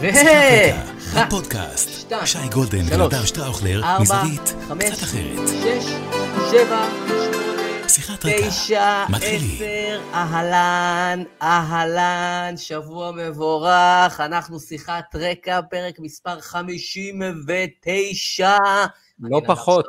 [0.00, 0.06] ו...
[1.14, 5.48] הפודקאסט, שי גולדן ונדב שטראוכלר, מזווית קצת אחרת.
[5.48, 5.84] שש,
[6.50, 9.56] שבע, שמונה, שיחת רקע, תשע, מתחילים.
[9.56, 18.56] עשר, אהלן, אהלן, שבוע מבורך, אנחנו שיחת רקע, פרק מספר 59.
[19.20, 19.86] לא פחות.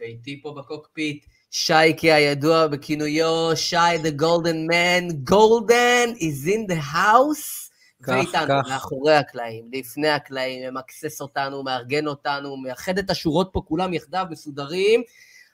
[0.00, 1.24] ואיתי פה בקוקפיט.
[1.50, 7.63] שייקי הידוע בכינויו שי the golden man, golden is in the house,
[8.08, 8.70] ואיתנו כך.
[8.70, 15.02] מאחורי הקלעים, לפני הקלעים, ממקסס אותנו, מארגן אותנו, מאחד את השורות פה כולם יחדיו מסודרים.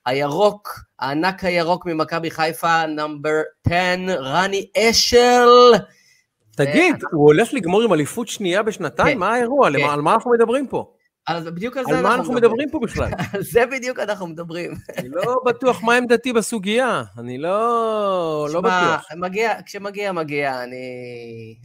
[0.07, 3.75] הירוק, הענק הירוק ממכבי חיפה, נאמבר 10,
[4.09, 5.49] רני אשל.
[6.57, 9.15] תגיד, הוא הולך לגמור עם אליפות שנייה בשנתיים?
[9.15, 9.19] כן.
[9.19, 9.71] מה האירוע?
[9.73, 9.85] כן.
[9.91, 10.93] על מה אנחנו מדברים פה?
[11.27, 13.11] אז בדיוק על זה על מה אנחנו מדברים פה בכלל?
[13.33, 14.75] על זה בדיוק אנחנו מדברים.
[14.99, 17.03] אני לא בטוח מה עמדתי בסוגיה.
[17.19, 19.07] אני לא לא בטוח.
[19.17, 20.63] מגיע, כשמגיע, מגיע.
[20.63, 20.77] אני,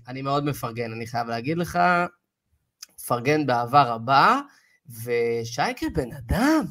[0.07, 1.79] אני מאוד מפרגן, אני חייב להגיד לך.
[2.99, 4.39] מפרגן באהבה רבה,
[5.03, 6.65] ושייקה בן אדם,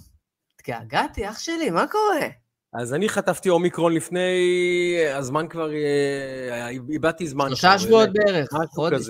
[0.55, 2.29] התגעגעתי, אח שלי, מה קורה?
[2.73, 4.97] אז אני חטפתי אומיקרון לפני...
[5.15, 5.71] הזמן כבר...
[5.73, 7.47] אה, איבדתי זמן.
[7.47, 8.09] שלושה שבועות.
[8.13, 9.07] בערך, חודש.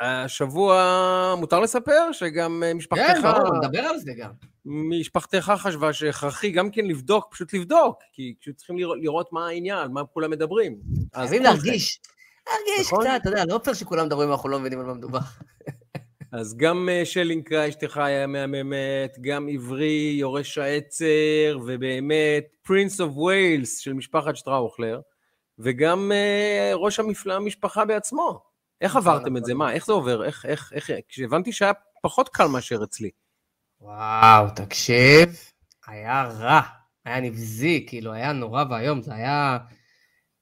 [0.00, 4.30] השבוע, מותר לספר שגם אה, כן, משפחתך, ברור, נדבר על זה גם.
[4.64, 9.92] משפחתך חשבה שהכרחי גם כן לבדוק, פשוט לבדוק, כי פשוט צריכים לראות, לראות מה העניין,
[9.92, 10.78] מה כולם מדברים.
[11.14, 11.42] חייבים.
[11.42, 12.00] להרגיש,
[12.48, 13.04] להרגיש נכון.
[13.04, 15.18] קצת, אתה יודע, לא פייר שכולם מדברים ואנחנו לא מבינים על מה מדובר.
[16.32, 23.78] אז גם אה, שלינקה, אשתך היה מהממת, גם עברי, יורש העצר, ובאמת Prince of Wales
[23.78, 25.00] של משפחת שטראוכלר,
[25.58, 28.53] וגם אה, ראש המפלגה המשפחה בעצמו.
[28.84, 29.54] איך עברתם את זה?
[29.54, 30.24] מה, איך זה עובר?
[30.24, 33.10] איך, איך, איך, כשהבנתי שהיה פחות קל מאשר אצלי.
[33.80, 35.36] וואו, תקשיב,
[35.86, 36.60] היה רע,
[37.04, 39.58] היה נבזי, כאילו, היה נורא ואיום, זה היה...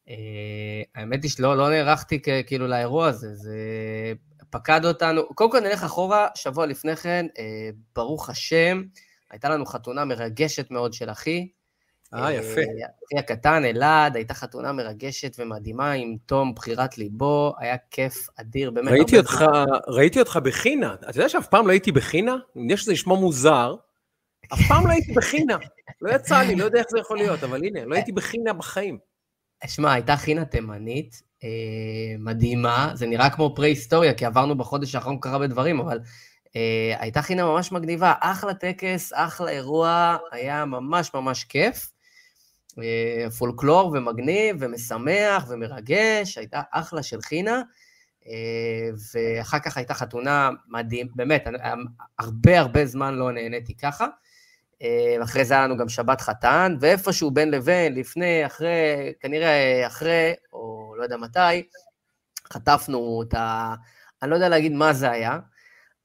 [0.09, 3.59] אה, האמת היא שלא לא נערכתי כאילו לאירוע הזה, זה
[4.51, 5.35] פקד אותנו.
[5.35, 8.83] קודם כל נלך אחורה, שבוע לפני כן, אה, ברוך השם,
[9.31, 11.49] הייתה לנו חתונה מרגשת מאוד של אחי.
[12.15, 12.61] אה, יפה.
[12.61, 18.93] אחי הקטן, אלעד, הייתה חתונה מרגשת ומדהימה עם תום בחירת ליבו, היה כיף אדיר, באמת.
[18.93, 19.65] ראיתי אותך, זמן.
[19.87, 20.95] ראיתי אותך בחינה.
[20.95, 22.37] אתה יודע שאף פעם לא הייתי בחינה?
[22.57, 23.75] אני יודע שזה נשמע מוזר.
[24.53, 25.57] אף פעם לא הייתי בחינה.
[26.01, 28.99] לא יצא לי, לא יודע איך זה יכול להיות, אבל הנה, לא הייתי בחינה בחיים.
[29.67, 31.49] שמע, הייתה חינה תימנית, אה,
[32.19, 36.01] מדהימה, זה נראה כמו פרה-היסטוריה, כי עברנו בחודש האחרון כל כך הרבה דברים, אבל
[36.57, 41.92] אה, הייתה חינה ממש מגניבה, אחלה טקס, אחלה אירוע, היה ממש ממש כיף.
[42.79, 47.63] אה, פולקלור ומגניב ומשמח ומרגש, הייתה אחלה של חינה.
[48.27, 51.59] אה, ואחר כך הייתה חתונה מדהים, באמת, אני-
[52.19, 54.07] הרבה הרבה זמן לא נהניתי ככה.
[54.83, 60.33] אה, אחרי זה היה לנו גם שבת חתן, ואיפשהו בין לבין, לפני, אחרי, כנראה אחרי,
[60.53, 61.69] או לא יודע מתי,
[62.53, 63.75] חטפנו את ה...
[64.23, 65.39] אני לא יודע להגיד מה זה היה,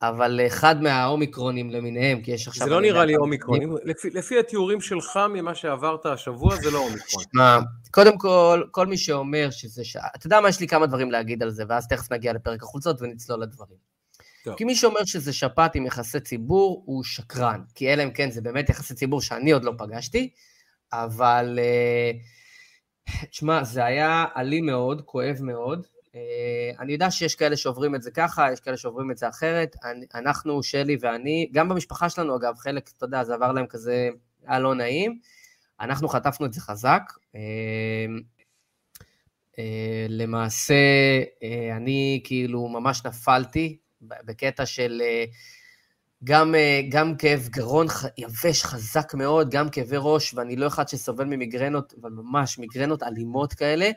[0.02, 2.68] אבל אחד מהאומיקרונים למיניהם, כי יש עכשיו...
[2.68, 3.62] זה לא נראה לי אומיקרון.
[3.62, 7.24] אם- לפי- לפי התיאורים שלך ממה שעברת השבוע, זה לא אומיקרון.
[7.34, 7.60] שמע,
[7.92, 9.84] קודם כל, כל מי שאומר שזה...
[9.86, 9.98] ש...
[10.16, 13.02] אתה יודע מה, יש לי כמה דברים להגיד על זה, ואז תכף נגיע לפרק החולצות
[13.02, 13.78] ונצלול לדברים.
[14.44, 14.56] טוב.
[14.56, 17.62] כי מי שאומר שזה שפעת עם יחסי ציבור, הוא שקרן.
[17.76, 20.30] כי אלא אם כן זה באמת יחסי ציבור שאני עוד לא פגשתי,
[20.94, 21.60] אבל...
[21.62, 22.12] אה,
[23.32, 25.86] תשמע, זה היה אלים מאוד, כואב מאוד.
[26.18, 29.76] אה, אני יודע שיש כאלה שעוברים את זה ככה, יש כאלה שעוברים את זה אחרת.
[29.84, 34.10] אני- אנחנו, שלי ואני, גם במשפחה שלנו, אגב, חלק, אתה יודע, זה עבר להם כזה,
[34.48, 35.20] היה לא נעים.
[35.80, 37.02] אנחנו חטפנו את זה חזק.
[37.36, 37.42] אה,
[39.60, 40.76] אה, למעשה,
[41.76, 45.02] אני כאילו ממש נפלתי בקטע של
[46.24, 46.56] גם,
[46.90, 52.10] גם כאב גרון יבש חזק מאוד, גם כאבי ראש, ואני לא אחד שסובל ממיגרנות, אבל
[52.10, 53.90] ממש מיגרנות אלימות כאלה,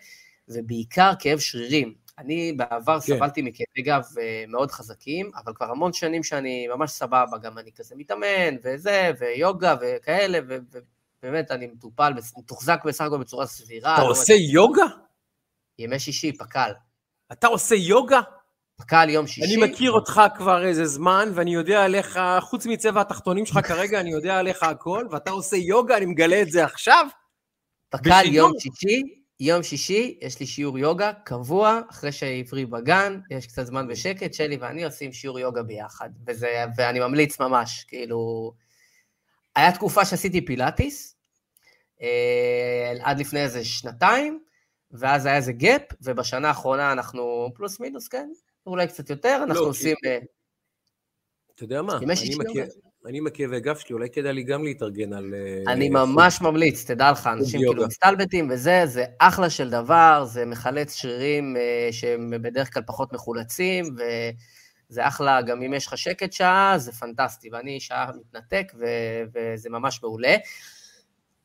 [0.49, 1.95] ובעיקר כאב שרירים.
[2.21, 3.17] אני בעבר כן.
[3.17, 7.71] סבלתי מכאבי גב אה, מאוד חזקים, אבל כבר המון שנים שאני ממש סבבה, גם אני
[7.73, 10.39] כזה מתאמן, וזה, ויוגה וכאלה,
[11.23, 13.95] ובאמת אני מטופל, מתוחזק בסך הכל בצורה סבירה.
[13.95, 14.85] אתה לא עושה יוגה?
[15.79, 16.73] ימי שישי, פק"ל.
[17.33, 18.21] אתה עושה יוגה?
[18.77, 19.45] פק"ל יום שישי.
[19.45, 24.11] אני מכיר אותך כבר איזה זמן, ואני יודע עליך, חוץ מצבע התחתונים שלך כרגע, אני
[24.11, 27.07] יודע עליך הכל, ואתה עושה יוגה, אני מגלה את זה עכשיו?
[27.89, 28.25] פק"ל?
[28.25, 33.89] יום שישי, יום שישי, יש לי שיעור יוגה קבוע, אחרי שעברי בגן, יש קצת זמן
[33.89, 38.53] בשקט, שלי ואני עושים שיעור יוגה ביחד, וזה, ואני ממליץ ממש, כאילו...
[39.57, 41.17] היה תקופה שעשיתי פילאטיס,
[42.03, 44.43] אה, עד לפני איזה שנתיים,
[44.91, 48.31] ואז היה איזה gap, ובשנה האחרונה אנחנו פלוס מינוס, כן?
[48.67, 49.97] אולי קצת יותר, אנחנו לא, עושים...
[50.07, 50.19] אה,
[51.55, 52.90] אתה יודע מה, אני מכיר-.
[53.07, 55.35] אני עם הכאבי גב שלי, אולי כדאי לי גם להתארגן על...
[55.35, 57.61] אה, אני ממש ממליץ, תדע לך, אנשים.
[57.61, 63.13] כאילו מסתלבטים וזה, זה אחלה של דבר, זה מחלץ שרירים אה, שהם בדרך כלל פחות
[63.13, 63.97] מחולצים,
[64.89, 69.71] זה אחלה, גם אם יש לך שקט שעה, זה פנטסטי, ואני שעה מתנתק, ו- וזה
[69.71, 70.37] ממש מעולה.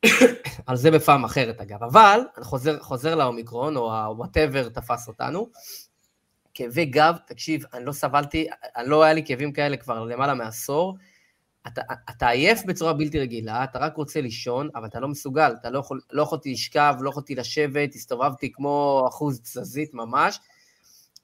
[0.67, 5.49] על זה בפעם אחרת אגב, אבל אני חוזר, חוזר לאומיקרון, או ה-whatever תפס אותנו.
[6.53, 8.47] כאבי גב, תקשיב, אני לא סבלתי,
[8.77, 10.97] אני לא היה לי כאבים כאלה כבר למעלה מעשור.
[11.67, 15.69] אתה, אתה עייף בצורה בלתי רגילה, אתה רק רוצה לישון, אבל אתה לא מסוגל, אתה
[15.69, 20.39] לא, יכול, לא יכולתי לשכב, לא יכולתי לשבת, הסתובבתי כמו אחוז תזזית ממש,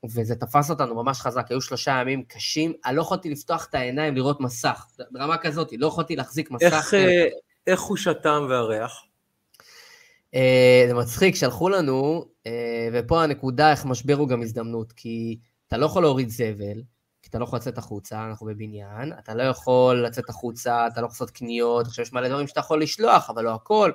[0.03, 4.15] וזה תפס אותנו ממש חזק, היו שלושה ימים קשים, אני לא יכולתי לפתוח את העיניים
[4.15, 6.73] לראות מסך, ברמה כזאת, לא יכולתי להחזיק מסך.
[6.73, 7.27] איך, אה,
[7.67, 9.03] איך חוש הטעם והריח?
[10.35, 15.77] אה, זה מצחיק, שלחו לנו, אה, ופה הנקודה, איך משבר הוא גם הזדמנות, כי אתה
[15.77, 16.81] לא יכול להוריד זבל,
[17.21, 21.05] כי אתה לא יכול לצאת החוצה, אנחנו בבניין, אתה לא יכול לצאת החוצה, אתה לא
[21.05, 23.91] יכול לעשות קניות, עכשיו יש מלא דברים שאתה יכול לשלוח, אבל לא הכל.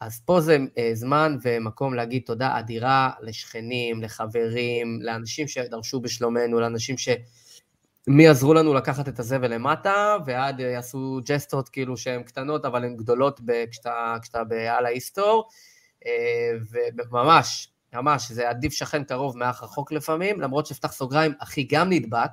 [0.00, 6.98] אז פה זה אה, זמן ומקום להגיד תודה אדירה לשכנים, לחברים, לאנשים שדרשו בשלומנו, לאנשים
[6.98, 7.08] ש...
[8.06, 12.96] מי עזרו לנו לקחת את הזבל למטה, ועד יעשו ג'סטות כאילו שהן קטנות, אבל הן
[12.96, 13.40] גדולות
[13.70, 15.48] כשאתה, כשאתה על ההיסטור,
[17.10, 22.30] וממש, ממש, זה עדיף שכן קרוב מאח רחוק לפעמים, למרות שאפתח סוגריים, אחי גם נדבק,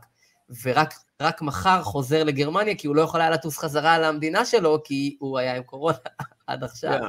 [0.63, 5.39] ורק מחר חוזר לגרמניה, כי הוא לא יכול היה לטוס חזרה למדינה שלו, כי הוא
[5.39, 5.97] היה עם קורונה
[6.47, 6.99] עד עכשיו.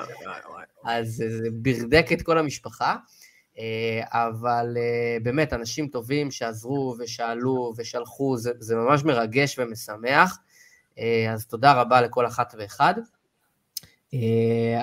[0.84, 2.96] אז זה ברדק את כל המשפחה.
[3.58, 10.38] אה, אבל אה, באמת, אנשים טובים שעזרו ושאלו ושלחו, זה, זה ממש מרגש ומשמח.
[10.98, 12.94] אה, אז תודה רבה לכל אחת ואחד.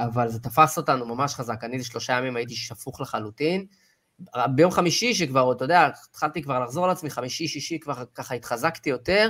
[0.06, 1.64] אבל זה תפס אותנו ממש חזק.
[1.64, 3.66] אני שלושה ימים הייתי שפוך לחלוטין.
[4.56, 8.90] ביום חמישי, שכבר, אתה יודע, התחלתי כבר לחזור על עצמי, חמישי, שישי, כבר ככה התחזקתי
[8.90, 9.30] יותר.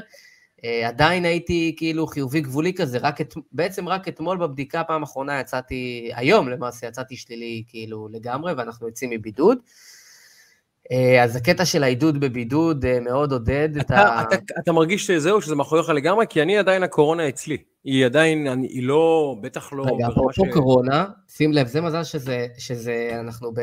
[0.60, 5.40] Uh, עדיין הייתי כאילו חיובי גבולי כזה, רק את, בעצם רק אתמול בבדיקה פעם אחרונה
[5.40, 9.58] יצאתי, היום למעשה יצאתי שלילי כאילו לגמרי, ואנחנו יוצאים מבידוד.
[9.58, 14.22] Uh, אז הקטע של העידוד בבידוד מאוד עודד אתה, את ה...
[14.22, 16.26] אתה, אתה מרגיש שזהו, שזה מאחוריך לגמרי?
[16.30, 17.58] כי אני עדיין הקורונה אצלי.
[17.84, 19.84] היא עדיין, אני, היא לא, בטח לא...
[19.84, 20.54] רגע, אפרופו ש...
[20.54, 23.62] קורונה, שים לב, זה מזל שזה, שזה אנחנו ב...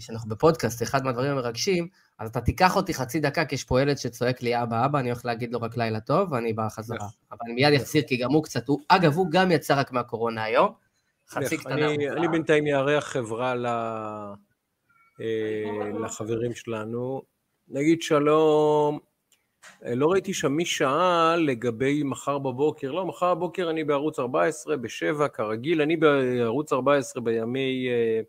[0.00, 1.88] שאנחנו בפודקאסט, אחד מהדברים המרגשים,
[2.18, 5.10] אז אתה תיקח אותי חצי דקה, כי יש פה ילד שצועק לי אבא אבא, אני
[5.10, 7.08] הולך להגיד לו רק לילה טוב, ואני בא חזרה.
[7.30, 10.44] אבל אני מיד אחזיר, כי גם הוא קצת, הוא, אגב, הוא גם יצא רק מהקורונה
[10.44, 10.72] היום.
[11.30, 11.90] חצי קטנה.
[11.94, 13.54] אני בינתיים אארח חברה
[15.20, 17.22] אה, לחברים שלנו.
[17.68, 19.07] נגיד שלום, אה,
[19.82, 22.92] לא ראיתי שם מי שאל לגבי מחר בבוקר.
[22.92, 25.82] לא, מחר בבוקר אני בערוץ 14, בשבע, כרגיל.
[25.82, 27.88] אני בערוץ 14 בימי...
[27.88, 28.20] אה,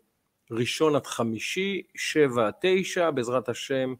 [0.50, 3.94] ראשון עד חמישי, שבע עד תשע, בעזרת השם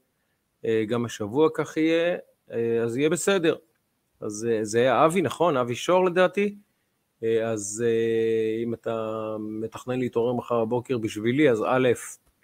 [0.65, 2.17] אה, גם השבוע כך יהיה,
[2.53, 3.57] אה, אז יהיה בסדר.
[4.21, 5.57] אז אה, זה היה אבי, נכון?
[5.57, 6.55] אבי שור לדעתי.
[7.45, 7.85] אז
[8.65, 11.89] אם אתה מתכנן להתעורר מחר בבוקר בשבילי, אז א',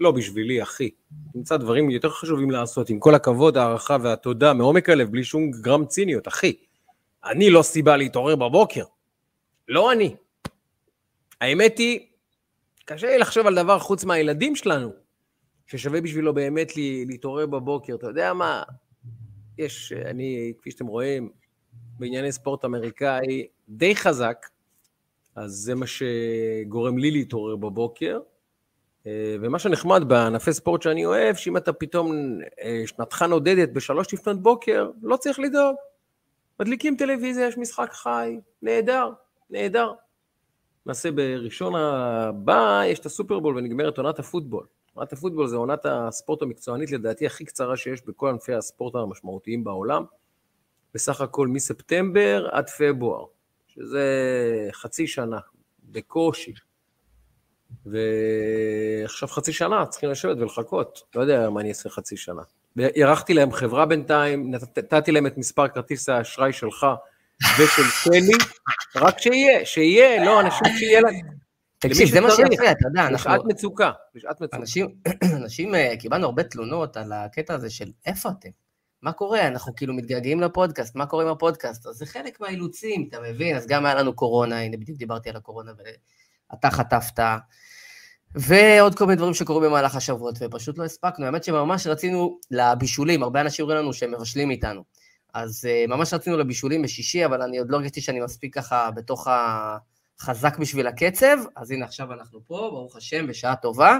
[0.00, 0.90] לא בשבילי, אחי.
[1.32, 5.86] תמצא דברים יותר חשובים לעשות, עם כל הכבוד, הערכה והתודה, מעומק הלב, בלי שום גרם
[5.86, 6.56] ציניות, אחי.
[7.24, 8.84] אני לא סיבה להתעורר בבוקר.
[9.68, 10.16] לא אני.
[11.40, 12.00] האמת היא,
[12.84, 14.92] קשה לי לחשוב על דבר חוץ מהילדים שלנו,
[15.66, 16.72] ששווה בשבילו באמת
[17.06, 17.94] להתעורר בבוקר.
[17.94, 18.62] אתה יודע מה?
[19.58, 21.30] יש, אני, כפי שאתם רואים,
[21.98, 24.46] בענייני ספורט אמריקאי די חזק,
[25.36, 28.18] אז זה מה שגורם לי להתעורר בבוקר.
[29.06, 32.12] אה, ומה שנחמד בענפי ספורט שאני אוהב, שאם אתה פתאום,
[32.62, 35.76] אה, שנתך נודדת בשלוש לפנות בוקר, לא צריך לדאוג.
[36.60, 39.10] מדליקים טלוויזיה, יש משחק חי, נהדר,
[39.50, 39.92] נהדר.
[40.86, 44.66] למעשה בראשון הבא יש את הסופרבול ונגמרת עונת הפוטבול.
[44.94, 50.04] עונת הפוטבול זה עונת הספורט המקצוענית לדעתי הכי קצרה שיש בכל ענפי הספורט המשמעותיים בעולם.
[50.94, 53.24] בסך הכל מספטמבר עד פברואר,
[53.66, 54.04] שזה
[54.72, 55.38] חצי שנה,
[55.84, 56.52] בקושי.
[57.86, 62.42] ועכשיו חצי שנה צריכים לשבת ולחכות, לא יודע מה אני אעשה חצי שנה.
[62.78, 66.86] אירחתי להם חברה בינתיים, נתתי להם את מספר כרטיס האשראי שלך,
[67.58, 68.38] ושל שלי,
[68.96, 71.36] רק שיהיה, שיהיה, לא, אנשים שיהיה להם.
[71.78, 73.30] תקשיב, זה מה שיפה, אתה יודע, אנחנו...
[73.30, 74.56] בשעת מצוקה, בשעת מצוקה.
[74.56, 74.86] אנשים,
[75.42, 78.48] אנשים, אה, קיבלנו הרבה תלונות על הקטע הזה של איפה אתם?
[79.02, 79.46] מה קורה?
[79.46, 81.86] אנחנו כאילו מתגעגעים לפודקאסט, מה קורה עם הפודקאסט?
[81.86, 83.56] אז זה חלק מהאילוצים, אתה מבין?
[83.56, 85.72] אז גם היה לנו קורונה, הנה בדיוק דיברתי על הקורונה,
[86.52, 87.20] ואתה חטפת,
[88.34, 91.26] ועוד כל מיני דברים שקורים במהלך השבועות, ופשוט לא הספקנו.
[91.26, 94.82] האמת שממש רצינו לבישולים, הרבה אנשים אומרים לנו שהם מבשלים איתנו.
[95.34, 99.28] אז uh, ממש רצינו לבישולים בשישי, אבל אני עוד לא הרגשתי שאני מספיק ככה בתוך
[99.30, 103.98] החזק בשביל הקצב, אז הנה עכשיו אנחנו פה, ברוך השם, בשעה טובה.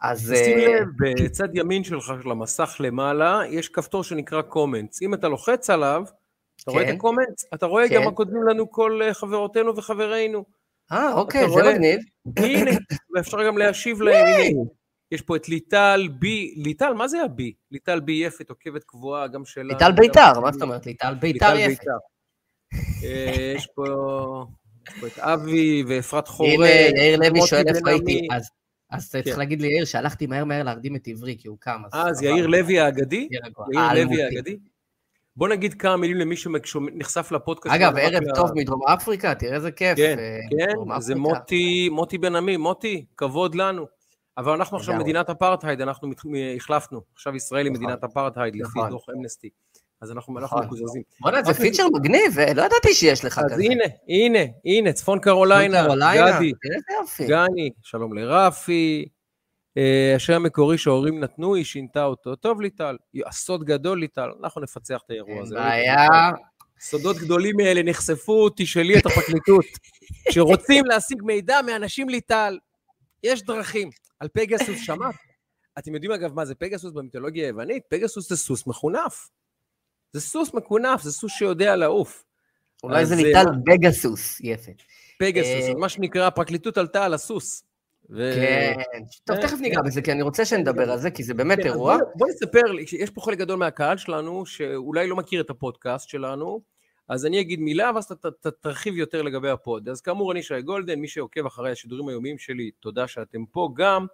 [0.00, 0.34] אז...
[0.44, 0.86] שים uh, לב,
[1.24, 5.02] בצד ימין שלך, של המסך למעלה, יש כפתור שנקרא comments.
[5.02, 6.02] אם אתה לוחץ עליו,
[6.56, 6.70] אתה כן.
[6.70, 7.44] רואה את ה comments?
[7.54, 7.94] אתה רואה כן.
[7.94, 10.44] גם מה כותבים לנו כל אה, חברותינו וחברינו.
[10.92, 12.00] אה, אוקיי, זה מגניב.
[12.36, 12.70] הנה,
[13.14, 14.60] ואפשר גם להשיב להם, הנה.
[15.12, 17.52] יש פה את ליטל בי, ליטל, מה זה הבי?
[17.70, 19.64] ליטל בי יפת, עוקבת קבועה, גם שלה.
[19.64, 20.86] ליטל ביתר, מה זאת אומרת?
[20.86, 21.84] ליטל ביתר יפת.
[23.04, 23.84] אה, יש פה
[25.06, 26.48] את אבי ואפרת חורר.
[26.48, 28.28] הנה, יאיר לוי שואל איפה הייתי.
[28.90, 29.38] אז צריך כן.
[29.38, 31.82] להגיד לי, יאיר, שהלכתי מהר מהר להרדים את עברי, כי הוא קם.
[31.94, 33.28] אה, אז יאיר לוי האגדי?
[33.30, 34.56] יאיר לוי האגדי?
[35.40, 37.74] בוא נגיד כמה מילים למי שנחשף לפודקאסט.
[37.74, 39.96] אגב, ערב טוב מדרום אפריקה, תראה איזה כיף.
[39.96, 43.86] כן, אה, כן, זה מוטי, מוטי בן עמי, מוטי, כבוד לנו.
[44.38, 46.10] אבל אנחנו עכשיו מדינת אפרטהייד, אנחנו
[46.56, 47.00] החלפנו.
[47.14, 47.84] עכשיו ישראל היא נכון.
[47.84, 48.90] מדינת אפרטהייד, לפי נכון.
[48.90, 49.48] דוח אמנסטי.
[50.00, 50.64] אז אנחנו נכון.
[50.64, 51.02] מקוזזים.
[51.20, 53.54] בוא'נה, זה פיצ'ר מגניב, אה, לא ידעתי שיש לך כזה.
[53.54, 56.52] אז הנה, הנה, הנה, צפון קרוליינה, גדי,
[57.26, 59.08] גני, שלום לרפי.
[59.80, 62.36] אה, השם המקורי שההורים נתנו, היא שינתה אותו.
[62.36, 62.96] טוב, ליטל,
[63.26, 65.56] הסוד גדול, ליטל, אנחנו נפצח את האירוע הזה.
[65.56, 66.08] אין בעיה.
[66.80, 69.64] סודות גדולים מאלה נחשפו, תשאלי את הפרקליטות.
[70.28, 72.58] כשרוצים להשיג מידע מאנשים ליטל,
[73.22, 73.90] יש דרכים.
[74.20, 75.14] על פגסוס שמעת?
[75.78, 77.82] אתם יודעים אגב מה זה פגסוס במיתולוגיה היוונית?
[77.88, 79.30] פגסוס זה סוס מכונף.
[80.12, 82.24] זה סוס מכונף, זה סוס שיודע לעוף.
[82.82, 84.72] אולי זה ניתן פגסוס, יפה.
[85.18, 87.64] פגסוס, אה, מה שנקרא, הפרקליטות עלתה על הסוס.
[88.16, 88.74] כן,
[89.24, 91.98] טוב, תכף ניגע בזה, כי אני רוצה שנדבר על זה, כי זה באמת כן, אירוע.
[92.14, 96.60] בוא נספר, יש פה חלק גדול מהקהל שלנו, שאולי לא מכיר את הפודקאסט שלנו,
[97.08, 99.88] אז אני אגיד מילה, ואז אתה תרחיב יותר לגבי הפוד.
[99.88, 104.06] אז כאמור, אני שי גולדן, מי שעוקב אחרי השידורים היומיים שלי, תודה שאתם פה גם,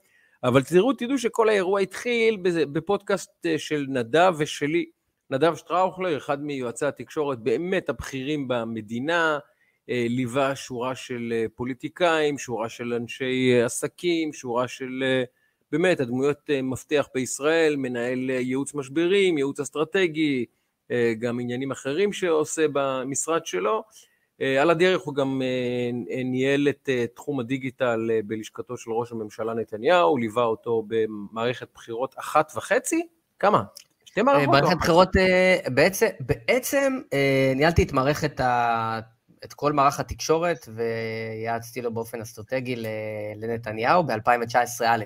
[0.44, 2.38] אבל תראו, תדעו שכל האירוע התחיל
[2.72, 4.86] בפודקאסט אה, של נדב ושלי,
[5.30, 9.38] נדב שטראוכלר, אחד מיועצי התקשורת באמת הבכירים במדינה,
[9.88, 15.04] ליווה שורה של אה, פוליטיקאים, שורה של אנשי אה, עסקים, שורה של
[15.72, 20.44] באמת הדמויות מפתח בישראל, מנהל ייעוץ משברים, ייעוץ אסטרטגי,
[21.18, 23.82] גם עניינים אחרים שעושה במשרד שלו.
[24.60, 25.42] על הדרך הוא גם
[26.24, 33.06] ניהל את תחום הדיגיטל בלשכתו של ראש הממשלה נתניהו, ליווה אותו במערכת בחירות אחת וחצי,
[33.38, 33.62] כמה?
[34.16, 34.48] שתי מערכות?
[34.48, 39.00] מערכת בחירות, אה, בעצם, בעצם אה, ניהלתי את מערכת, ה,
[39.46, 42.76] את כל מערך התקשורת, ויעצתי לו באופן אסטרטגי
[43.36, 45.04] לנתניהו ב-2019 א',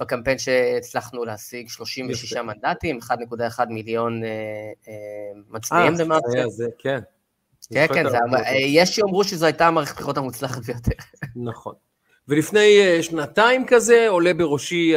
[0.00, 4.92] בקמפיין שהצלחנו להשיג 36 מנדטים, 1.1 מיליון אה,
[5.48, 6.44] מצביעים למעשה.
[6.78, 6.98] כן.
[7.72, 8.04] כן, כן,
[8.58, 10.92] יש שיאמרו שזו הייתה המערכת הבחירות המוצלחת ביותר.
[11.36, 11.74] נכון.
[12.28, 14.94] ולפני אה, שנתיים כזה עולה בראשי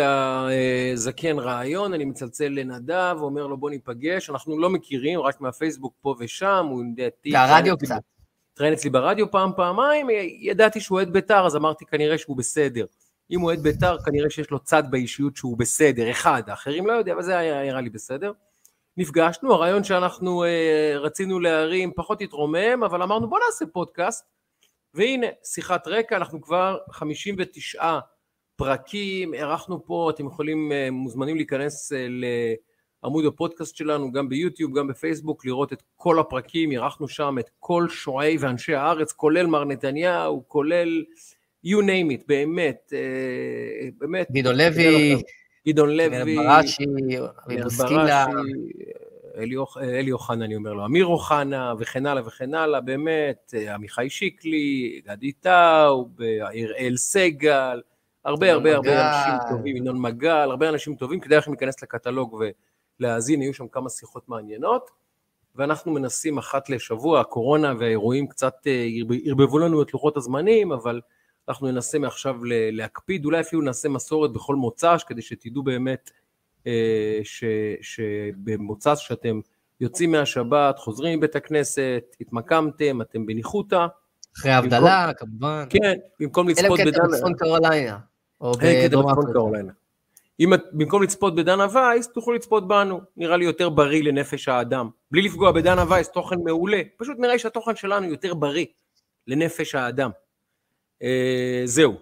[0.93, 6.15] הזקן רעיון, אני מצלצל לנדב, אומר לו בוא ניפגש, אנחנו לא מכירים, רק מהפייסבוק פה
[6.19, 7.33] ושם, הוא לדעתי...
[7.33, 8.01] והרדיו קצת.
[8.53, 10.07] התראיין אצלי ברדיו פעם, פעמיים,
[10.39, 12.85] ידעתי שהוא אוהד בית"ר, אז אמרתי כנראה שהוא בסדר.
[13.31, 17.13] אם הוא אוהד בית"ר, כנראה שיש לו צד באישיות שהוא בסדר, אחד, האחרים לא יודע,
[17.13, 18.31] אבל זה היה נראה לי בסדר.
[18.97, 24.25] נפגשנו, הרעיון שאנחנו אה, רצינו להרים פחות התרומם, אבל אמרנו בוא נעשה פודקאסט,
[24.93, 27.99] והנה, שיחת רקע, אנחנו כבר 59
[28.55, 32.07] פרקים, אירחנו פה, אתם יכולים, אה, מוזמנים להיכנס אה,
[33.03, 37.89] לעמוד הפודקאסט שלנו, גם ביוטיוב, גם בפייסבוק, לראות את כל הפרקים, אירחנו שם את כל
[37.89, 41.03] שועי ואנשי הארץ, כולל מר נתניהו, כולל
[41.65, 44.31] you name it, באמת, אה, באמת.
[44.31, 45.15] גדעון לוי.
[45.67, 46.35] גדעון לוי.
[46.35, 46.85] בראשי,
[47.63, 48.25] בוסקילה.
[49.83, 55.01] אלי אוחנה, אני אומר לו, אמיר אוחנה, וכן הלאה וכן הלאה, באמת, אה, עמיחי שיקלי,
[55.05, 56.21] גדי טאוב,
[56.55, 57.81] אראל סגל,
[58.25, 62.43] הרבה הרבה הרבה אנשים טובים, ינון מגל, הרבה אנשים טובים, כדאי לכם להיכנס לקטלוג
[63.03, 64.89] ולהאזין, היו שם כמה שיחות מעניינות,
[65.55, 68.87] ואנחנו מנסים אחת לשבוע, הקורונה והאירועים קצת אה,
[69.25, 71.01] ערבבו לנו את לוחות הזמנים, אבל
[71.49, 72.35] אנחנו ננסה מעכשיו
[72.71, 76.11] להקפיד, אולי אפילו נעשה מסורת בכל מוצ"ש, כדי שתדעו באמת
[76.67, 77.19] אה,
[77.81, 79.39] שבמוצ"ש שאתם
[79.81, 83.85] יוצאים מהשבת, חוזרים מבית הכנסת, התמקמתם, אתם בניחותא.
[84.37, 85.65] אחרי ההבדלה, כמובן.
[85.69, 86.89] כן, במקום לצפות בדנה.
[86.89, 87.97] אלא כן, בצפון קרוליינה.
[88.41, 89.82] או בדרום אפריקה.
[90.43, 93.01] אם במקום לצפות בדנה וייס, תוכלו לצפות בנו.
[93.17, 94.89] נראה לי יותר בריא לנפש האדם.
[95.11, 96.81] בלי לפגוע בדנה וייס, תוכן מעולה.
[96.97, 98.65] פשוט נראה שהתוכן שלנו יותר בריא
[99.27, 100.11] לנפש האדם.
[101.03, 101.93] אה, זהו.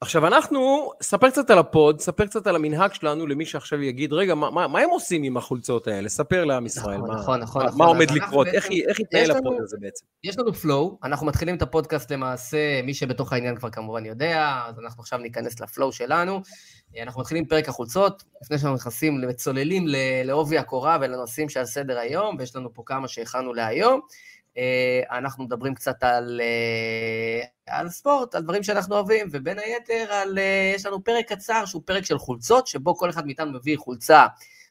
[0.00, 4.34] עכשיו אנחנו, ספר קצת על הפוד, ספר קצת על המנהג שלנו למי שעכשיו יגיד, רגע,
[4.34, 6.08] מה, מה, מה הם עושים עם החולצות האלה?
[6.08, 7.78] ספר לעם ישראל, נכון, מה, נכון, נכון, מה, נכון.
[7.78, 10.06] מה עומד לקרות, איך, איך יתנהל הפוד הזה בעצם?
[10.24, 14.78] יש לנו פלואו, אנחנו מתחילים את הפודקאסט למעשה, מי שבתוך העניין כבר כמובן יודע, אז
[14.78, 16.40] אנחנו עכשיו ניכנס לפלואו שלנו.
[17.02, 19.84] אנחנו מתחילים פרק החולצות, לפני שאנחנו נכנסים, צוללים
[20.24, 24.00] לעובי הקורה ולנושאים שעל סדר היום, ויש לנו פה כמה שהכנו להיום.
[24.58, 30.38] אה, אנחנו מדברים קצת על, אה, על ספורט, על דברים שאנחנו אוהבים, ובין היתר על,
[30.38, 34.26] אה, יש לנו פרק קצר שהוא פרק של חולצות, שבו כל אחד מאיתנו מביא חולצה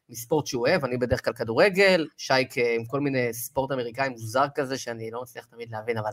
[0.10, 4.78] מספורט שהוא אוהב, אני בדרך כלל כדורגל, שייק עם כל מיני ספורט אמריקאי מוזר כזה,
[4.78, 6.12] שאני לא מצליח תמיד להבין, אבל,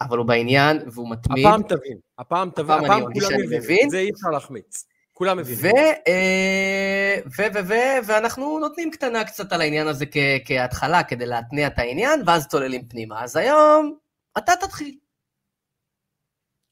[0.00, 1.46] אבל הוא בעניין, והוא מתמיד.
[1.46, 4.86] הפעם תבין, הפעם תבין, הפעם, הפעם כולם מבינים, זה אי אפשר להחמיץ.
[5.14, 5.76] כולם מבינים.
[6.08, 7.74] אה, ו, ו, ו,
[8.06, 12.88] ואנחנו נותנים קטנה קצת על העניין הזה כ, כהתחלה, כדי להתניע את העניין, ואז צוללים
[12.88, 13.24] פנימה.
[13.24, 13.98] אז היום,
[14.38, 14.98] אתה תתחיל.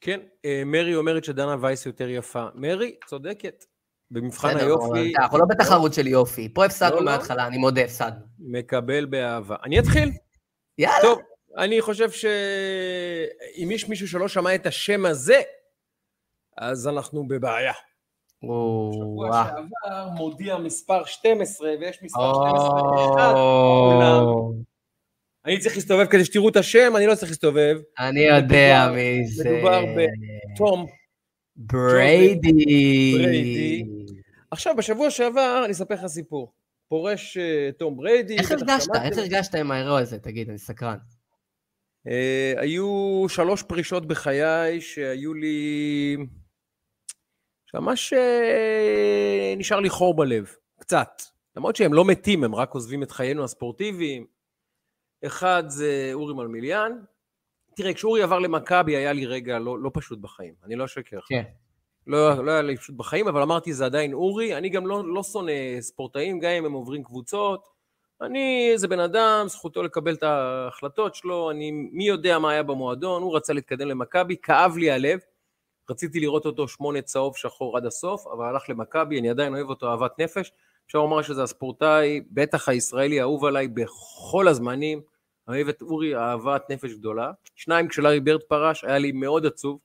[0.00, 2.46] כן, אה, מרי אומרת שדנה וייס יותר יפה.
[2.54, 3.64] מרי, צודקת.
[4.10, 5.12] במבחן היופי...
[5.16, 6.48] אנחנו לא בתחרות של יופי.
[6.54, 7.04] פה הפסדנו לא, לא.
[7.04, 8.20] מההתחלה, אני מודה, הפסדנו.
[8.38, 9.56] מקבל באהבה.
[9.64, 10.10] אני אתחיל?
[10.78, 10.98] יאללה.
[11.02, 11.20] טוב,
[11.58, 15.40] אני חושב שאם יש מישהו שלא שמע את השם הזה,
[16.58, 17.72] אז אנחנו בבעיה.
[18.42, 22.80] שבוע שעבר מודיע מספר 12, ויש מספר 12
[23.14, 24.24] אחד בעולם.
[25.46, 27.76] אני צריך להסתובב כדי שתראו את השם, אני לא צריך להסתובב.
[27.98, 29.50] אני יודע מי זה.
[29.50, 30.86] מדובר בתום.
[31.56, 33.14] בריידי.
[34.50, 36.52] עכשיו, בשבוע שעבר אני אספר לך סיפור.
[36.88, 37.38] פורש
[37.78, 38.38] תום אה, בריידי.
[38.38, 38.88] איך הרגשת?
[39.04, 40.18] איך הרגשת עם האירוע הזה?
[40.18, 40.96] תגיד, אני סקרן.
[42.08, 46.16] Uh, היו שלוש פרישות בחיי שהיו לי...
[47.72, 51.22] שממש uh, נשאר לי חור בלב, קצת.
[51.56, 54.26] למרות שהם לא מתים, הם רק עוזבים את חיינו הספורטיביים.
[55.26, 56.92] אחד זה אורי מלמיליאן.
[57.76, 61.18] תראה, כשאורי עבר למכבי היה לי רגע לא, לא פשוט בחיים, אני לא אשקר.
[61.28, 61.42] כן.
[62.06, 64.56] לא, לא היה לי פשוט בחיים, אבל אמרתי, זה עדיין אורי.
[64.56, 67.68] אני גם לא, לא שונא ספורטאים, גם אם הם עוברים קבוצות.
[68.22, 73.22] אני איזה בן אדם, זכותו לקבל את ההחלטות שלו, אני, מי יודע מה היה במועדון,
[73.22, 75.18] הוא רצה להתקדם למכבי, כאב לי הלב,
[75.92, 79.90] רציתי לראות אותו שמונה צהוב שחור עד הסוף, אבל הלך למכבי, אני עדיין אוהב אותו
[79.90, 80.52] אהבת נפש,
[80.86, 85.00] אפשר לומר שזה הספורטאי, בטח הישראלי האהוב עליי בכל הזמנים,
[85.48, 87.32] אני אוהב את אורי אהבת נפש גדולה.
[87.54, 89.78] שניים, כשלארי ברד פרש, היה לי מאוד עצוב,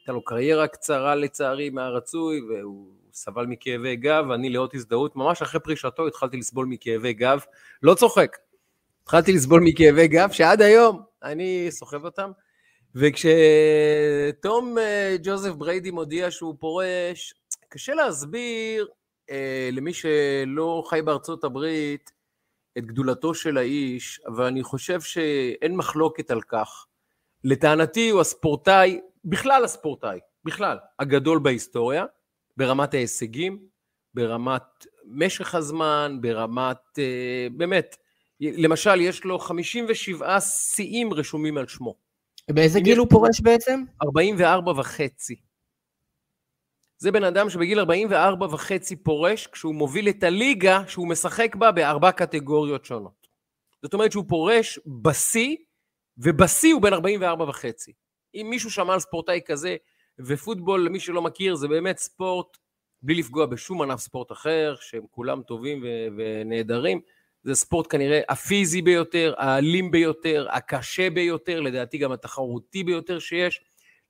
[0.00, 5.60] הייתה לו קריירה קצרה לצערי מהרצוי, והוא סבל מכאבי גב, ואני לאות הזדהות, ממש אחרי
[5.60, 7.40] פרישתו התחלתי לסבול מכאבי גב,
[7.82, 8.36] לא צוחק,
[9.02, 12.30] התחלתי לסבול מכאבי גב שעד היום אני סוחב אותם,
[12.94, 17.34] וכשתום אה, ג'וזף בריידי מודיע שהוא פורש,
[17.68, 18.88] קשה להסביר
[19.30, 22.12] אה, למי שלא חי בארצות הברית
[22.78, 26.86] את גדולתו של האיש, אבל אני חושב שאין מחלוקת על כך.
[27.44, 32.04] לטענתי הוא הספורטאי, בכלל הספורטאי, בכלל, הגדול בהיסטוריה.
[32.56, 33.58] ברמת ההישגים,
[34.14, 37.96] ברמת משך הזמן, ברמת, אה, באמת,
[38.40, 42.09] למשל, יש לו 57 שיאים רשומים על שמו.
[42.54, 43.84] באיזה גיל הוא פורש בעצם?
[44.02, 45.40] 44 וחצי.
[46.98, 52.12] זה בן אדם שבגיל 44 וחצי פורש, כשהוא מוביל את הליגה שהוא משחק בה בארבע
[52.12, 53.28] קטגוריות שונות.
[53.82, 55.56] זאת אומרת שהוא פורש בשיא,
[56.18, 57.92] ובשיא הוא בן 44 וחצי.
[58.34, 59.76] אם מישהו שמע על ספורטאי כזה,
[60.26, 62.56] ופוטבול, למי שלא מכיר, זה באמת ספורט,
[63.02, 67.00] בלי לפגוע בשום ענף ספורט אחר, שהם כולם טובים ו- ונהדרים.
[67.42, 73.60] זה ספורט כנראה הפיזי ביותר, האלים ביותר, הקשה ביותר, לדעתי גם התחרותי ביותר שיש.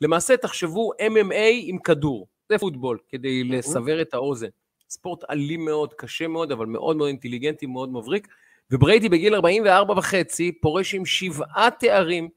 [0.01, 4.49] למעשה, תחשבו MMA עם כדור, זה פוטבול, כדי לסבר את האוזן.
[4.91, 8.29] ספורט אלים מאוד, קשה מאוד, אבל מאוד מאוד אינטליגנטי, מאוד מבריק.
[8.71, 12.29] ובריידי בגיל 44 וחצי פורש עם שבעה תארים.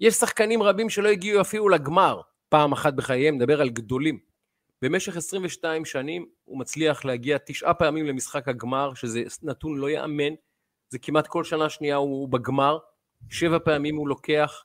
[0.00, 2.20] יש שחקנים רבים שלא הגיעו אפילו לגמר.
[2.48, 4.31] פעם אחת בחייהם, נדבר על גדולים.
[4.82, 10.34] במשך 22 שנים הוא מצליח להגיע תשעה פעמים למשחק הגמר, שזה נתון לא ייאמן,
[10.88, 12.78] זה כמעט כל שנה שנייה הוא בגמר,
[13.30, 14.64] שבע פעמים הוא לוקח,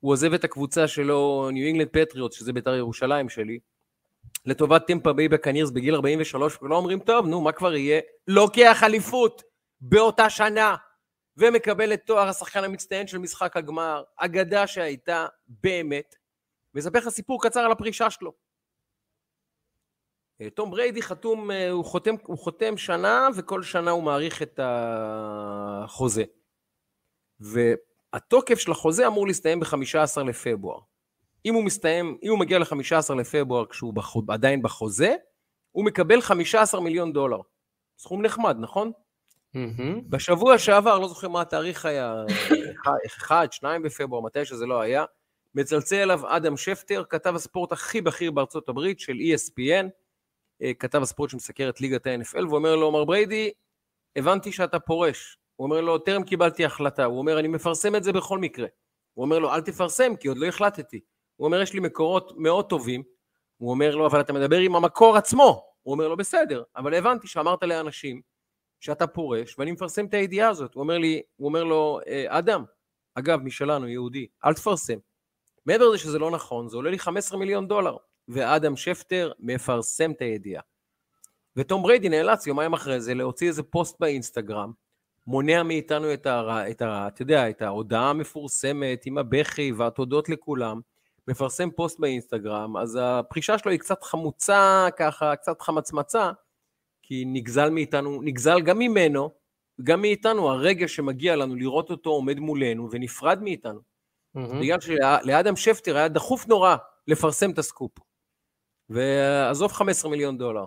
[0.00, 3.58] הוא עוזב את הקבוצה שלו, ניו אינגלנד פטריוטס, שזה בית"ר ירושלים שלי,
[4.46, 8.00] לטובת טמפה ביי בקנירס בגיל 43, ולא אומרים, טוב, נו, מה כבר יהיה?
[8.28, 9.42] לוקח אליפות
[9.80, 10.76] באותה שנה,
[11.36, 16.14] ומקבל את תואר השחקן המצטיין של משחק הגמר, אגדה שהייתה באמת,
[16.74, 18.43] ואספר לך סיפור קצר על הפרישה שלו.
[20.40, 24.60] אה, תום בריידי חתום, אה, הוא חותם, הוא חותם שנה וכל שנה הוא מאריך את
[24.62, 26.24] החוזה.
[27.40, 30.78] והתוקף של החוזה אמור להסתיים ב-15 לפברואר.
[31.44, 35.14] אם הוא מסתיים, אם הוא מגיע ל-15 לפברואר כשהוא בחו, עדיין בחוזה,
[35.72, 37.38] הוא מקבל 15 מיליון דולר.
[37.98, 38.92] סכום נחמד, נכון?
[39.56, 40.00] Mm-hmm.
[40.08, 42.14] בשבוע שעבר, לא זוכר מה התאריך היה,
[43.06, 45.04] 1, 2 בפברואר, מתי שזה לא היה,
[45.54, 49.86] מצלצל אליו אדם שפטר, כתב הספורט הכי בכיר בארצות הברית של ESPN,
[50.78, 53.50] כתב הספורט שמסקר את ליגת ה-NFL, ואומר לו, מר בריידי,
[54.16, 55.38] הבנתי שאתה פורש.
[55.56, 57.04] הוא אומר לו, טרם קיבלתי החלטה.
[57.04, 58.66] הוא אומר, אני מפרסם את זה בכל מקרה.
[59.14, 61.00] הוא אומר לו, אל תפרסם, כי עוד לא החלטתי.
[61.36, 63.02] הוא אומר, יש לי מקורות מאוד טובים.
[63.56, 65.66] הוא אומר לו, אבל אתה מדבר עם המקור עצמו.
[65.82, 68.20] הוא אומר לו, בסדר, אבל הבנתי שאמרת לאנשים
[68.80, 70.74] שאתה פורש, ואני מפרסם את הידיעה הזאת.
[70.74, 72.64] הוא אומר לי, הוא אומר לו, אה, אדם,
[73.14, 74.98] אגב, משלנו, יהודי, אל תפרסם.
[75.66, 77.96] מעבר לזה שזה לא נכון, זה עולה לי 15 מיליון דולר,
[78.28, 80.62] ואדם שפטר מפרסם את הידיעה.
[81.56, 84.72] וטום בריידי נאלץ יומיים אחרי זה להוציא איזה פוסט באינסטגרם,
[85.26, 86.70] מונע מאיתנו את ה...
[86.70, 90.80] את ה אתה יודע, את ההודעה המפורסמת עם הבכי והתודות לכולם,
[91.28, 96.30] מפרסם פוסט באינסטגרם, אז הפרישה שלו היא קצת חמוצה, ככה, קצת חמצמצה,
[97.02, 99.30] כי נגזל מאיתנו, נגזל גם ממנו,
[99.82, 103.80] גם מאיתנו, הרגע שמגיע לנו לראות אותו עומד מולנו ונפרד מאיתנו.
[104.36, 104.60] Mm-hmm.
[104.60, 106.76] בגלל שלאדם שפטר היה דחוף נורא
[107.08, 107.92] לפרסם את הסקופ.
[108.90, 110.64] ועזוב 15 מיליון דולר,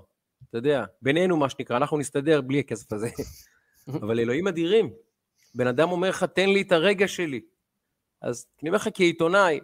[0.49, 3.09] אתה יודע, בינינו מה שנקרא, אנחנו נסתדר בלי הכסף הזה.
[4.03, 4.93] אבל אלוהים אדירים,
[5.55, 7.41] בן אדם אומר לך, תן לי את הרגע שלי.
[8.21, 9.59] אז אני אומר לך כעיתונאי,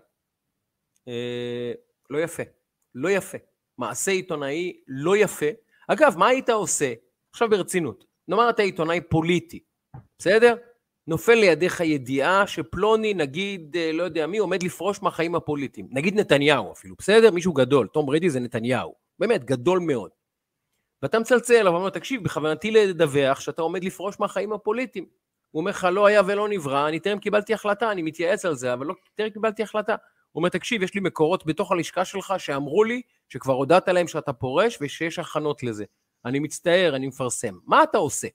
[1.08, 1.72] אה,
[2.10, 2.44] לא יפה,
[2.96, 3.38] לא יפה.
[3.78, 5.46] מעשה עיתונאי לא יפה.
[5.88, 6.94] אגב, מה היית עושה?
[7.32, 8.06] עכשיו ברצינות.
[8.28, 9.64] נאמר אתה עיתונאי פוליטי,
[10.20, 10.56] בסדר?
[11.08, 15.88] נופל לידיך ידיעה שפלוני, נגיד, אה, לא יודע מי, עומד לפרוש מהחיים הפוליטיים.
[15.92, 17.32] נגיד נתניהו אפילו, בסדר?
[17.32, 17.88] מישהו גדול.
[17.88, 18.94] תום ברדי זה נתניהו.
[19.20, 20.10] באמת, גדול מאוד.
[21.02, 25.06] ואתה מצלצל אליו ואומר, תקשיב, בכוונתי לדווח שאתה עומד לפרוש מהחיים הפוליטיים.
[25.52, 28.74] הוא אומר לך, לא היה ולא נברא, אני טרם קיבלתי החלטה, אני מתייעץ על זה,
[28.74, 29.96] אבל לא, טרם קיבלתי החלטה.
[30.32, 34.34] הוא אומר, תקשיב, יש לי מקורות בתוך הלשכה שלך שאמרו לי שכבר הודעת להם שאתה
[34.34, 35.86] פורש ושיש הכנות לזה.
[36.26, 37.56] אני מצטער, אני מפרסם.
[37.66, 38.28] מה אתה עושה?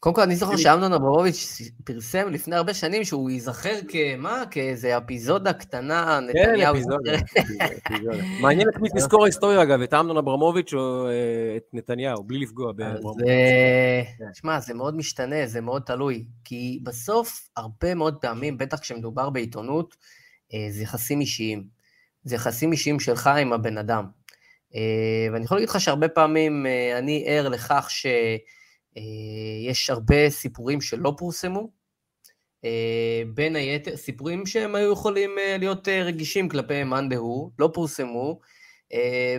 [0.00, 4.42] קודם כל, אני זוכר שאמנון אברמוביץ' פרסם לפני הרבה שנים שהוא ייזכר כמה?
[4.50, 6.74] כאיזה אפיזודה קטנה, כן, נתניהו.
[6.74, 6.80] כן,
[7.86, 8.22] אפיזודה.
[8.40, 12.72] מעניין את מי תזכור ההיסטוריה, אגב, את אמנון אברמוביץ' או אה, את נתניהו, בלי לפגוע
[12.72, 13.26] באברמוביץ'.
[14.44, 16.24] אה, זה מאוד משתנה, זה מאוד תלוי.
[16.44, 19.96] כי בסוף, הרבה מאוד פעמים, בטח כשמדובר בעיתונות,
[20.54, 21.64] אה, זה יחסים אישיים.
[22.24, 24.06] זה יחסים אישיים שלך עם הבן אדם.
[25.32, 26.66] ואני יכול להגיד לך שהרבה פעמים
[26.98, 28.06] אני ער לכך ש...
[28.96, 29.02] אה,
[29.70, 31.70] יש הרבה סיפורים שלא פורסמו,
[32.64, 38.40] אה, בין היתר, סיפורים שהם היו יכולים אה, להיות רגישים כלפי מאן דהוא, לא פורסמו,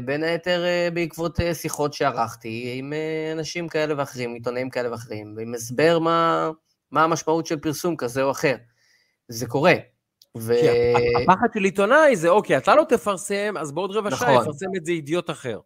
[0.06, 2.94] בין היתר בעקבות שיחות שערכתי עם
[3.32, 6.50] אנשים כאלה ואחרים, עיתונאים כאלה ואחרים, עם הסבר מה,
[6.92, 8.56] מה המשמעות של פרסום כזה או אחר.
[9.28, 9.74] זה קורה.
[10.38, 10.54] ו...
[11.24, 14.28] הפחד של עיתונאי זה, אוקיי, אתה לא תפרסם, אז בעוד רבע נכון.
[14.28, 15.60] שעה יפרסם את זה אידיוט אחר.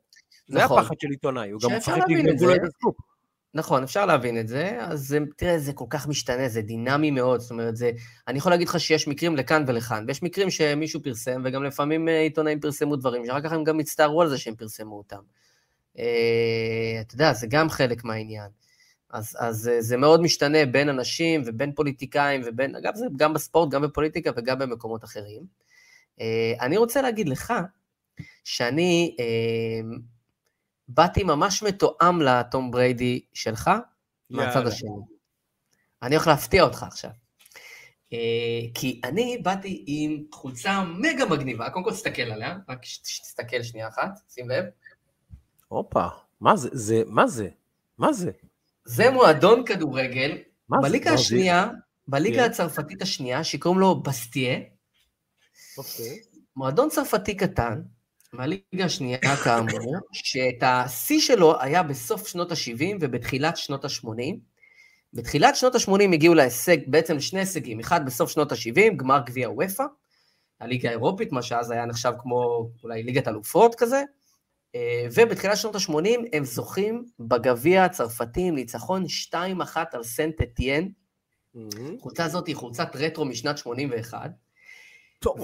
[0.48, 0.80] זה נכון.
[0.80, 2.00] הפחד של עיתונאי, הוא גם מפחד
[2.42, 2.96] לו את הסקופ.
[3.54, 7.52] נכון, אפשר להבין את זה, אז תראה, זה כל כך משתנה, זה דינמי מאוד, זאת
[7.52, 7.92] אומרת, זה,
[8.28, 12.20] אני יכול להגיד לך שיש מקרים לכאן ולכאן, ויש מקרים שמישהו פרסם, וגם לפעמים אה,
[12.20, 15.20] עיתונאים פרסמו דברים, שאחר כך הם גם הצטערו על זה שהם פרסמו אותם.
[16.00, 18.50] אה, אתה יודע, זה גם חלק מהעניין.
[19.10, 23.70] אז, אז אה, זה מאוד משתנה בין אנשים ובין פוליטיקאים ובין, אגב, זה גם בספורט,
[23.72, 25.62] גם בפוליטיקה וגם במקומות אחרים.
[26.62, 27.54] אני רוצה להגיד לך
[28.44, 29.16] שאני
[30.94, 33.72] באתי ממש מתואם לטום בריידי שלך,
[34.30, 34.90] מהצד השני.
[36.02, 37.12] אני הולך להפתיע אותך עכשיו.
[38.10, 38.14] Uh,
[38.74, 44.20] כי אני באתי עם חולצה מגה מגניבה, קודם כל תסתכל עליה, רק תסתכל שנייה אחת,
[44.30, 44.66] שים לב.
[45.68, 46.08] הופה,
[46.42, 46.70] מה זה?
[46.72, 47.50] זה, מה זה?
[47.98, 48.32] מה זה?
[48.86, 50.38] זה מועדון כדורגל,
[50.70, 51.70] בליגה השנייה,
[52.08, 52.50] בליגה כן.
[52.50, 54.60] הצרפתית השנייה, שקוראים לו בסטיה.
[55.78, 56.22] אוקיי.
[56.56, 57.82] מועדון צרפתי קטן,
[58.34, 64.38] מהליגה השנייה כאמור, שאת השיא שלו היה בסוף שנות ה-70 ובתחילת שנות ה-80.
[65.14, 69.84] בתחילת שנות ה-80 הגיעו להישג, בעצם לשני הישגים, אחד בסוף שנות ה-70, גמר גביע וופא,
[70.60, 74.04] הליגה האירופית, מה שאז היה נחשב כמו אולי ליגת אלופות כזה,
[74.76, 79.36] אה, ובתחילת שנות ה-80 הם זוכים בגביע הצרפתי עם ניצחון 2-1
[79.94, 80.92] על סנט אתיין.
[82.00, 84.32] החולצה הזאת היא חולצת רטרו משנת 81.
[85.20, 85.38] טוב.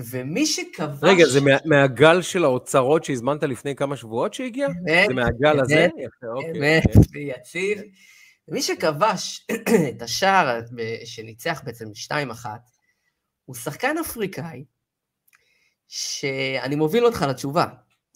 [0.00, 0.98] ומי שכבש...
[1.02, 4.66] רגע, זה מה, מהגל של האוצרות שהזמנת לפני כמה שבועות שהגיע?
[4.66, 5.88] אמת, זה מהגל הזה?
[6.36, 7.78] אוקיי, אמת, ויציב.
[8.48, 9.46] ומי שכבש
[9.96, 10.60] את השער
[11.04, 11.84] שניצח בעצם
[12.42, 12.46] 2-1,
[13.44, 14.64] הוא שחקן אפריקאי,
[15.88, 17.66] שאני מוביל אותך לתשובה,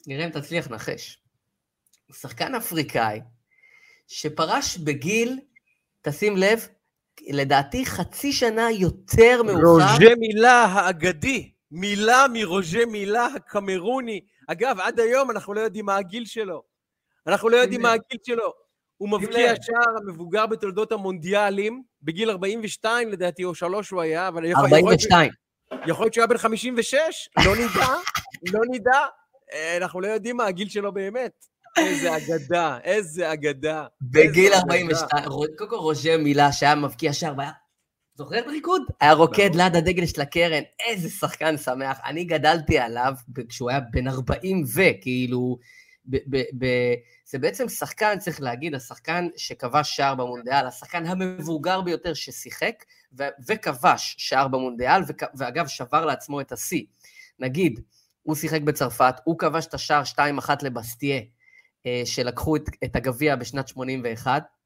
[0.06, 1.18] נראה אם תצליח לנחש.
[2.06, 3.20] הוא שחקן אפריקאי
[4.06, 5.40] שפרש בגיל,
[6.02, 6.68] תשים לב,
[7.28, 9.60] לדעתי חצי שנה יותר מאוחר.
[9.66, 11.52] רוז'ה מילה האגדי.
[11.70, 14.20] מילה מרוז'ה מילה הקמרוני.
[14.46, 16.62] אגב, עד היום אנחנו לא יודעים מה הגיל שלו.
[17.26, 18.52] אנחנו לא יודעים מה הגיל שלו.
[18.96, 24.52] הוא מבקיע שער המבוגר בתולדות המונדיאלים, בגיל 42 לדעתי, או שלוש הוא היה, אבל...
[24.52, 25.31] 42.
[25.87, 26.98] יכול להיות שהוא היה בן 56,
[27.44, 27.87] לא נדע,
[28.52, 29.07] לא נדע.
[29.52, 31.33] אה, אנחנו לא יודעים מה הגיל שלו באמת.
[31.76, 33.87] איזה אגדה, איזה אגדה.
[34.00, 35.24] בגיל 42,
[35.57, 37.50] קודם כל רוז'ה מילה שהיה מבקיע שער, והיה
[38.18, 38.83] זוכר את הריקוד?
[39.00, 41.98] היה רוקד ליד הדגל של הקרן, איזה שחקן שמח.
[42.04, 43.12] אני גדלתי עליו
[43.48, 45.59] כשהוא היה בן 40 וכאילו,
[47.24, 52.85] זה בעצם שחקן, צריך להגיד, השחקן שכבש שער במונדיאל, השחקן המבוגר ביותר ששיחק,
[53.46, 55.02] וכבש שער במונדיאל,
[55.38, 56.85] ואגב, שבר לעצמו את השיא.
[57.38, 57.81] נגיד,
[58.22, 60.18] הוא שיחק בצרפת, הוא כבש את השער 2-1
[60.62, 61.20] לבסטיה,
[61.87, 64.58] אה, שלקחו את, את הגביע בשנת 81, אה,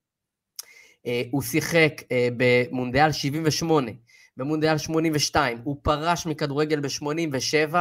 [1.30, 3.90] הוא שיחק אה, במונדיאל 78,
[4.36, 7.76] במונדיאל 82, הוא פרש מכדורגל ב-87,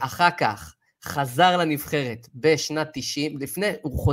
[0.00, 0.74] אחר כך
[1.04, 3.66] חזר לנבחרת בשנת 90, לפני,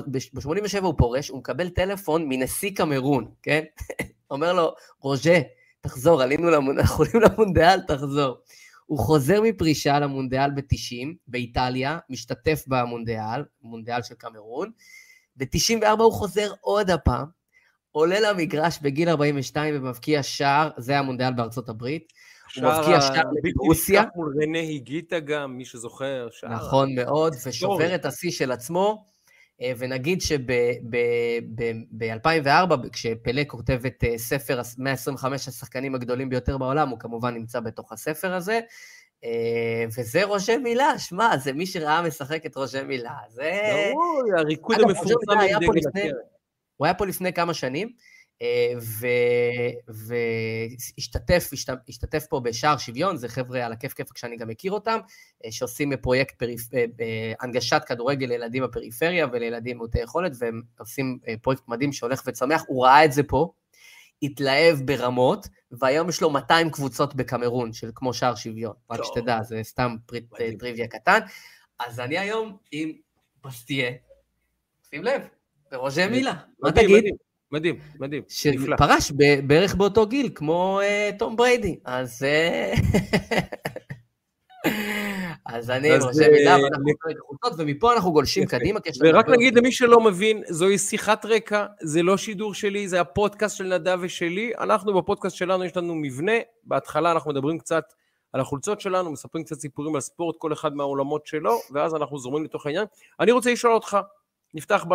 [0.07, 3.63] ב-87 הוא פורש, הוא מקבל טלפון מנשיא קמרון, כן?
[4.31, 5.39] אומר לו, רוז'ה,
[5.81, 8.37] תחזור, עלינו למונדיאל, אנחנו למונדיאל, תחזור.
[8.85, 14.71] הוא חוזר מפרישה למונדיאל ב-90, באיטליה, משתתף במונדיאל, מונדיאל של קמרון.
[15.37, 17.27] ב-94 הוא חוזר עוד הפעם,
[17.93, 22.13] עולה למגרש בגיל 42 ומבקיע שער, זה המונדיאל בארצות הברית.
[22.55, 23.23] הוא מבקיע שער
[23.55, 24.03] ברוסיה.
[24.15, 26.27] מול רנה היגיטה גם, מי שזוכר.
[26.31, 26.49] שער.
[26.49, 29.05] נכון מאוד, ושובר את השיא של עצמו.
[29.61, 37.33] אה, ונגיד שב-2004, כשפלא כותב את אה, ספר 125 השחקנים הגדולים ביותר בעולם, הוא כמובן
[37.33, 38.59] נמצא בתוך הספר הזה.
[39.23, 43.15] אה, וזה רושם מילה, שמע, זה מי שראה משחק את רושם מילה.
[43.29, 43.51] זה...
[43.91, 46.11] ברור, הריקוד המפורסם עם דגל הקרן.
[46.77, 47.93] הוא היה פה לפני כמה שנים,
[48.41, 48.73] אה,
[49.87, 51.49] והשתתף
[51.89, 54.99] השתתף פה בשער שוויון, זה חבר'ה על הכיף כיף כשאני גם מכיר אותם,
[55.45, 56.73] אה, שעושים פרויקט פריפ...
[56.73, 62.85] אה, הנגשת כדורגל לילדים בפריפריה ולילדים מעוטי יכולת, והם עושים פרויקט מדהים שהולך וצומח, הוא
[62.85, 63.51] ראה את זה פה,
[64.21, 69.59] התלהב ברמות, והיום יש לו 200 קבוצות בקמרון, של כמו שער שוויון, רק שתדע, זה
[69.63, 70.25] סתם פריט,
[70.59, 71.19] טריוויה קטן.
[71.79, 72.91] אז אני היום עם
[73.41, 73.91] פסטיה,
[74.89, 75.21] שים לב,
[75.73, 77.03] ורוז'ה מילה, מה תגיד?
[77.51, 77.75] מדהים.
[77.99, 78.75] מדהים, נפלא.
[78.77, 79.11] שפרש
[79.47, 80.79] בערך באותו גיל, כמו
[81.17, 81.79] תום בריידי.
[81.85, 82.23] אז...
[82.23, 82.73] אה,
[85.45, 88.79] אז אני רושם מילה, ואנחנו נקרא את החולצות, ומפה אנחנו גולשים קדימה.
[89.03, 93.63] ורק נגיד למי שלא מבין, זוהי שיחת רקע, זה לא שידור שלי, זה הפודקאסט של
[93.63, 94.51] נדב ושלי.
[94.59, 96.31] אנחנו בפודקאסט שלנו, יש לנו מבנה,
[96.63, 97.83] בהתחלה אנחנו מדברים קצת
[98.33, 102.43] על החולצות שלנו, מספרים קצת סיפורים על ספורט, כל אחד מהעולמות שלו, ואז אנחנו זורמים
[102.43, 102.85] לתוך העניין.
[103.19, 103.97] אני רוצה לשאול אותך,
[104.53, 104.93] נפתח, ב...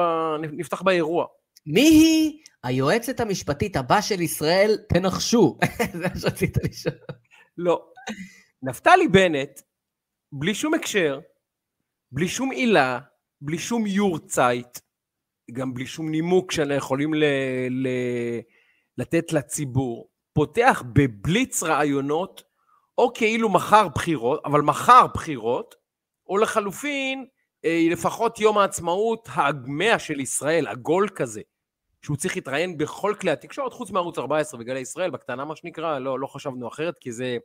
[0.53, 1.27] נפתח באירוע.
[1.67, 4.79] מי היא היועצת המשפטית הבא של ישראל?
[4.89, 5.59] תנחשו.
[5.99, 6.95] זה מה שרצית לשאול.
[7.57, 7.85] לא.
[8.63, 9.61] נפתלי בנט,
[10.33, 11.21] בלי שום הקשר,
[12.13, 12.99] בלי שום עילה,
[13.41, 14.79] בלי שום יורצייט,
[15.53, 17.25] גם בלי שום נימוק שאנחנו יכולים ל-
[17.71, 18.41] ל-
[18.99, 22.43] לתת לציבור, פותח בבליץ רעיונות,
[22.99, 25.75] או כאילו מחר בחירות, אבל מחר בחירות,
[26.29, 27.27] או לחלופין,
[27.65, 31.41] לפחות יום העצמאות המאה של ישראל, עגול כזה,
[32.03, 36.21] שהוא צריך להתראיין בכל כלי התקשורת, חוץ מערוץ 14 וגלי ישראל, בקטנה מה שנקרא, לא,
[36.21, 37.37] לא חשבנו אחרת, כי זה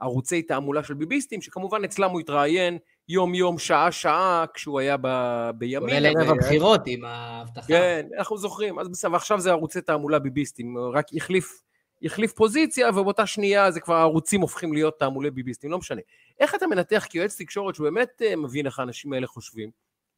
[0.00, 5.08] ערוצי תעמולה של ביביסטים, שכמובן אצלם הוא התראיין יום-יום, שעה-שעה, כשהוא היה ב...
[5.54, 5.88] בימין.
[5.88, 7.66] כולל ערב הבחירות עם ההבטחה.
[7.68, 11.62] כן, אנחנו זוכרים, אז בסדר, ועכשיו זה ערוצי תעמולה ביביסטים, רק החליף,
[12.04, 16.00] החליף פוזיציה, ובאותה שנייה זה כבר הערוצים הופכים להיות תעמולי ביביסטים, לא משנה.
[16.40, 19.70] איך אתה מנתח כיועץ תקשורת שהוא באמת אה, מבין איך האנשים האלה חושבים?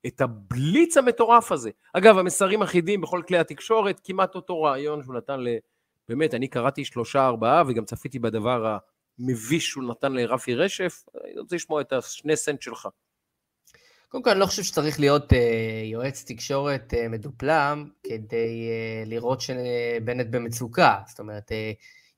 [0.06, 1.70] את הבליץ המטורף הזה.
[1.92, 5.48] אגב, המסרים אחידים בכל כלי התקשורת, כמעט אותו רעיון שהוא נתן ל...
[6.08, 8.78] באמת, אני קראתי שלושה ארבעה וגם צפיתי בדבר
[9.18, 12.88] המביש שהוא נתן לרפי רשף, אני רוצה לשמוע את השני סנט שלך.
[14.14, 15.36] קודם כל, אני לא חושב שצריך להיות uh,
[15.84, 20.98] יועץ תקשורת uh, מדופלם כדי uh, לראות שבנט במצוקה.
[21.06, 21.54] זאת אומרת, uh,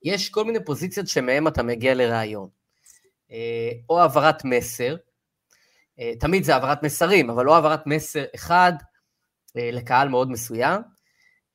[0.03, 2.49] יש כל מיני פוזיציות שמהן אתה מגיע לראיון.
[3.29, 3.33] Uh,
[3.91, 4.97] או העברת מסר,
[6.01, 8.73] אה, תמיד זה העברת מסרים, אבל לא העברת מסר אחד
[9.57, 10.83] אה, לקהל מאוד מסוים,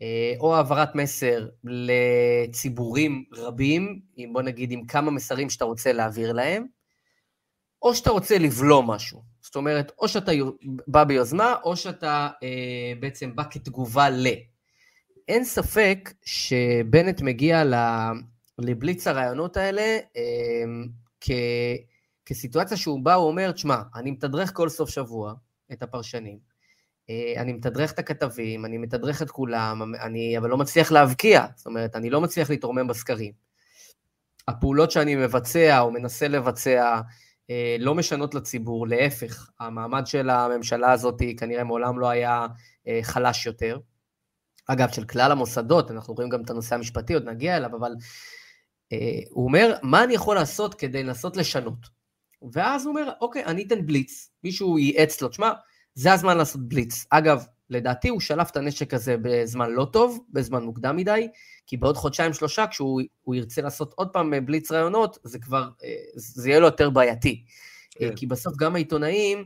[0.02, 6.32] אה, או העברת מסר לציבורים רבים, עם, בוא נגיד עם כמה מסרים שאתה רוצה להעביר
[6.34, 6.66] להם,
[7.82, 9.31] או שאתה רוצה לבלום משהו.
[9.42, 10.32] זאת אומרת, או שאתה
[10.88, 14.28] בא ביוזמה, או שאתה אה, בעצם בא כתגובה ל.
[15.28, 17.64] אין ספק שבנט מגיע
[18.60, 19.82] לבליץ הרעיונות האלה
[20.18, 20.64] אה,
[21.22, 21.32] כ...
[22.26, 25.34] כסיטואציה שהוא בא, הוא אומר, תשמע, אני מתדרך כל סוף שבוע
[25.72, 26.38] את הפרשנים,
[27.10, 31.66] אה, אני מתדרך את הכתבים, אני מתדרך את כולם, אני אבל לא מצליח להבקיע, זאת
[31.66, 33.32] אומרת, אני לא מצליח להתרומם בסקרים.
[34.48, 37.02] הפעולות שאני מבצע או מנסה לבצע
[37.80, 42.48] לא משנות לציבור, להפך, המעמד של הממשלה הזאת כנראה מעולם לא היה
[42.88, 43.80] אה, חלש יותר.
[44.68, 47.92] אגב, של כלל המוסדות, אנחנו רואים גם את הנושא המשפטי, עוד נגיע אליו, אבל
[49.30, 51.88] הוא אומר, מה אני יכול לעשות כדי לנסות לשנות?
[52.54, 54.30] ואז הוא אומר, אוקיי, אני אתן בליץ.
[54.44, 55.52] מישהו ייעץ לו, תשמע,
[55.94, 57.06] זה הזמן לעשות בליץ.
[57.10, 61.28] אגב, לדעתי הוא שלף את הנשק הזה בזמן לא טוב, בזמן מוקדם מדי,
[61.68, 63.02] כי בעוד חודשיים-שלושה, כשהוא
[63.34, 67.44] ירצה לעשות עוד פעם בליץ רעיונות, זה כבר, אה, זה יהיה לו יותר בעייתי.
[68.02, 68.16] אה, כן.
[68.16, 69.44] כי בסוף גם העיתונאים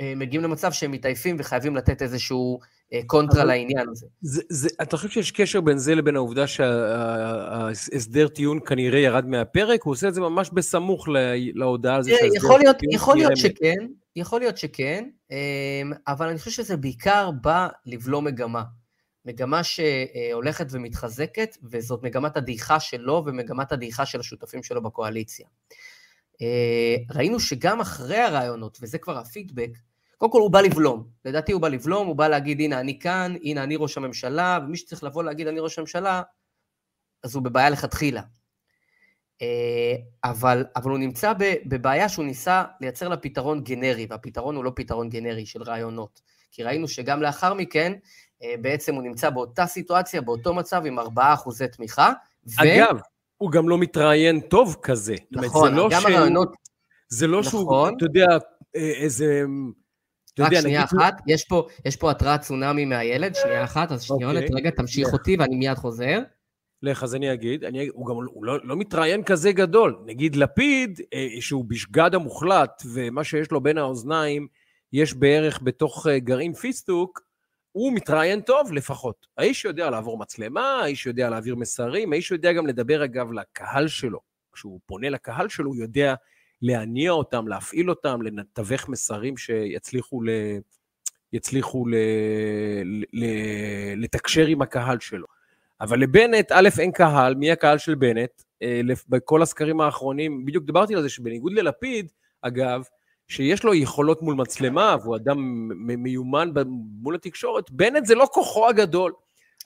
[0.00, 2.60] אה, מגיעים למצב שהם מתעייפים וחייבים לתת איזשהו
[3.06, 4.06] קונטרה לעניין הזה.
[4.22, 9.82] זה, זה, אתה חושב שיש קשר בין זה לבין העובדה שההסדר טיעון כנראה ירד מהפרק?
[9.82, 11.08] הוא עושה את זה ממש בסמוך
[11.54, 16.28] להודעה על זה שההסדר יכול להיות, טיעון יכול להיות שכן, יכול להיות שכן, אמ, אבל
[16.28, 18.62] אני חושב שזה בעיקר בא לבלום מגמה.
[19.24, 25.46] מגמה שהולכת ומתחזקת, וזאת מגמת הדעיכה שלו ומגמת הדעיכה של השותפים שלו בקואליציה.
[26.42, 29.70] אה, ראינו שגם אחרי הרעיונות, וזה כבר הפידבק,
[30.16, 31.08] קודם כל הוא בא לבלום.
[31.24, 34.76] לדעתי הוא בא לבלום, הוא בא להגיד, הנה אני כאן, הנה אני ראש הממשלה, ומי
[34.76, 36.22] שצריך לבוא להגיד אני ראש הממשלה,
[37.22, 38.22] אז הוא בבעיה לכתחילה.
[39.42, 41.32] אה, אבל, אבל הוא נמצא
[41.66, 46.20] בבעיה שהוא ניסה לייצר לה פתרון גנרי, והפתרון הוא לא פתרון גנרי של רעיונות.
[46.50, 47.92] כי ראינו שגם לאחר מכן,
[48.42, 52.12] אה, בעצם הוא נמצא באותה סיטואציה, באותו מצב, עם 4 אחוזי תמיכה.
[52.58, 52.98] אגב, ו...
[53.36, 55.14] הוא גם לא מתראיין טוב כזה.
[55.32, 56.52] נכון, לא גם שהוא, הרעיונות...
[57.08, 57.50] זה לא נכון.
[57.50, 58.26] שהוא, אתה יודע,
[58.76, 59.42] אה, איזה...
[60.38, 61.00] רק יודע, שנייה נגיד...
[61.00, 64.42] אחת, יש פה, יש פה התרעת צונאמי מהילד, שנייה אחת, אז שניונת, okay.
[64.42, 64.56] אוקיי.
[64.56, 65.12] רגע, תמשיך yeah.
[65.12, 66.18] אותי ואני מיד חוזר.
[66.82, 69.96] לך, אז אני אגיד, אני, הוא גם הוא לא, לא מתראיין כזה גדול.
[70.06, 74.48] נגיד לפיד, אה, שהוא בשגד המוחלט, ומה שיש לו בין האוזניים,
[74.92, 77.20] יש בערך בתוך אה, גרעין פיסטוק,
[77.72, 79.26] הוא מתראיין טוב לפחות.
[79.38, 84.20] האיש יודע לעבור מצלמה, האיש יודע להעביר מסרים, האיש יודע גם לדבר אגב לקהל שלו.
[84.52, 86.14] כשהוא פונה לקהל שלו, הוא יודע
[86.62, 90.30] להניע אותם, להפעיל אותם, לתווך מסרים שיצליחו ל...
[91.32, 91.94] יצליחו ל...
[93.12, 93.24] ל...
[93.96, 95.26] לתקשר עם הקהל שלו.
[95.82, 98.30] אבל לבנט, א', אין קהל, מי הקהל של בנט?
[98.62, 102.82] אה, בכל הסקרים האחרונים, בדיוק דיברתי על זה, שבניגוד ללפיד, אגב,
[103.28, 106.50] שיש לו יכולות מול מצלמה, והוא אדם מיומן
[107.02, 109.12] מול התקשורת, בנט זה לא כוחו הגדול.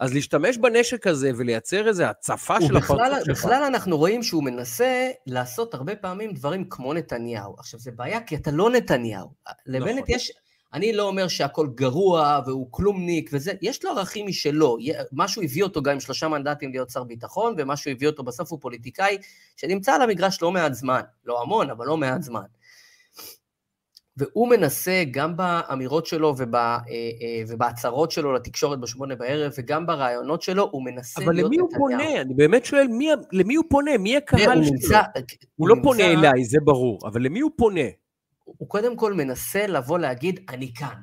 [0.00, 3.28] אז להשתמש בנשק הזה ולייצר איזו הצפה של הפרצוף שלך.
[3.28, 7.54] בכלל אנחנו רואים שהוא מנסה לעשות הרבה פעמים דברים כמו נתניהו.
[7.58, 9.28] עכשיו, זה בעיה כי אתה לא נתניהו.
[9.66, 10.04] לבנט נכון.
[10.08, 10.32] יש...
[10.72, 14.76] אני לא אומר שהכל גרוע והוא כלומניק וזה, יש לו ערכים משלו.
[15.12, 18.60] משהו הביא אותו גם עם שלושה מנדטים להיות שר ביטחון, ומשהו הביא אותו בסוף הוא
[18.60, 19.18] פוליטיקאי
[19.56, 21.00] שנמצא על המגרש לא מעט זמן.
[21.24, 22.44] לא המון, אבל לא מעט זמן.
[24.16, 30.42] והוא מנסה גם באמירות שלו ובא, אה, אה, ובהצהרות שלו לתקשורת בשמונה בערב, וגם ברעיונות
[30.42, 31.46] שלו, הוא מנסה להיות נתניהו.
[31.46, 32.20] אבל למי הוא פונה?
[32.20, 33.98] אני באמת שואל, מי, למי הוא פונה?
[33.98, 34.54] מי הקהל שלו?
[34.54, 35.24] הוא, נמצא, הוא,
[35.56, 37.80] הוא לא נמצא, פונה אליי, זה ברור, אבל למי הוא פונה?
[38.46, 41.00] הוא קודם כל מנסה לבוא להגיד, אני כאן.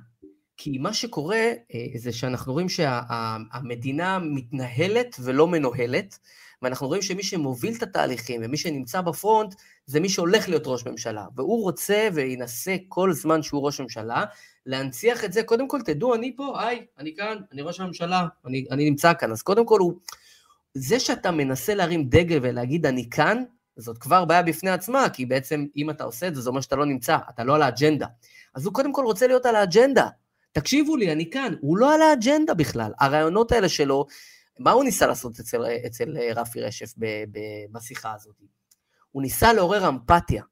[0.57, 6.19] כי מה שקורה אה, זה שאנחנו רואים שהמדינה שה, מתנהלת ולא מנוהלת,
[6.61, 11.25] ואנחנו רואים שמי שמוביל את התהליכים ומי שנמצא בפרונט זה מי שהולך להיות ראש ממשלה,
[11.35, 14.25] והוא רוצה וינסה כל זמן שהוא ראש ממשלה
[14.65, 18.65] להנציח את זה, קודם כל תדעו, אני פה, היי, אני כאן, אני ראש הממשלה, אני,
[18.71, 19.93] אני נמצא כאן, אז קודם כל הוא,
[20.73, 23.43] זה שאתה מנסה להרים דגל ולהגיד אני כאן,
[23.77, 26.75] זאת כבר בעיה בפני עצמה, כי בעצם אם אתה עושה את זה, זה אומר שאתה
[26.75, 28.07] לא נמצא, אתה לא על האג'נדה.
[28.55, 30.07] אז הוא קודם כל רוצה להיות על האג'נדה.
[30.51, 31.55] תקשיבו לי, אני כאן.
[31.61, 32.91] הוא לא על האג'נדה בכלל.
[32.99, 34.05] הרעיונות האלה שלו,
[34.59, 36.93] מה הוא ניסה לעשות אצל, אצל רפי רשף
[37.71, 38.35] בשיחה הזאת?
[39.11, 40.43] הוא ניסה לעורר אמפתיה.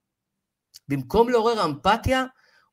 [0.87, 2.25] במקום לעורר אמפתיה,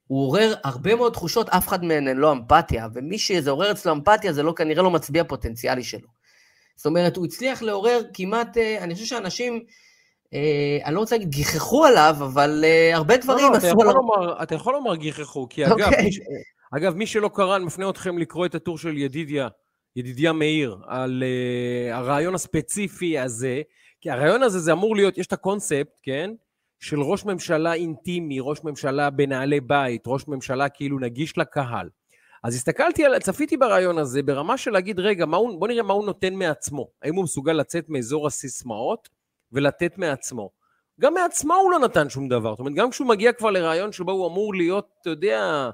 [0.06, 3.92] הוא עורר הרבה מאוד תחושות, אף אחד מהן הן לא אמפתיה, ומי שזה עורר אצלו
[3.92, 6.08] אמפתיה זה לא, כנראה לא מצביע פוטנציאלי שלו.
[6.76, 9.61] זאת אומרת, הוא הצליח לעורר כמעט, אה, אני חושב שאנשים, אה,
[10.85, 14.43] אני לא רוצה להגיד גיחכו עליו, אבל אה, הרבה לא, דברים לא, עשו עליו.
[14.43, 15.73] אתה יכול לומר גיחכו, כי אגב.
[15.73, 16.05] אוקיי.
[16.05, 16.11] מי,
[16.77, 19.49] אגב, מי שלא קרא, אני מפנה אתכם לקרוא את הטור של ידידיה,
[19.97, 23.62] ידידיה מאיר, על uh, הרעיון הספציפי הזה,
[24.01, 26.31] כי הרעיון הזה זה אמור להיות, יש את הקונספט, כן?
[26.81, 31.88] של ראש ממשלה אינטימי, ראש ממשלה בנעלי בית, ראש ממשלה כאילו נגיש לקהל.
[32.45, 36.07] אז הסתכלתי על, צפיתי ברעיון הזה ברמה של להגיד, רגע, הוא, בוא נראה מה הוא
[36.07, 36.88] נותן מעצמו.
[37.03, 39.09] האם הוא מסוגל לצאת מאזור הסיסמאות
[39.52, 40.50] ולתת מעצמו.
[41.00, 42.50] גם מעצמו הוא לא נתן שום דבר.
[42.50, 45.70] זאת אומרת, גם כשהוא מגיע כבר לרעיון שבו הוא אמור להיות, אתה יודע,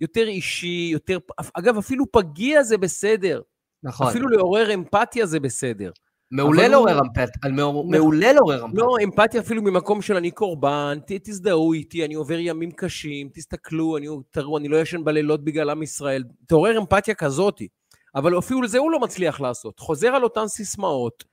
[0.00, 1.18] יותר אישי, יותר...
[1.54, 3.40] אגב, אפילו פגיע זה בסדר.
[3.82, 4.06] נכון.
[4.06, 5.90] אפילו לעורר אמפתיה זה בסדר.
[6.30, 7.50] מעולה לעורר אמפתיה,
[7.90, 8.84] מעולה לעורר אמפתיה.
[8.84, 14.06] לא, אמפתיה אפילו ממקום של אני קורבן, תזדהו איתי, אני עובר ימים קשים, תסתכלו, אני,
[14.30, 16.24] תראו, אני לא ישן בלילות בגלל עם ישראל.
[16.46, 17.68] תעורר אמפתיה כזאתי.
[18.14, 19.78] אבל אפילו לזה הוא לא מצליח לעשות.
[19.78, 21.24] חוזר על אותן סיסמאות.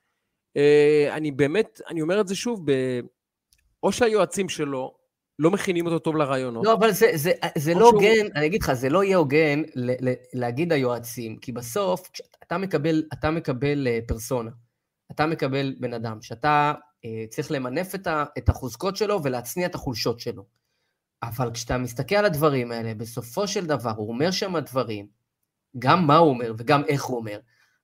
[0.57, 2.65] אה, אני באמת, אני אומר את זה שוב,
[3.83, 4.97] או שהיועצים שלו
[5.39, 6.65] לא מכינים אותו טוב לרעיונות.
[6.65, 8.29] לא, אבל זה, זה, זה לא הוגן, שהוא...
[8.35, 9.61] אני אגיד לך, זה לא יהיה הוגן
[10.33, 12.09] להגיד היועצים, כי בסוף,
[12.43, 14.51] אתה מקבל, אתה מקבל אה, פרסונה.
[15.11, 16.73] אתה מקבל בן אדם שאתה
[17.05, 20.45] אה, צריך למנף את, ה, את החוזקות שלו ולהצניע את החולשות שלו.
[21.23, 25.07] אבל כשאתה מסתכל על הדברים האלה, בסופו של דבר הוא אומר שם דברים,
[25.79, 27.39] גם מה הוא אומר וגם איך הוא אומר.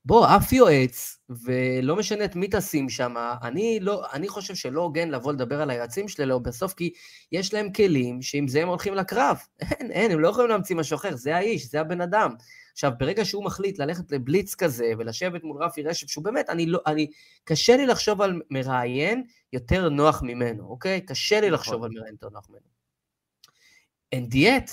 [0.06, 5.10] בוא, אף יועץ, ולא משנה את מי תשים שם, אני, לא, אני חושב שלא הוגן
[5.10, 6.94] לבוא לדבר על היועצים שלו בסוף, כי
[7.32, 9.38] יש להם כלים שעם זה הם הולכים לקרב.
[9.62, 12.36] אין, אין, הם לא יכולים להמציא משהו אחר, זה האיש, זה הבן אדם.
[12.72, 16.80] עכשיו, ברגע שהוא מחליט ללכת לבליץ כזה ולשבת מול רפי רשף, שהוא באמת, אני לא,
[16.88, 17.08] אני,
[17.44, 19.24] קשה לי לחשוב על מראיין
[19.54, 21.02] יותר נוח ממנו, אוקיי?
[21.02, 21.86] קשה לי לחשוב נכון.
[21.86, 22.74] על מראיין יותר נוח ממנו.
[24.12, 24.72] אין דיאט,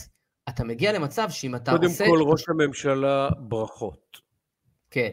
[0.49, 2.05] אתה מגיע למצב שאם אתה קודם עושה...
[2.05, 4.30] קודם כל, ראש הממשלה, ברכות.
[4.91, 5.11] כן.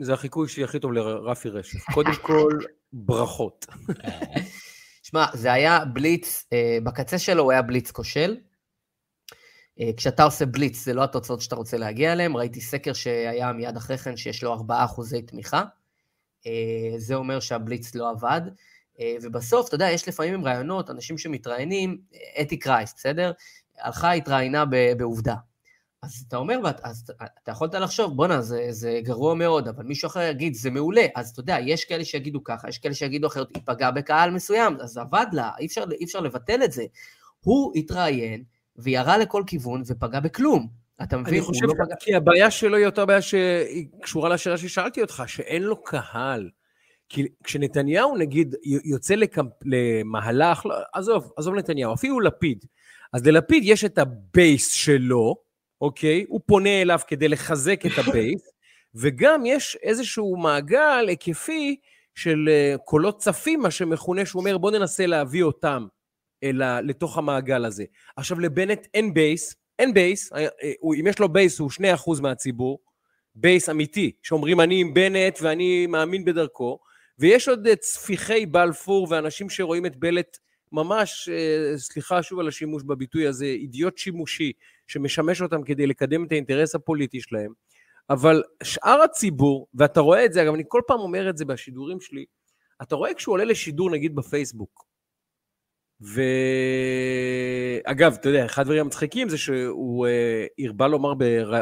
[0.00, 1.84] זה החיקוי שלי הכי טוב לרפי רשף.
[1.94, 2.58] קודם כל,
[2.92, 3.66] ברכות.
[5.02, 8.36] שמע, זה היה בליץ, אה, בקצה שלו הוא היה בליץ כושל.
[9.80, 12.36] אה, כשאתה עושה בליץ, זה לא התוצאות שאתה רוצה להגיע אליהן.
[12.36, 15.64] ראיתי סקר שהיה מיד אחרי כן, שיש לו 4 אחוזי תמיכה.
[16.46, 18.40] אה, זה אומר שהבליץ לא עבד.
[19.22, 21.98] ובסוף, אתה יודע, יש לפעמים עם רעיונות, אנשים שמתראיינים,
[22.40, 23.32] אתי קרייס, בסדר?
[23.78, 24.64] הלכה, התראיינה
[24.98, 25.34] בעובדה.
[26.02, 27.10] אז אתה אומר, אז
[27.42, 31.06] אתה יכולת לחשוב, בואנה, זה, זה גרוע מאוד, אבל מישהו אחר יגיד, זה מעולה.
[31.16, 34.76] אז אתה יודע, יש כאלה שיגידו ככה, יש כאלה שיגידו אחרת, היא פגעה בקהל מסוים,
[34.80, 36.84] אז עבד לה, אי אפשר, אי אפשר לבטל את זה.
[37.40, 38.44] הוא התראיין
[38.76, 40.68] וירה לכל כיוון ופגע בכלום.
[41.02, 41.34] אתה מבין?
[41.34, 41.94] אני חושב, לא פגע...
[42.00, 46.50] כי הבעיה שלו היא אותה בעיה שהיא קשורה לשאלה ששאלתי אותך, שאין לו קהל.
[47.08, 49.52] כי כשנתניהו, נגיד, יוצא לקמפ...
[49.64, 52.64] למהלך, לא, עזוב, עזוב נתניהו, אפילו לפיד.
[53.12, 55.49] אז ללפיד יש את הבייס שלו,
[55.80, 56.24] אוקיי?
[56.28, 58.42] הוא פונה אליו כדי לחזק את הבייס,
[59.00, 61.76] וגם יש איזשהו מעגל היקפי
[62.14, 65.86] של אה, קולות צפים, מה שמכונה, שהוא אומר, בוא ננסה להביא אותם
[66.42, 67.84] אל, לתוך המעגל הזה.
[68.16, 72.78] עכשיו, לבנט אין בייס, אין בייס, אה, אה, אם יש לו בייס הוא 2% מהציבור,
[73.34, 76.78] בייס אמיתי, שאומרים אני עם בנט ואני מאמין בדרכו,
[77.18, 80.36] ויש עוד צפיחי בלפור ואנשים שרואים את בנט
[80.72, 81.28] ממש,
[81.76, 84.52] סליחה שוב על השימוש בביטוי הזה, אידיוט שימושי,
[84.90, 87.52] שמשמש אותם כדי לקדם את האינטרס הפוליטי שלהם,
[88.10, 92.00] אבל שאר הציבור, ואתה רואה את זה, אגב, אני כל פעם אומר את זה בשידורים
[92.00, 92.24] שלי,
[92.82, 94.84] אתה רואה כשהוא עולה לשידור, נגיד בפייסבוק,
[97.86, 101.14] ואגב, אתה יודע, אחד הדברים המצחיקים זה שהוא אה, הרבה לומר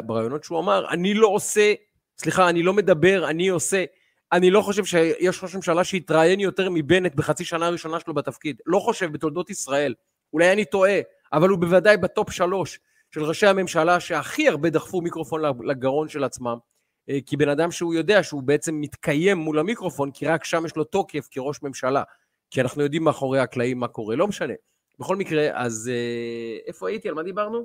[0.07, 1.74] ברעיונות שהוא אמר, אני לא עושה,
[2.18, 3.85] סליחה, אני לא מדבר, אני עושה.
[4.33, 8.61] אני לא חושב שיש ראש ממשלה שהתראיין יותר מבנט בחצי שנה הראשונה שלו בתפקיד.
[8.66, 9.95] לא חושב בתולדות ישראל.
[10.33, 11.01] אולי אני טועה,
[11.33, 12.79] אבל הוא בוודאי בטופ שלוש
[13.11, 16.59] של ראשי הממשלה שהכי הרבה דחפו מיקרופון לגרון של עצמם,
[17.11, 20.77] אה, כי בן אדם שהוא יודע שהוא בעצם מתקיים מול המיקרופון, כי רק שם יש
[20.77, 22.03] לו תוקף כראש ממשלה,
[22.51, 24.55] כי אנחנו יודעים מאחורי הקלעים מה קורה, לא משנה.
[24.99, 27.09] בכל מקרה, אז אה, איפה הייתי?
[27.09, 27.65] על מה דיברנו?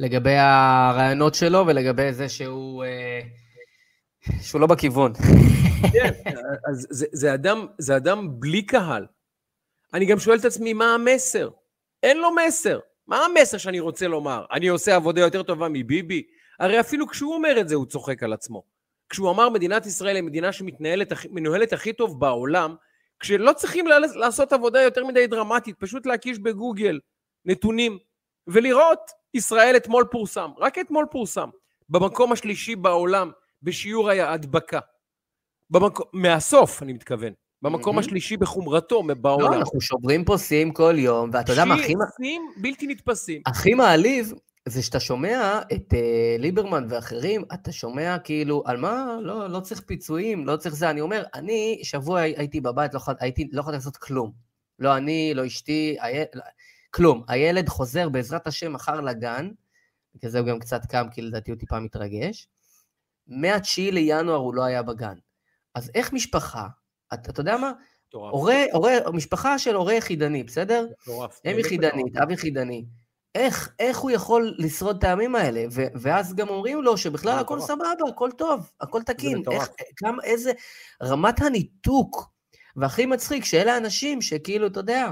[0.00, 2.84] לגבי הרעיונות שלו ולגבי זה שהוא...
[2.84, 3.20] אה,
[4.40, 5.12] שהוא לא בכיוון.
[5.92, 6.12] כן,
[6.70, 9.06] אז זה, זה, אדם, זה אדם בלי קהל.
[9.94, 11.48] אני גם שואל את עצמי, מה המסר?
[12.02, 12.78] אין לו מסר.
[13.10, 14.44] מה המסר שאני רוצה לומר?
[14.52, 16.22] אני עושה עבודה יותר טובה מביבי?
[16.60, 18.62] הרי אפילו כשהוא אומר את זה הוא צוחק על עצמו.
[19.08, 22.74] כשהוא אמר מדינת ישראל היא מדינה שמנוהלת הכי טוב בעולם,
[23.20, 27.00] כשלא צריכים לעשות עבודה יותר מדי דרמטית, פשוט להקיש בגוגל
[27.44, 27.98] נתונים
[28.46, 31.48] ולראות, ישראל אתמול פורסם, רק אתמול פורסם,
[31.88, 33.30] במקום השלישי בעולם
[33.62, 34.80] בשיעור ההדבקה.
[35.70, 37.32] במקום, מהסוף, אני מתכוון.
[37.62, 38.00] במקום mm-hmm.
[38.00, 39.52] השלישי בחומרתו בעולם.
[39.52, 41.92] לא, אנחנו שוברים פה שיאים כל יום, ואתה יודע מה הכי...
[42.16, 43.42] שיאים בלתי נתפסים.
[43.46, 44.32] הכי מעליב
[44.68, 45.96] זה שאתה שומע את uh,
[46.38, 49.16] ליברמן ואחרים, אתה שומע כאילו, על מה?
[49.22, 50.90] לא, לא צריך פיצויים, לא צריך זה.
[50.90, 54.32] אני אומר, אני שבוע הייתי בבית, לא, הייתי, לא יכולתי לעשות כלום.
[54.78, 55.96] לא אני, לא אשתי.
[56.34, 56.42] לא,
[56.90, 57.22] כלום.
[57.28, 59.50] הילד חוזר בעזרת השם מחר לגן,
[60.14, 62.48] בגלל זה הוא גם קצת קם, כי לדעתי הוא טיפה מתרגש.
[63.26, 65.14] מה-9 לינואר הוא לא היה בגן.
[65.74, 66.66] אז איך משפחה
[67.14, 67.72] אתה, אתה יודע מה?
[68.12, 70.86] הורה, הורה, משפחה של הורה יחידני, בסדר?
[71.02, 71.40] מטורף.
[71.50, 72.84] אם יחידנית, אב יחידני.
[73.34, 75.64] איך, איך הוא יכול לשרוד את הימים האלה?
[75.72, 79.42] ו, ואז גם אומרים לו שבכלל הכל סבבה, הכל טוב, הכל תקין.
[79.50, 80.52] איך, כמה, איזה...
[81.02, 82.30] רמת הניתוק.
[82.76, 85.10] והכי מצחיק, שאלה אנשים שכאילו, אתה יודע,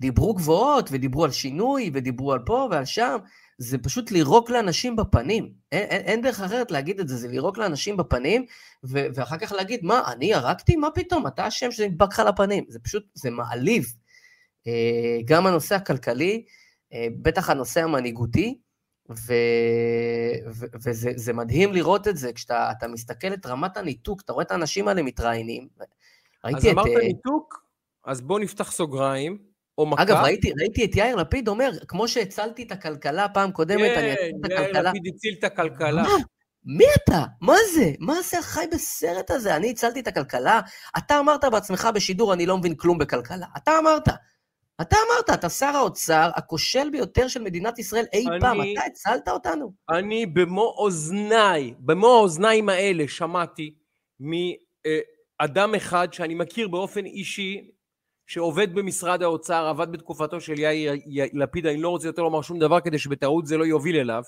[0.00, 3.16] דיברו גבוהות, ודיברו על שינוי, ודיברו על פה ועל שם,
[3.58, 5.52] זה פשוט לירוק לאנשים בפנים.
[5.72, 8.46] אין, אין, אין דרך אחרת להגיד את זה, זה לירוק לאנשים בפנים,
[8.84, 10.76] ו, ואחר כך להגיד, מה, אני הרגתי?
[10.76, 11.26] מה פתאום?
[11.26, 12.64] אתה אשם שזה נדבק לך לפנים.
[12.68, 13.86] זה פשוט, זה מעליב.
[14.66, 16.44] אה, גם הנושא הכלכלי,
[16.92, 18.58] אה, בטח הנושא המנהיגותי,
[19.10, 19.32] ו,
[20.50, 24.88] ו, וזה מדהים לראות את זה, כשאתה מסתכל את רמת הניתוק, אתה רואה את האנשים
[24.88, 25.68] האלה מתראיינים.
[26.44, 27.62] אז אמרת את, אה, ניתוק,
[28.04, 29.47] אז בואו נפתח סוגריים.
[29.78, 30.02] או מכה.
[30.02, 34.14] אגב, ראיתי, ראיתי את יאיר לפיד אומר, כמו שהצלתי את הכלכלה פעם קודמת, כן, אני
[34.14, 34.72] אציל את הכלכלה.
[34.72, 36.02] יאיר לפיד הציל את הכלכלה.
[36.02, 36.08] מה?
[36.64, 37.24] מי אתה?
[37.40, 37.92] מה זה?
[38.00, 39.56] מה זה החי בסרט הזה?
[39.56, 40.60] אני הצלתי את הכלכלה?
[40.98, 43.46] אתה אמרת בעצמך בשידור, אני לא מבין כלום בכלכלה.
[43.56, 44.08] אתה אמרת.
[44.80, 49.28] אתה אמרת, אתה שר האוצר הכושל ביותר של מדינת ישראל אי אני, פעם, אתה הצלת
[49.28, 49.72] אותנו.
[49.90, 53.74] אני במו אוזניי, במו האוזניים האלה שמעתי
[54.20, 57.70] מאדם אחד שאני מכיר באופן אישי,
[58.28, 60.92] שעובד במשרד האוצר, עבד בתקופתו של יאיר
[61.32, 64.22] לפיד, אני לא רוצה יותר לומר שום דבר כדי שבטעות זה לא יוביל אליו,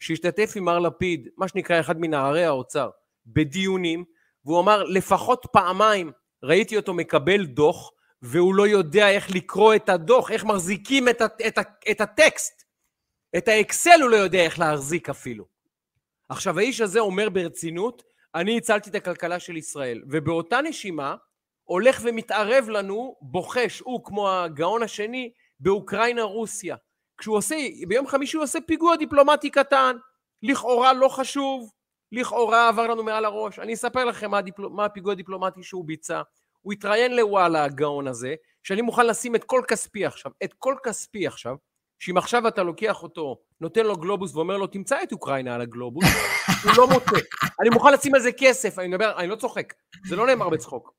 [0.00, 2.90] שהשתתף עם מר לפיד, מה שנקרא אחד מנערי האוצר,
[3.26, 4.04] בדיונים,
[4.44, 6.12] והוא אמר לפחות פעמיים
[6.42, 7.90] ראיתי אותו מקבל דוח,
[8.22, 11.58] והוא לא יודע איך לקרוא את הדוח, איך מחזיקים את, את, את,
[11.90, 12.64] את הטקסט.
[13.36, 15.44] את האקסל הוא לא יודע איך להחזיק אפילו.
[16.28, 18.02] עכשיו, האיש הזה אומר ברצינות,
[18.34, 21.16] אני הצלתי את הכלכלה של ישראל, ובאותה נשימה
[21.68, 26.76] הולך ומתערב לנו, בוחש, הוא כמו הגאון השני, באוקראינה-רוסיה.
[27.18, 27.56] כשהוא עושה,
[27.88, 29.96] ביום חמישי הוא עושה פיגוע דיפלומטי קטן,
[30.42, 31.72] לכאורה לא חשוב,
[32.12, 33.58] לכאורה עבר לנו מעל הראש.
[33.58, 34.62] אני אספר לכם מה, הדיפל...
[34.62, 36.22] מה הפיגוע הדיפלומטי שהוא ביצע.
[36.60, 41.26] הוא התראיין לוואלה, הגאון הזה, שאני מוכן לשים את כל כספי עכשיו, את כל כספי
[41.26, 41.56] עכשיו,
[41.98, 46.04] שאם עכשיו אתה לוקח אותו, נותן לו גלובוס ואומר לו, תמצא את אוקראינה על הגלובוס,
[46.64, 47.16] הוא לא מוצא.
[47.60, 49.74] אני מוכן לשים על זה כסף, אני מדבר, אני לא צוחק,
[50.06, 50.97] זה לא נאמר בצחוק.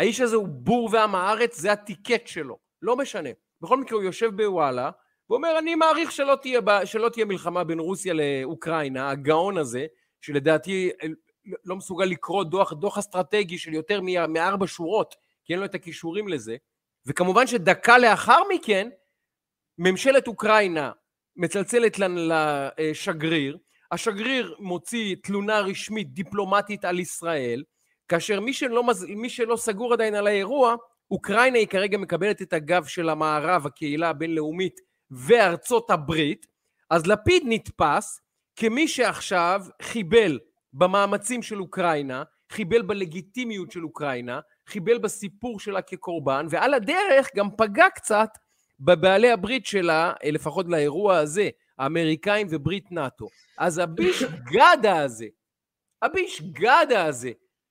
[0.00, 3.28] האיש הזה הוא בור ועם הארץ, זה הטיקט שלו, לא משנה.
[3.60, 4.90] בכל מקרה, הוא יושב בוואלה,
[5.30, 9.86] ואומר, אני מעריך שלא תהיה, שלא תהיה מלחמה בין רוסיה לאוקראינה, הגאון הזה,
[10.20, 10.90] שלדעתי
[11.64, 16.28] לא מסוגל לקרוא דוח, דוח אסטרטגי של יותר מארבע שורות, כי אין לו את הכישורים
[16.28, 16.56] לזה.
[17.06, 18.88] וכמובן שדקה לאחר מכן,
[19.78, 20.92] ממשלת אוקראינה
[21.36, 23.58] מצלצלת לשגריר,
[23.92, 27.64] השגריר מוציא תלונה רשמית דיפלומטית על ישראל,
[28.10, 30.74] כאשר מי שלא, מי שלא סגור עדיין על האירוע,
[31.10, 34.80] אוקראינה היא כרגע מקבלת את הגב של המערב, הקהילה הבינלאומית
[35.10, 36.46] וארצות הברית,
[36.90, 38.20] אז לפיד נתפס
[38.56, 40.38] כמי שעכשיו חיבל
[40.72, 47.90] במאמצים של אוקראינה, חיבל בלגיטימיות של אוקראינה, חיבל בסיפור שלה כקורבן, ועל הדרך גם פגע
[47.94, 48.28] קצת
[48.80, 51.48] בבעלי הברית שלה, לפחות לאירוע הזה,
[51.78, 53.28] האמריקאים וברית נאט"ו.
[53.58, 55.26] אז הביש גדה הזה,
[56.02, 57.30] הביש גדה הזה,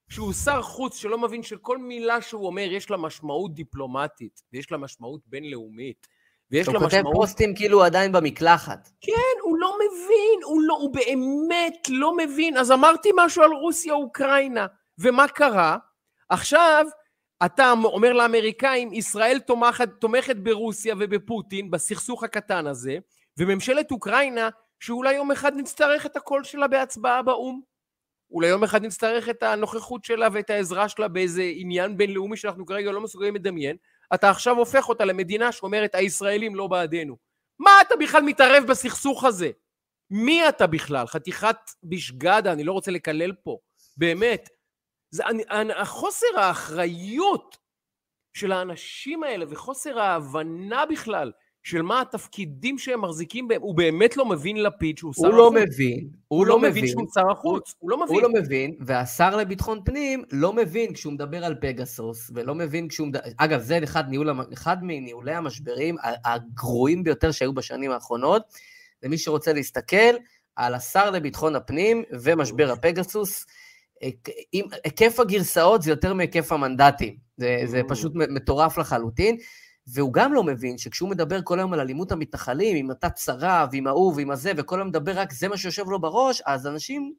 [0.10, 4.78] שהוא שר חוץ שלא מבין שכל מילה שהוא אומר יש לה משמעות דיפלומטית, ויש לה
[4.78, 6.07] משמעות בינלאומית,
[6.51, 6.93] ויש לה משמעות...
[6.93, 8.89] הוא כותב פוסטים כאילו הוא עדיין במקלחת.
[9.01, 12.57] כן, הוא לא מבין, הוא, לא, הוא באמת לא מבין.
[12.57, 14.66] אז אמרתי משהו על רוסיה-אוקראינה,
[14.99, 15.78] ומה קרה?
[16.30, 16.86] עכשיו,
[17.45, 22.97] אתה אומר לאמריקאים, ישראל תומכת, תומכת ברוסיה ובפוטין, בסכסוך הקטן הזה,
[23.38, 24.49] וממשלת אוקראינה,
[24.80, 27.68] שאולי יום אחד נצטרך את הקול שלה בהצבעה באו"ם.
[28.32, 32.91] אולי יום אחד נצטרך את הנוכחות שלה ואת העזרה שלה באיזה עניין בינלאומי שאנחנו כרגע
[32.91, 33.77] לא מסוגלים לדמיין,
[34.13, 37.17] אתה עכשיו הופך אותה למדינה שאומרת הישראלים לא בעדינו.
[37.59, 39.51] מה אתה בכלל מתערב בסכסוך הזה?
[40.09, 41.07] מי אתה בכלל?
[41.07, 43.57] חתיכת בשגדה, אני לא רוצה לקלל פה.
[43.97, 44.49] באמת.
[45.11, 47.57] זה, אני, אני, חוסר האחריות
[48.34, 51.32] של האנשים האלה וחוסר ההבנה בכלל
[51.70, 55.32] של מה התפקידים שהם מחזיקים בהם, הוא באמת לא מבין לפיד שהוא שר החוץ.
[55.32, 56.09] הוא לא מבין.
[56.28, 58.15] הוא לא מבין שהוא שר החוץ, הוא לא מבין.
[58.15, 63.07] הוא לא מבין, והשר לביטחון פנים לא מבין כשהוא מדבר על פגסוס, ולא מבין כשהוא
[63.07, 63.24] מדבר...
[63.38, 65.95] אגב, זה אחד, ניהול, אחד מניהולי המשברים
[66.26, 68.41] הגרועים ביותר שהיו בשנים האחרונות.
[69.03, 70.15] למי שרוצה להסתכל
[70.55, 73.45] על השר לביטחון הפנים ומשבר הפגסוס,
[74.84, 77.15] היקף הגרסאות זה יותר מהיקף המנדטים.
[77.38, 79.38] זה, זה פשוט מטורף לחלוטין.
[79.94, 83.88] והוא גם לא מבין שכשהוא מדבר כל היום על אלימות המתנחלים, עם אותה צרה ועם
[83.88, 87.14] ההוא ועם הזה, וכל היום מדבר רק זה מה שיושב לו בראש, אז אנשים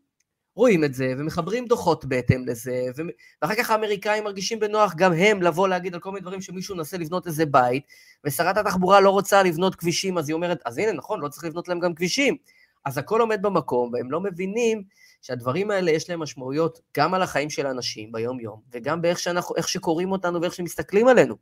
[0.55, 3.03] רואים את זה ומחברים דוחות בהתאם לזה, ו...
[3.43, 6.99] ואחר כך האמריקאים מרגישים בנוח גם הם לבוא להגיד על כל מיני דברים שמישהו מנסה
[6.99, 7.85] לבנות איזה בית,
[8.25, 11.68] ושרת התחבורה לא רוצה לבנות כבישים, אז היא אומרת, אז הנה, נכון, לא צריך לבנות
[11.68, 12.37] להם גם כבישים.
[12.85, 14.83] אז הכל עומד במקום, והם לא מבינים
[15.23, 20.12] שהדברים האלה יש להם משמעויות גם על החיים של האנשים ביום-יום, וגם באיך שאנחנו, שקוראים
[20.12, 21.37] אותנו ואיך שמסתכלים עלינו.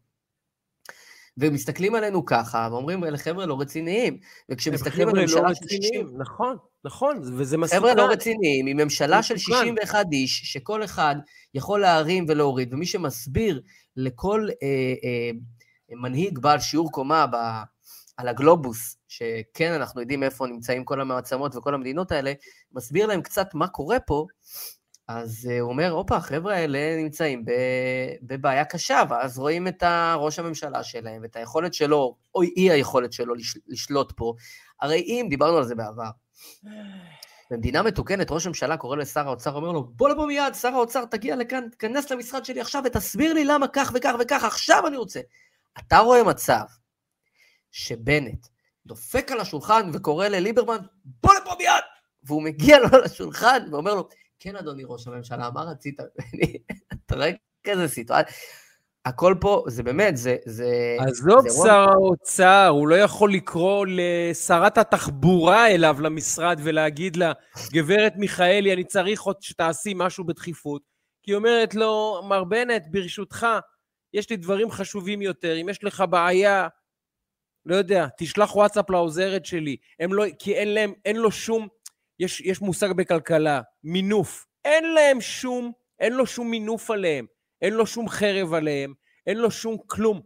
[1.39, 4.19] ומסתכלים עלינו ככה, ואומרים, אלה חבר'ה לא רציניים.
[4.49, 6.07] וכשמסתכלים על לא ממשלה לא של 60...
[6.19, 7.79] נכון, נכון, וזה מסוכן.
[7.79, 11.17] חבר'ה לא רציניים, עם ממשלה של 61 איש, שכל אחד
[11.55, 13.61] יכול להרים ולהוריד, ומי שמסביר
[13.97, 15.31] לכל אה, אה,
[15.97, 17.37] מנהיג בעל שיעור קומה ב,
[18.17, 22.33] על הגלובוס, שכן, אנחנו יודעים איפה נמצאים כל המעצמות וכל המדינות האלה,
[22.73, 24.27] מסביר להם קצת מה קורה פה,
[25.09, 27.45] אז אה, הוא אומר, הופה, החבר'ה האלה נמצאים
[28.23, 29.83] בבעיה קשה, ואז רואים את
[30.17, 33.35] ראש הממשלה שלהם, את היכולת שלו, או אי היכולת שלו
[33.67, 34.35] לשלוט פה.
[34.81, 36.11] הרי אם, דיברנו על זה בעבר,
[37.51, 41.37] במדינה מתוקנת, ראש הממשלה קורא לשר האוצר, אומר לו, בוא לבוא מיד, שר האוצר, תגיע
[41.37, 45.21] לכאן, תיכנס למשרד שלי עכשיו ותסביר לי למה כך וכך וכך, עכשיו אני רוצה.
[45.79, 46.65] אתה רואה מצב
[47.71, 48.47] שבנט
[48.87, 51.85] דופק על השולחן וקורא לליברמן, בוא לפה מיד!
[52.23, 54.09] והוא מגיע לו לשולחן ואומר לו,
[54.41, 56.01] כן, אדוני ראש הממשלה, מה רצית?
[57.07, 57.31] אתה רואה
[57.65, 58.35] כזה סיטואציה.
[59.05, 60.37] הכל פה, זה באמת, זה...
[60.45, 67.33] זה עזוב זה שר האוצר, הוא לא יכול לקרוא לשרת התחבורה אליו למשרד ולהגיד לה,
[67.73, 70.83] גברת מיכאלי, אני צריך עוד שתעשי משהו בדחיפות.
[71.23, 73.47] כי היא אומרת לו, מר בנט, ברשותך,
[74.15, 76.69] יש לי דברים חשובים יותר, אם יש לך בעיה,
[77.67, 79.77] לא יודע, תשלח וואטסאפ לעוזרת שלי.
[80.01, 81.69] הם לא, כי אין להם, אין לו שום,
[82.19, 84.47] יש, יש מושג בכלכלה, מינוף.
[84.65, 87.27] אין להם שום, אין לו שום מינוף עליהם,
[87.63, 88.95] אין לו שום חרב עליהם,
[89.27, 90.21] אין לו שום כלום.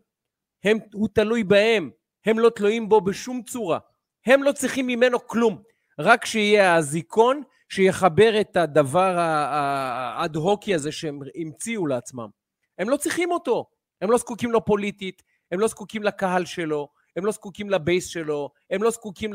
[0.65, 1.91] הם, הוא תלוי בהם,
[2.27, 3.79] הם לא תלויים בו בשום צורה.
[4.27, 5.63] הם לא צריכים ממנו כלום,
[5.99, 12.29] רק שיהיה האזיקון שיחבר את הדבר האד-הוקי הזה שהם המציאו לעצמם.
[12.79, 13.67] הם לא צריכים אותו,
[14.01, 15.23] הם לא זקוקים לו פוליטית,
[15.53, 19.33] הם לא זקוקים לקהל שלו, הם לא זקוקים לבייס שלו, הם לא זקוקים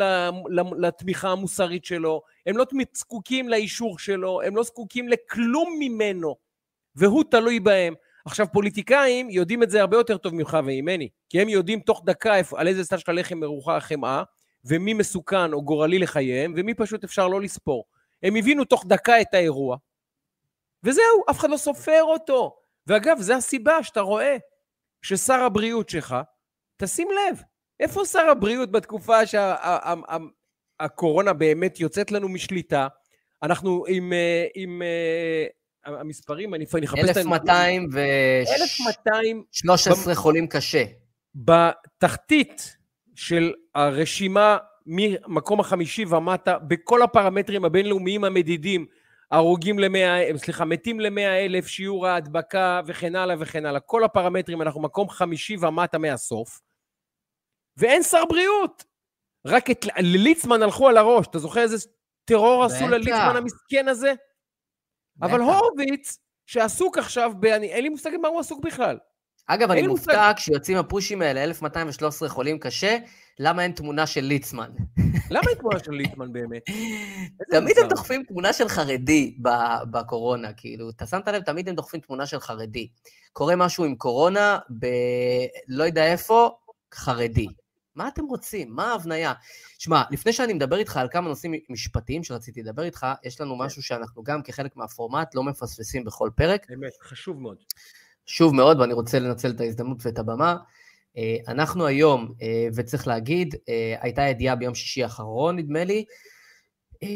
[0.77, 6.35] לתמיכה המוסרית שלו, הם לא זקוקים לאישור שלו, הם לא זקוקים לכלום ממנו,
[6.95, 7.93] והוא תלוי בהם.
[8.25, 12.33] עכשיו, פוליטיקאים יודעים את זה הרבה יותר טוב ממך וממני, כי הם יודעים תוך דקה
[12.55, 14.23] על איזה צד של הלחם מרוחה החמאה,
[14.65, 17.85] ומי מסוכן או גורלי לחייהם, ומי פשוט אפשר לא לספור.
[18.23, 19.77] הם הבינו תוך דקה את האירוע,
[20.83, 22.55] וזהו, אף אחד לא סופר אותו.
[22.87, 24.37] ואגב, זו הסיבה שאתה רואה
[25.01, 26.15] ששר הבריאות שלך,
[26.77, 27.41] תשים לב,
[27.79, 32.87] איפה שר הבריאות בתקופה שהקורונה שה, באמת יוצאת לנו משליטה?
[33.43, 35.45] אנחנו עם, אה, עם אה,
[35.99, 37.17] המספרים, אני אחפש את...
[37.17, 37.99] 1200 ו...
[38.61, 39.43] 1200...
[39.51, 40.83] 13 חולים קשה.
[41.35, 42.77] בתחתית
[43.15, 48.85] של הרשימה ממקום החמישי ומטה, בכל הפרמטרים הבינלאומיים המדידים,
[49.31, 53.79] הרוגים ל-100, סליחה, מתים ל-100 אלף, שיעור ההדבקה וכן הלאה וכן הלאה.
[53.79, 56.59] כל הפרמטרים, אנחנו מקום חמישי ומטה מהסוף.
[57.77, 58.83] ואין שר בריאות.
[59.45, 61.27] רק את ליצמן הלכו על הראש.
[61.27, 61.77] אתה זוכר איזה
[62.25, 64.13] טרור עשו לליצמן המסכן הזה?
[65.21, 67.45] אבל הורוביץ, שעסוק עכשיו ב...
[67.45, 68.97] אני, אין לי מושג מה הוא עסוק בכלל.
[69.47, 72.97] אגב, אני מופתע כשיוצאים הפושים האלה, 1213 חולים קשה,
[73.39, 74.69] למה אין תמונה של ליצמן?
[75.31, 76.63] למה אין תמונה של ליצמן באמת?
[77.51, 79.37] תמיד הם דוחפים תמונה של חרדי
[79.91, 82.87] בקורונה, כאילו, אתה שמת לב, תמיד הם דוחפים תמונה של חרדי.
[83.33, 84.87] קורה משהו עם קורונה, ב...
[85.67, 86.49] לא יודע איפה,
[86.93, 87.47] חרדי.
[87.97, 88.71] מה אתם רוצים?
[88.71, 89.33] מה ההבניה?
[89.79, 93.65] שמע, לפני שאני מדבר איתך על כמה נושאים משפטיים שרציתי לדבר איתך, יש לנו כן.
[93.65, 96.65] משהו שאנחנו גם כחלק מהפורמט לא מפספסים בכל פרק.
[96.69, 97.57] באמת, חשוב מאוד.
[98.27, 100.57] חשוב מאוד, ואני רוצה לנצל את ההזדמנות ואת הבמה.
[101.17, 106.05] אה, אנחנו היום, אה, וצריך להגיד, אה, הייתה ידיעה ביום שישי האחרון, נדמה לי,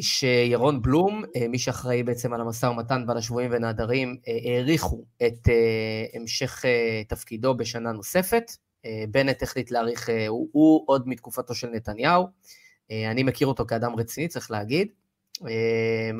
[0.01, 5.49] שירון בלום, מי שאחראי בעצם על המשא ומתן ועל השבויים ונעדרים, האריכו את
[6.13, 6.65] המשך
[7.07, 8.51] תפקידו בשנה נוספת.
[9.09, 12.27] בנט החליט להאריך, הוא, הוא עוד מתקופתו של נתניהו.
[12.91, 14.87] אני מכיר אותו כאדם רציני, צריך להגיד.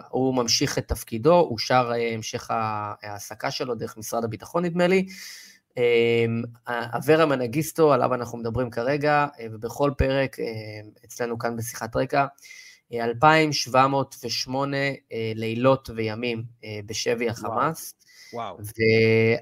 [0.10, 5.06] הוא ממשיך את תפקידו, אושר המשך ההעסקה שלו דרך משרד הביטחון, נדמה לי.
[6.68, 10.38] אברה מנגיסטו, עליו אנחנו מדברים כרגע, ובכל פרק
[11.06, 12.26] אצלנו כאן בשיחת רקע,
[12.94, 14.78] 2,708
[15.36, 16.44] לילות וימים
[16.86, 17.94] בשבי החמאס.
[18.34, 18.58] וואו.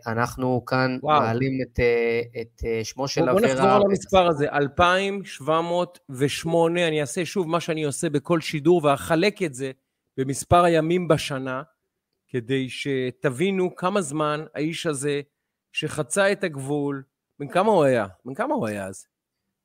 [0.05, 1.21] ואנחנו כאן וואו.
[1.21, 1.79] מעלים את,
[2.41, 3.33] את שמו של אברה.
[3.33, 9.43] בוא נחזור על המספר הזה, 2,708, אני אעשה שוב מה שאני עושה בכל שידור, ואחלק
[9.43, 9.71] את זה
[10.17, 11.63] במספר הימים בשנה,
[12.27, 15.21] כדי שתבינו כמה זמן האיש הזה,
[15.73, 17.03] שחצה את הגבול,
[17.39, 18.05] בן כמה הוא היה?
[18.25, 19.05] בן כמה הוא היה אז?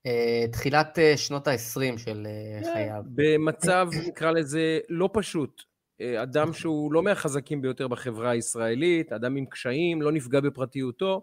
[0.06, 0.10] Uh,
[0.52, 2.26] תחילת שנות ה-20 של
[2.62, 3.02] uh, חייו.
[3.06, 5.62] במצב, נקרא לזה, לא פשוט.
[6.00, 11.22] אה, אדם שהוא לא מהחזקים ביותר בחברה הישראלית, אדם עם קשיים, לא נפגע בפרטיותו,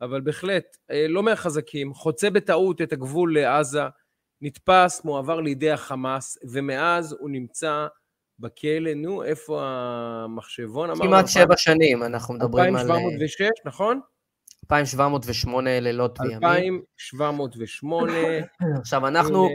[0.00, 3.82] אבל בהחלט אה, לא מהחזקים, חוצה בטעות את הגבול לעזה,
[4.40, 7.86] נתפס, מועבר לידי החמאס, ומאז הוא נמצא
[8.38, 10.94] בכלא, נו, איפה המחשבון?
[10.94, 13.46] כמעט שבע שנים, אנחנו מדברים 2706, על...
[13.46, 14.00] 2706, נכון?
[14.64, 16.42] 2708 לילות וימים.
[16.42, 18.12] 2708.
[18.80, 19.48] עכשיו, אנחנו...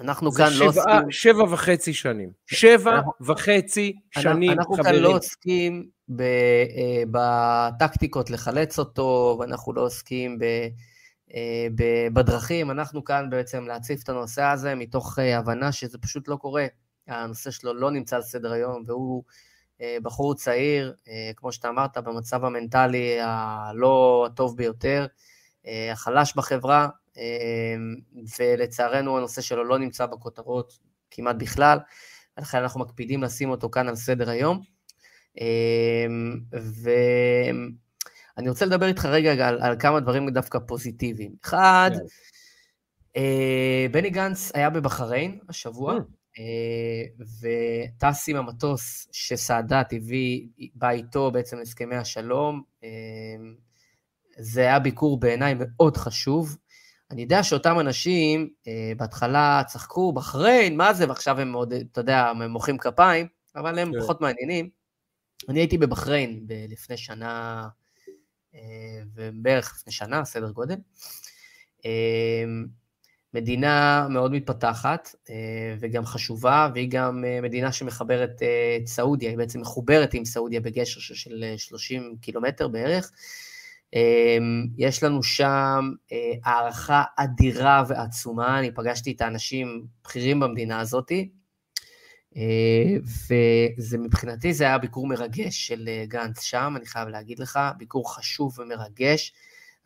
[0.00, 1.10] אנחנו כאן שבע, לא עוסקים...
[1.10, 2.30] שבע וחצי שנים.
[2.46, 4.84] שבע וחצי שנים, אנחנו חברים.
[4.84, 10.44] אנחנו כאן לא עוסקים ב, אה, בטקטיקות לחלץ אותו, ואנחנו לא עוסקים ב,
[11.34, 16.28] אה, ב, בדרכים, אנחנו כאן בעצם להציף את הנושא הזה מתוך אה, הבנה שזה פשוט
[16.28, 16.66] לא קורה.
[17.08, 19.22] הנושא שלו לא נמצא על סדר היום, והוא
[20.02, 20.94] בחור צעיר,
[21.36, 25.06] כמו שאתה אמרת, במצב המנטלי הלא הטוב ביותר,
[25.92, 26.88] החלש בחברה,
[28.38, 30.78] ולצערנו הנושא שלו לא נמצא בכותרות
[31.10, 31.78] כמעט בכלל,
[32.38, 34.60] לכן אנחנו מקפידים לשים אותו כאן על סדר היום.
[35.40, 36.40] אמ,
[36.82, 41.34] ואני רוצה לדבר איתך רגע על, על כמה דברים דווקא פוזיטיביים.
[41.44, 41.98] אחד, yeah.
[43.16, 46.40] אה, בני גנץ היה בבחריין השבוע, mm.
[47.40, 52.62] וטס עם המטוס שסאדאת הביא, בא איתו בעצם הסכמי השלום.
[52.82, 53.54] אמ,
[54.38, 56.56] זה היה ביקור בעיניי מאוד חשוב.
[57.10, 62.26] אני יודע שאותם אנשים אה, בהתחלה צחקו, בחריין, מה זה, ועכשיו הם מאוד, אתה יודע,
[62.26, 63.26] הם מוחאים כפיים,
[63.56, 64.00] אבל הם כן.
[64.00, 64.70] פחות מעניינים.
[65.48, 67.68] אני הייתי בבחריין לפני שנה,
[68.54, 68.60] אה,
[69.14, 70.76] ובערך לפני שנה, סדר גודל.
[71.84, 72.44] אה,
[73.36, 79.38] מדינה מאוד מתפתחת אה, וגם חשובה, והיא גם אה, מדינה שמחברת אה, את סעודיה, היא
[79.38, 83.12] בעצם מחוברת עם סעודיה בגשר של 30 קילומטר בערך.
[83.94, 91.12] אמ, יש לנו שם אה, הערכה אדירה ועצומה, אני פגשתי את האנשים בכירים במדינה הזאת,
[93.78, 98.58] וזה מבחינתי, זה היה ביקור מרגש של גנץ שם, אני חייב להגיד לך, ביקור חשוב
[98.58, 99.32] ומרגש.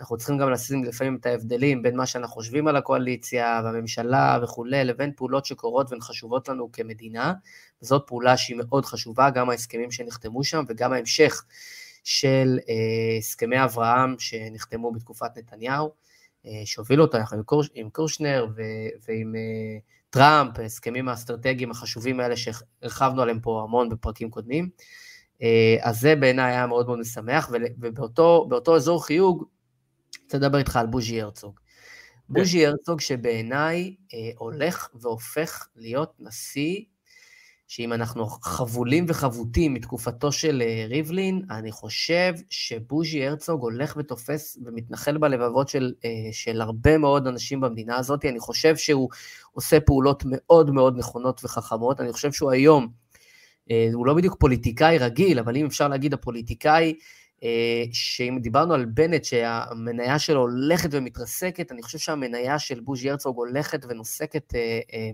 [0.01, 4.85] אנחנו צריכים גם לשים לפעמים את ההבדלים בין מה שאנחנו חושבים על הקואליציה והממשלה וכולי,
[4.85, 7.33] לבין פעולות שקורות והן חשובות לנו כמדינה.
[7.83, 11.45] וזאת פעולה שהיא מאוד חשובה, גם ההסכמים שנחתמו שם וגם ההמשך
[12.05, 15.91] של אה, הסכמי אברהם שנחתמו בתקופת נתניהו,
[16.47, 18.63] אה, שהובילו אותו יחד עם, קור, עם קורשנר ו,
[19.09, 19.79] ועם אה,
[20.11, 24.69] טראמפ, ההסכמים האסטרטגיים החשובים האלה שהרחבנו עליהם פה המון בפרקים קודמים.
[25.81, 29.45] אז זה בעיניי היה מאוד מאוד משמח, ובאותו אזור חיוג,
[30.25, 31.61] רוצה לדבר איתך על בוז'י הרצוג.
[32.35, 32.41] כן.
[32.41, 36.81] בוז'י הרצוג שבעיניי אה, הולך והופך להיות נשיא,
[37.71, 45.19] שאם אנחנו חבולים וחבוטים מתקופתו של אה, ריבלין, אני חושב שבוז'י הרצוג הולך ותופס ומתנחל
[45.19, 48.25] בלבבות של, אה, של הרבה מאוד אנשים במדינה הזאת.
[48.25, 49.09] אני חושב שהוא
[49.53, 52.01] עושה פעולות מאוד מאוד נכונות וחכמות.
[52.01, 52.89] אני חושב שהוא היום,
[53.71, 56.95] אה, הוא לא בדיוק פוליטיקאי רגיל, אבל אם אפשר להגיד הפוליטיקאי,
[57.93, 63.87] שאם דיברנו על בנט שהמניה שלו הולכת ומתרסקת, אני חושב שהמניה של בוז'י הרצוג הולכת
[63.89, 64.55] ונוסקת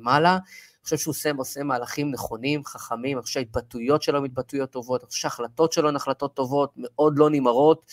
[0.01, 0.39] מעלה.
[0.87, 5.09] חושב שהוא עושה, עושה מהלכים נכונים, חכמים, אני חושב שההתבטאויות שלו הן התבטאויות טובות, אני
[5.09, 7.93] חושב שההחלטות שלו הן החלטות טובות, מאוד לא נמהרות.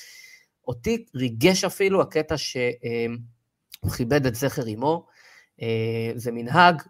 [0.67, 5.07] אותי ריגש אפילו הקטע שהוא כיבד את זכר אמו.
[6.15, 6.81] זה מנהג,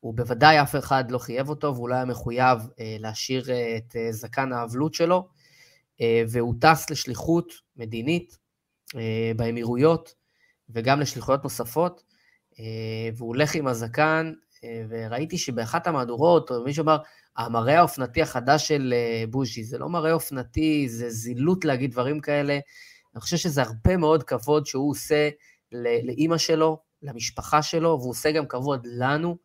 [0.00, 3.44] הוא בוודאי אף אחד לא חייב אותו, והוא לא היה מחויב להשאיר
[3.76, 5.28] את זקן האבלות שלו.
[6.02, 8.38] אה, והוא טס לשליחות מדינית
[8.96, 10.14] אה, באמירויות
[10.70, 12.02] וגם לשליחויות נוספות,
[12.58, 12.64] אה,
[13.16, 14.32] והוא הולך עם הזקן,
[14.88, 16.96] וראיתי שבאחת המהדורות, מישהו אמר,
[17.36, 18.94] המראה האופנתי החדש של
[19.30, 22.58] בוז'י, זה לא מראה אופנתי, זה זילות להגיד דברים כאלה.
[23.14, 25.28] אני חושב שזה הרבה מאוד כבוד שהוא עושה
[26.02, 29.36] לאימא שלו, למשפחה שלו, והוא עושה גם כבוד לנו.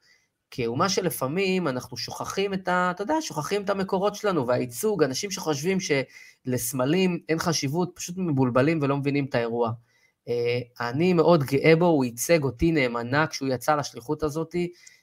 [0.52, 2.92] כאומה שלפעמים אנחנו שוכחים את ה...
[2.92, 8.98] אתה יודע, שוכחים את המקורות שלנו והייצוג, אנשים שחושבים שלסמלים אין חשיבות, פשוט מבולבלים ולא
[8.98, 9.72] מבינים את האירוע.
[10.30, 14.56] אה, אני מאוד גאה בו, הוא ייצג אותי נאמנה כשהוא יצא לשליחות הזאת.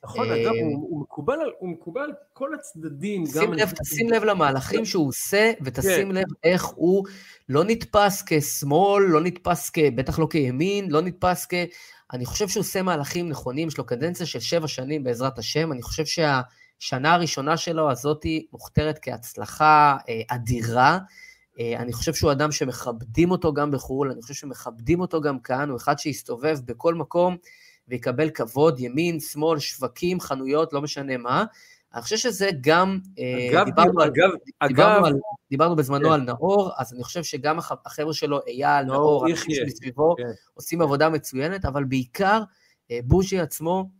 [0.04, 3.26] נכון, אגב, אה, הוא מקובל על, הוא מקובל כל הצדדים.
[3.26, 6.14] שים לב, תשים לב למהלכים שהוא עושה, ותשים כן.
[6.14, 7.06] לב איך הוא
[7.48, 9.78] לא נתפס כשמאל, לא נתפס כ...
[9.94, 11.54] בטח לא כימין, לא נתפס כ...
[12.12, 15.82] אני חושב שהוא עושה מהלכים נכונים, יש לו קדנציה של שבע שנים בעזרת השם, אני
[15.82, 20.98] חושב שהשנה הראשונה שלו הזאתי מוכתרת כהצלחה אה, אדירה.
[21.60, 25.70] אה, אני חושב שהוא אדם שמכבדים אותו גם בחו"ל, אני חושב שמכבדים אותו גם כאן,
[25.70, 27.36] הוא אחד שיסתובב בכל מקום
[27.88, 31.44] ויקבל כבוד, ימין, שמאל, שווקים, חנויות, לא משנה מה.
[31.94, 35.14] אני חושב שזה גם, אה, אגב, דיברנו, אגב, על, אגב, דיברנו, על,
[35.50, 36.14] דיברנו בזמנו כן.
[36.14, 40.22] על נאור, אז אני חושב שגם החבר'ה שלו, אייל, נאור, נאור אנשים מסביבו, כן.
[40.54, 42.42] עושים עבודה מצוינת, אבל בעיקר
[42.90, 43.90] אה, בוז'י עצמו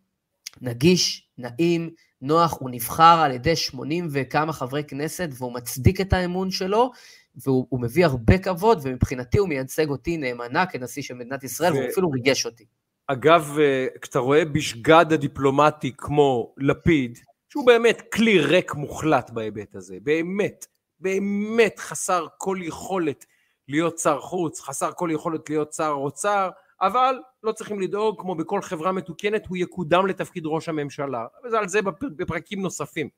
[0.61, 1.91] נגיש, נעים,
[2.23, 6.91] נוח, הוא נבחר על ידי 80 וכמה חברי כנסת, והוא מצדיק את האמון שלו,
[7.37, 11.77] והוא מביא הרבה כבוד, ומבחינתי הוא מייצג אותי נאמנה כנשיא של מדינת ישראל, ו...
[11.77, 12.65] והוא אפילו ריגש אותי.
[13.07, 17.19] אגב, אה, כשאתה רואה בשגד הדיפלומטי כמו לפיד,
[17.49, 20.67] שהוא באמת כלי ריק מוחלט בהיבט הזה, באמת,
[21.01, 23.25] באמת חסר כל יכולת
[23.69, 28.63] להיות שר חוץ, חסר כל יכולת להיות שר אוצר, אבל לא צריכים לדאוג, כמו בכל
[28.63, 31.81] חברה מתוקנת, הוא יקודם לתפקיד ראש הממשלה, ועל זה
[32.17, 33.09] בפרקים נוספים.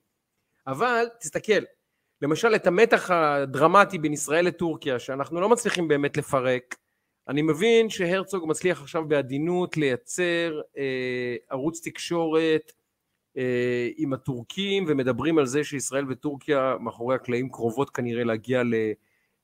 [0.67, 1.63] אבל תסתכל,
[2.23, 6.75] למשל את המתח הדרמטי בין ישראל לטורקיה, שאנחנו לא מצליחים באמת לפרק,
[7.29, 12.73] אני מבין שהרצוג מצליח עכשיו בעדינות לייצר אה, ערוץ תקשורת
[13.37, 18.63] אה, עם הטורקים ומדברים על זה שישראל וטורקיה מאחורי הקלעים קרובות כנראה להגיע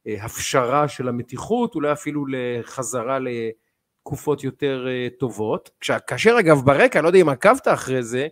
[0.06, 5.70] להפשרה של המתיחות, אולי אפילו לחזרה לתקופות יותר אה, טובות.
[6.06, 8.28] כאשר אגב ברקע, לא יודע אם עקבת אחרי זה,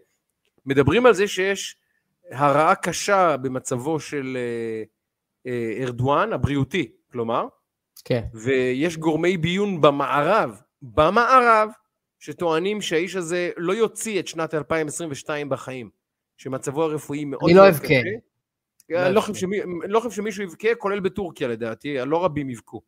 [0.67, 1.77] מדברים על זה שיש
[2.31, 4.39] הרעה קשה במצבו של
[5.47, 7.47] אה, ארדואן, הבריאותי, כלומר,
[8.05, 8.25] כן.
[8.35, 11.71] ויש גורמי ביון במערב, במערב,
[12.19, 15.91] שטוענים שהאיש הזה לא יוציא את שנת 2022 בחיים,
[16.37, 17.95] שמצבו הרפואי מאוד אני לא אבכה.
[17.95, 19.21] אני לא,
[19.89, 22.83] לא חושב שמישהו יבכה, כולל בטורקיה לדעתי, לא רבים יבכו.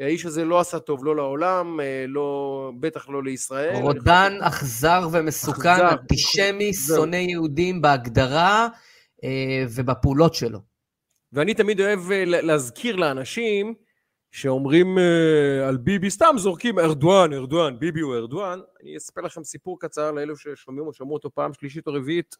[0.00, 3.76] האיש הזה לא עשה טוב לא לעולם, אה, לא, בטח לא לישראל.
[3.82, 8.68] רודן אכזר ומסוכן, אנטישמי, שונא יהודים בהגדרה
[9.24, 10.58] אה, ובפעולות שלו.
[11.32, 13.74] ואני תמיד אוהב אה, להזכיר לאנשים,
[14.32, 14.98] שאומרים
[15.68, 18.60] על ביבי, סתם זורקים ארדואן, ארדואן, ביבי הוא ארדואן.
[18.82, 22.36] אני אספר לכם סיפור קצר לאלו ששומעים או שמעו אותו פעם שלישית או רביעית.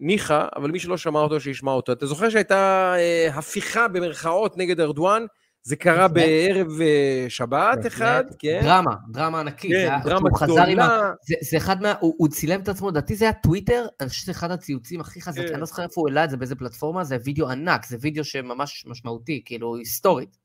[0.00, 1.92] ניחא, אבל מי שלא שמע אותו שישמע אותו.
[1.92, 2.94] אתה זוכר שהייתה
[3.32, 5.26] הפיכה במרכאות נגד ארדואן
[5.64, 8.60] זה קרה בערב אה, שבת אחד, כן?
[8.62, 9.72] דרמה, דרמה ענקית.
[9.72, 11.12] כן, דרמה גדולה.
[11.22, 11.94] זה, זה אחד מה...
[12.00, 15.20] הוא, הוא צילם את עצמו, לדעתי זה היה טוויטר, אני חושב שזה אחד הציוצים הכי
[15.20, 15.52] חזקים, כן.
[15.52, 18.24] אני לא זוכר איפה הוא העלה את זה, באיזה פלטפורמה, זה וידאו ענק, זה וידאו
[18.24, 20.42] שממש משמעותי, כאילו היסטורית.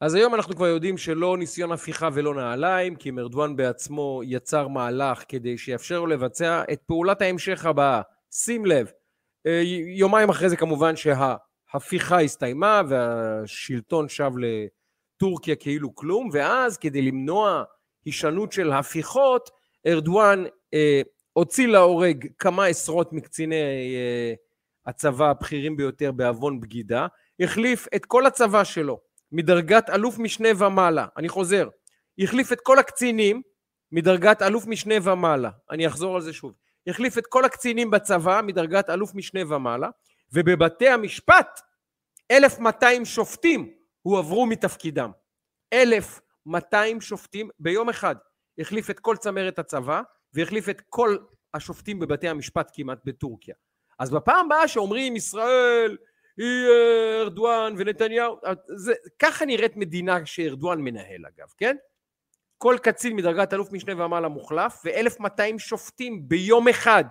[0.00, 5.24] אז היום אנחנו כבר יודעים שלא ניסיון הפיכה ולא נעליים, כי מרדואן בעצמו יצר מהלך
[5.28, 8.02] כדי שיאפשר לו לבצע את פעולת ההמשך הבאה.
[8.30, 8.90] שים לב,
[9.46, 9.62] אה,
[9.96, 10.96] יומיים אחרי זה כמובן
[11.72, 17.64] שההפיכה הסתיימה והשלטון שב לטורקיה כאילו כלום, ואז כדי למנוע
[18.04, 19.50] הישנות של הפיכות,
[19.86, 20.44] ארדואן
[20.74, 21.02] אה,
[21.32, 23.56] הוציא להורג כמה עשרות מקציני
[23.96, 24.34] אה,
[24.86, 27.06] הצבא הבכירים ביותר בעוון בגידה,
[27.40, 29.00] החליף את כל הצבא שלו
[29.32, 31.68] מדרגת אלוף משנה ומעלה, אני חוזר,
[32.18, 33.42] החליף את כל הקצינים
[33.92, 36.52] מדרגת אלוף משנה ומעלה, אני אחזור על זה שוב,
[36.86, 39.88] החליף את כל הקצינים בצבא מדרגת אלוף משנה ומעלה,
[40.32, 41.60] ובבתי המשפט
[42.30, 45.10] 1,200 שופטים הועברו מתפקידם.
[45.72, 48.16] 1,200 שופטים ביום אחד.
[48.58, 50.02] החליף את כל צמרת הצבא
[50.32, 51.16] והחליף את כל
[51.54, 53.54] השופטים בבתי המשפט כמעט בטורקיה.
[53.98, 55.96] אז בפעם הבאה שאומרים ישראל
[56.36, 56.66] היא
[57.20, 58.36] ארדואן ונתניהו,
[58.76, 61.76] זה, ככה נראית מדינה שארדואן מנהל אגב, כן?
[62.58, 67.04] כל קצין מדרגת אלוף משנה ומעלה מוחלף ו-1200 שופטים ביום אחד.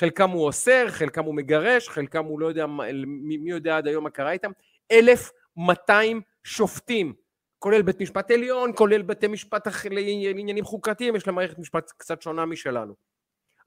[0.00, 2.66] חלקם הוא אוסר, חלקם הוא מגרש, חלקם הוא לא יודע,
[3.06, 4.50] מי, מי יודע עד היום מה קרה איתם.
[4.90, 7.14] 1200 שופטים,
[7.58, 12.46] כולל בית משפט עליון, כולל בתי משפט לעניינים חוקתיים, יש להם מערכת משפט קצת שונה
[12.46, 12.94] משלנו.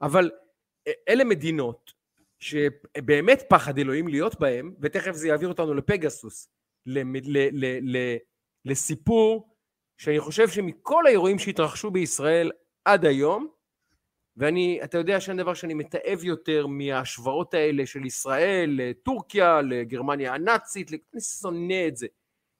[0.02, 0.30] אבל
[1.08, 1.92] אלה מדינות
[2.38, 6.48] שבאמת פחד אלוהים להיות בהם, ותכף זה יעביר אותנו לפגסוס,
[8.64, 9.54] לסיפור
[9.98, 12.50] שאני חושב שמכל האירועים שהתרחשו בישראל
[12.84, 13.48] עד היום,
[14.36, 20.90] ואני, אתה יודע שאין דבר שאני מתעב יותר מההשוואות האלה של ישראל לטורקיה, לגרמניה הנאצית,
[20.92, 22.06] אני שונא את זה.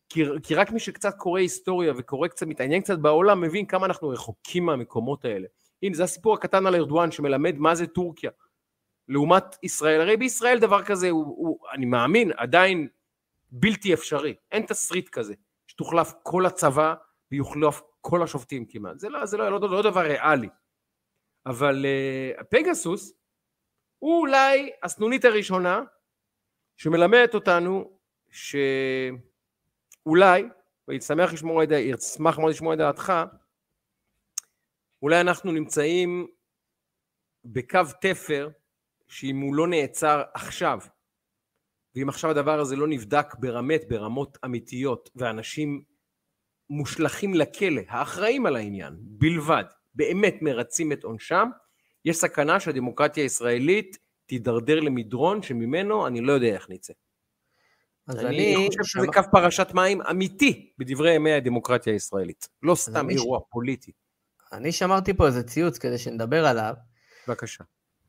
[0.09, 4.09] כי, כי רק מי שקצת קורא היסטוריה וקורא קצת, מתעניין קצת בעולם, מבין כמה אנחנו
[4.09, 5.47] רחוקים מהמקומות האלה.
[5.83, 8.31] הנה, זה הסיפור הקטן על ארדואן שמלמד מה זה טורקיה.
[9.09, 12.89] לעומת ישראל, הרי בישראל דבר כזה הוא, הוא אני מאמין, עדיין
[13.51, 14.35] בלתי אפשרי.
[14.53, 15.35] אין תסריט כזה,
[15.67, 16.95] שתוחלף כל הצבא
[17.33, 18.99] ויוחלף כל השופטים כמעט.
[18.99, 20.49] זה לא, זה לא, לא, לא דבר ריאלי.
[21.47, 23.13] אבל uh, פגסוס
[23.99, 25.83] הוא אולי הסנונית הראשונה
[26.77, 27.99] שמלמדת אותנו
[28.31, 29.19] שאולי,
[30.89, 33.13] וישמח לשמוע את דעתי, אשמח מאוד לשמוע את דעתך,
[35.03, 36.27] אולי אנחנו נמצאים
[37.45, 38.49] בקו תפר
[39.09, 40.79] שאם הוא לא נעצר עכשיו,
[41.95, 45.85] ואם עכשיו הדבר הזה לא נבדק ברמת, ברמות אמיתיות, ואנשים
[46.71, 49.65] מושלכים לכלא, האחראים על העניין, בלבד,
[49.95, 51.49] באמת מרצים את עונשם,
[52.05, 56.93] יש סכנה שהדמוקרטיה הישראלית תידרדר למדרון שממנו אני לא יודע איך נצא.
[58.09, 63.11] אז אני, אני חושב שזה קו פרשת מים אמיתי בדברי ימי הדמוקרטיה הישראלית, לא סתם
[63.11, 63.43] אירוע ש...
[63.51, 63.93] פוליטי.
[64.53, 66.75] אני שמרתי פה איזה ציוץ כדי שנדבר עליו.
[67.29, 67.65] בבקשה.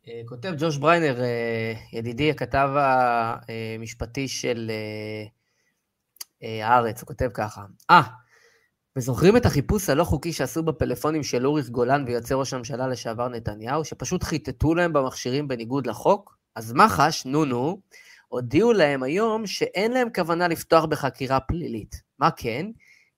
[0.07, 4.71] אה, כותב ג'וש בריינר, אה, ידידי הכתב המשפטי של
[6.43, 8.01] אה, הארץ, הוא כותב ככה, אה,
[8.97, 13.85] וזוכרים את החיפוש הלא חוקי שעשו בפלאפונים של אוריך גולן ויועצי ראש הממשלה לשעבר נתניהו,
[13.85, 16.37] שפשוט חיטטו להם במכשירים בניגוד לחוק?
[16.55, 17.81] אז מח"ש, נו נו,
[18.27, 22.01] הודיעו להם היום שאין להם כוונה לפתוח בחקירה פלילית.
[22.19, 22.65] מה כן?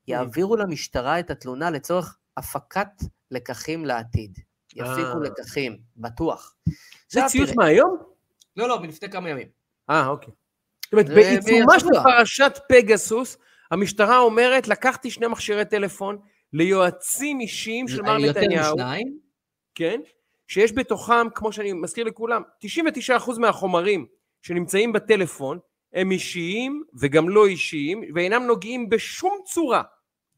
[0.08, 2.90] יעבירו למשטרה את התלונה לצורך הפקת
[3.32, 4.40] לקחים לעתיד.
[4.76, 6.56] יפיקו לקחים, בטוח.
[7.10, 7.98] זה ציוץ מהיום?
[8.58, 9.48] לא, לא, מלפני כמה ימים.
[9.90, 10.34] אה, אוקיי.
[10.86, 13.38] זאת אומרת, בעיצומה של פרשת פגסוס,
[13.72, 16.18] המשטרה אומרת, לקחתי שני מכשירי טלפון
[16.54, 18.64] ליועצים אישיים של מר נתניהו.
[18.64, 19.18] יותר משניים?
[19.76, 20.00] כן,
[20.48, 24.06] שיש בתוכם, כמו שאני מזכיר לכולם, 99% מהחומרים
[24.42, 25.60] שנמצאים בטלפון
[25.94, 29.82] הם אישיים וגם לא אישיים, ואינם נוגעים בשום צורה,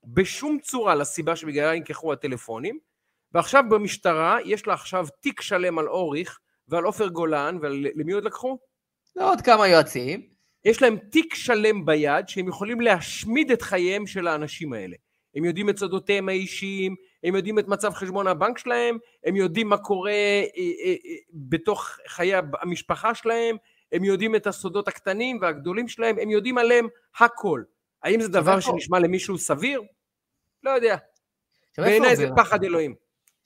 [0.03, 2.79] בשום צורה לסיבה שבגללה נלקחו הטלפונים,
[3.33, 8.59] ועכשיו במשטרה יש לה עכשיו תיק שלם על אוריך ועל עופר גולן, ולמי עוד לקחו?
[9.19, 10.38] עוד כמה יועצים.
[10.65, 14.95] יש להם תיק שלם ביד שהם יכולים להשמיד את חייהם של האנשים האלה.
[15.35, 19.77] הם יודעים את סודותיהם האישיים, הם יודעים את מצב חשבון הבנק שלהם, הם יודעים מה
[19.77, 23.55] קורה אה, אה, אה, בתוך חיי המשפחה שלהם,
[23.91, 26.87] הם יודעים את הסודות הקטנים והגדולים שלהם, הם יודעים עליהם
[27.19, 27.63] הכל.
[28.03, 29.81] האם זה דבר שנשמע למישהו סביר?
[30.63, 30.97] לא יודע.
[31.77, 32.95] בעיניי זה פחד אלוהים.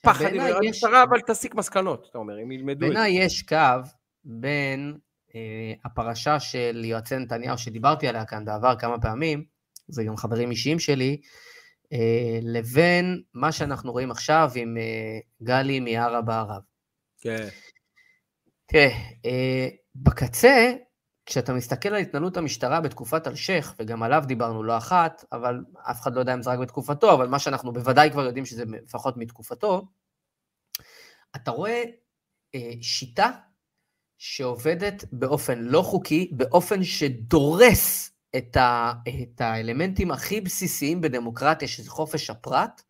[0.02, 0.54] פחד אלוהים.
[0.56, 2.80] המשטרה אבל תסיק מסקנות, אתה אומר, הם ילמדו.
[2.80, 3.56] בעיניי יש קו
[4.24, 4.98] בין
[5.84, 9.44] הפרשה של יועצי נתניהו, שדיברתי עליה כאן בעבר כמה פעמים,
[9.88, 11.20] זה גם חברים אישיים שלי,
[11.92, 16.62] אה, לבין מה שאנחנו רואים עכשיו עם אה, גלי מיארה בערב.
[17.20, 17.48] כן.
[18.66, 18.90] תראה,
[19.94, 20.72] בקצה,
[21.26, 26.14] כשאתה מסתכל על התנהלות המשטרה בתקופת אלשיך, וגם עליו דיברנו לא אחת, אבל אף אחד
[26.14, 29.86] לא יודע אם זה רק בתקופתו, אבל מה שאנחנו בוודאי כבר יודעים שזה לפחות מתקופתו,
[31.36, 31.82] אתה רואה
[32.54, 33.30] אה, שיטה
[34.18, 42.30] שעובדת באופן לא חוקי, באופן שדורס את, ה, את האלמנטים הכי בסיסיים בדמוקרטיה, שזה חופש
[42.30, 42.82] הפרט,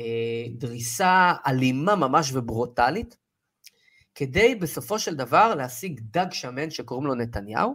[0.00, 3.16] אה, דריסה אלימה ממש וברוטלית,
[4.14, 7.74] כדי בסופו של דבר להשיג דג שמן שקוראים לו נתניהו,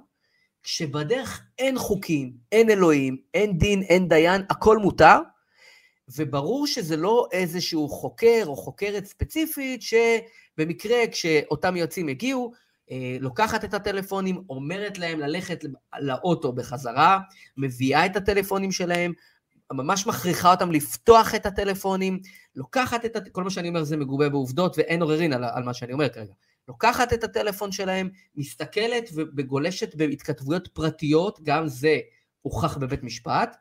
[0.63, 5.19] כשבדרך אין חוקים, אין אלוהים, אין דין, אין דיין, הכל מותר,
[6.09, 12.51] וברור שזה לא איזשהו חוקר או חוקרת ספציפית שבמקרה כשאותם יועצים הגיעו,
[12.91, 15.65] אה, לוקחת את הטלפונים, אומרת להם ללכת
[15.99, 17.19] לאוטו בחזרה,
[17.57, 19.13] מביאה את הטלפונים שלהם,
[19.71, 22.19] ממש מכריחה אותם לפתוח את הטלפונים,
[22.55, 23.27] לוקחת את, הט...
[23.27, 26.33] כל מה שאני אומר זה מגובה בעובדות ואין עוררין על, על מה שאני אומר כרגע.
[26.67, 31.99] לוקחת את הטלפון שלהם, מסתכלת וגולשת בהתכתבויות פרטיות, גם זה
[32.41, 33.57] הוכח בבית משפט,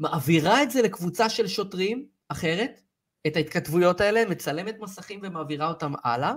[0.00, 2.80] מעבירה את זה לקבוצה של שוטרים אחרת,
[3.26, 6.34] את ההתכתבויות האלה, מצלמת מסכים ומעבירה אותם הלאה,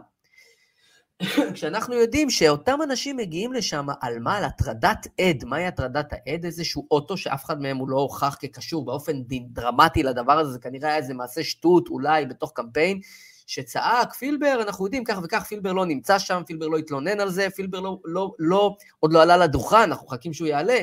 [1.53, 4.37] כשאנחנו יודעים שאותם אנשים מגיעים לשם על מה?
[4.37, 5.45] על הטרדת עד.
[5.45, 6.45] מהי הטרדת העד?
[6.45, 10.89] איזשהו אוטו שאף אחד מהם הוא לא הוכח כקשור באופן דרמטי לדבר הזה, זה כנראה
[10.89, 12.99] היה איזה מעשה שטות אולי בתוך קמפיין,
[13.47, 17.47] שצעק, פילבר, אנחנו יודעים כך וכך, פילבר לא נמצא שם, פילבר לא התלונן על זה,
[17.55, 20.77] פילבר לא, לא, לא, עוד לא עלה לדוכן, אנחנו מחכים שהוא יעלה,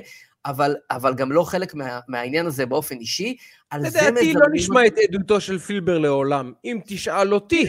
[0.47, 3.37] אבל, אבל גם לא חלק מה, מהעניין הזה באופן אישי.
[3.71, 4.15] על זה מזמנים...
[4.15, 6.53] לדעתי לא נשמע את עדותו של פילבר לעולם.
[6.65, 7.67] אם תשאל אותי,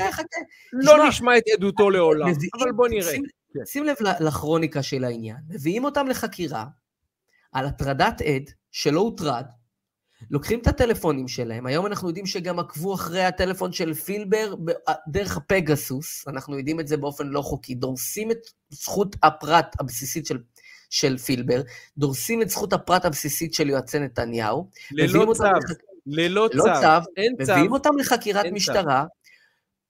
[0.74, 2.28] לא נשמע את עדותו לעולם,
[2.62, 3.12] אבל בוא נראה.
[3.12, 3.60] שים, כן.
[3.66, 5.38] שים לב לכרוניקה של העניין.
[5.50, 6.66] מביאים אותם לחקירה
[7.52, 9.46] על הטרדת עד שלא הוטרד,
[10.30, 14.56] לוקחים את הטלפונים שלהם, היום אנחנו יודעים שגם עקבו אחרי הטלפון של פילבר
[15.08, 18.38] דרך הפגסוס, אנחנו יודעים את זה באופן לא חוקי, דורסים את
[18.70, 20.38] זכות הפרט הבסיסית של
[20.92, 21.62] של פילבר,
[21.98, 24.70] דורסים את זכות הפרט הבסיסית של יועצי נתניהו.
[24.92, 25.54] ללא צו, לח...
[26.06, 27.52] ללא צו, אין צו.
[27.54, 29.06] מביאים אותם לחקירת משטרה.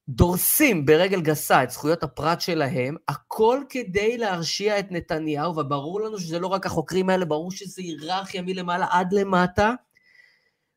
[0.09, 6.39] דורסים ברגל גסה את זכויות הפרט שלהם, הכל כדי להרשיע את נתניהו, וברור לנו שזה
[6.39, 9.73] לא רק החוקרים האלה, ברור שזה היררכיה מלמעלה עד למטה.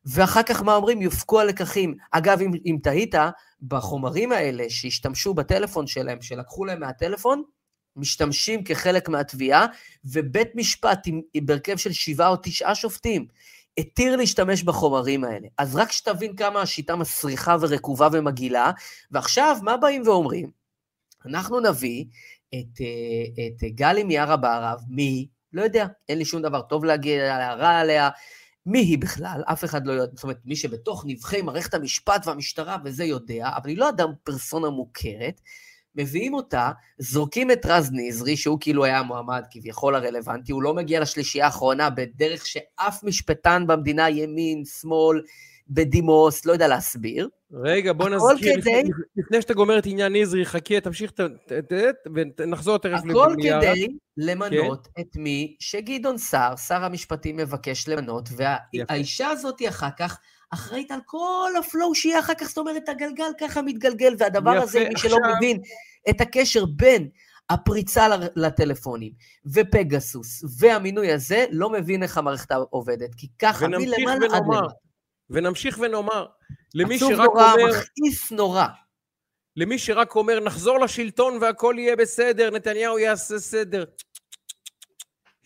[0.05, 1.01] ואחר כך מה אומרים?
[1.01, 1.95] יופקו הלקחים.
[2.11, 3.15] אגב, אם, אם תהית,
[3.61, 7.43] בחומרים האלה שהשתמשו בטלפון שלהם, שלקחו להם מהטלפון,
[7.95, 9.65] משתמשים כחלק מהתביעה,
[10.05, 13.27] ובית משפט עם, עם בהרכב של שבעה או תשעה שופטים
[13.77, 15.47] התיר להשתמש בחומרים האלה.
[15.57, 18.71] אז רק שתבין כמה השיטה מסריחה ורקובה ומגעילה,
[19.11, 20.51] ועכשיו מה באים ואומרים?
[21.25, 22.05] אנחנו נביא
[22.49, 25.27] את, אה, את גלי מיארה בערב, מי?
[25.53, 28.09] לא יודע, אין לי שום דבר טוב להגיד עליה, רע עליה.
[28.65, 29.43] מי היא בכלל?
[29.45, 33.69] אף אחד לא יודע, זאת אומרת, מי שבתוך נבחי מערכת המשפט והמשטרה וזה יודע, אבל
[33.69, 35.41] היא לא אדם פרסונה מוכרת,
[35.95, 40.99] מביאים אותה, זורקים את רז נזרי, שהוא כאילו היה המועמד כביכול הרלוונטי, הוא לא מגיע
[40.99, 45.21] לשלישייה האחרונה בדרך שאף משפטן במדינה, ימין, שמאל,
[45.69, 47.29] בדימוס, לא יודע להסביר.
[47.53, 48.59] רגע, בוא נזכיר, כדי...
[48.59, 48.83] לפני,
[49.17, 51.73] לפני שאתה גומר את עניין נזרי, חכה, תמשיך, ת, ת, ת,
[52.39, 53.57] ונחזור תכף לבנייה.
[53.57, 53.87] הכל כדי
[54.17, 55.01] למנות כן?
[55.01, 60.19] את מי שגדעון סער, שר המשפטים, מבקש למנות, והאישה הזאת אחר כך
[60.49, 64.79] אחראית על כל הפלואו שיהיה אחר כך, זאת אומרת, הגלגל ככה מתגלגל, והדבר יפה, הזה,
[64.89, 65.35] מי שלא עכשיו...
[65.35, 65.61] מבין
[66.09, 67.09] את הקשר בין
[67.49, 69.11] הפריצה לטלפונים
[69.53, 74.73] ופגסוס והמינוי הזה, לא מבין איך המערכת עובדת, כי ככה מלמעלה עד למטה.
[75.29, 76.25] ונמשיך ונאמר,
[76.75, 77.69] למי שרק נורא, אומר...
[77.69, 78.65] מכעיס נורא.
[79.55, 83.83] למי שרק אומר, נחזור לשלטון והכל יהיה בסדר, נתניהו יעשה סדר.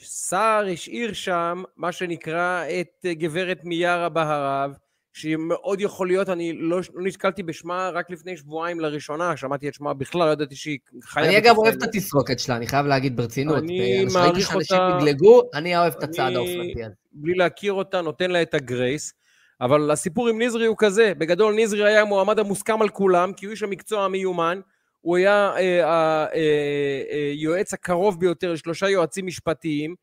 [0.01, 4.77] סער השאיר שם, מה שנקרא, את גברת מיארה בהרב,
[5.13, 9.93] שמאוד יכול להיות, אני לא, לא נתקלתי בשמה רק לפני שבועיים לראשונה, שמעתי את שמה
[9.93, 11.25] בכלל, לא ידעתי שהיא חיה...
[11.25, 13.57] אני אגב אוהב את התסרוקת שלה, אני חייב להגיד ברצינות.
[13.57, 14.65] אני מעריך אותה...
[14.65, 16.93] שאנשים יגלגו, אני אוהב את הצעד האופנתי הזה.
[17.11, 19.13] בלי להכיר אותה, נותן לה את הגרייס.
[19.61, 23.51] אבל הסיפור עם נזרי הוא כזה, בגדול נזרי היה המועמד המוסכם על כולם, כי הוא
[23.51, 24.59] איש המקצוע המיומן,
[25.01, 29.95] הוא היה היועץ אה, אה, אה, הקרוב ביותר לשלושה יועצים משפטיים, אה,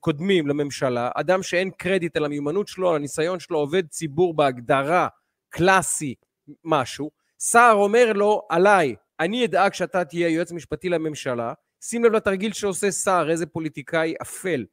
[0.00, 5.08] קודמים לממשלה, אדם שאין קרדיט על המיומנות שלו, על הניסיון שלו, עובד ציבור בהגדרה,
[5.48, 6.14] קלאסי,
[6.64, 7.10] משהו.
[7.40, 12.90] סער אומר לו, עליי, אני אדאג שאתה תהיה יועץ משפטי לממשלה, שים לב לתרגיל שעושה
[12.90, 14.64] סער, איזה פוליטיקאי אפל.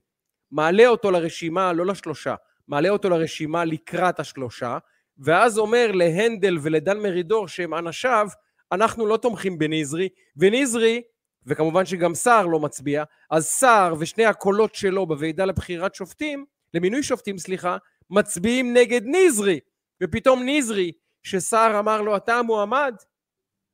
[0.52, 2.36] מעלה אותו לרשימה, לא לשלושה,
[2.68, 4.78] מעלה אותו לרשימה לקראת השלושה,
[5.18, 8.28] ואז אומר להנדל ולדן מרידור שהם אנשיו,
[8.72, 11.02] אנחנו לא תומכים בנזרי, ונזרי
[11.48, 17.38] וכמובן שגם סער לא מצביע, אז סער ושני הקולות שלו בוועידה לבחירת שופטים, למינוי שופטים,
[17.38, 17.78] סליחה,
[18.10, 19.60] מצביעים נגד נזרי,
[20.04, 20.92] ופתאום נזרי,
[21.24, 22.96] שסער אמר לו אתה המועמד,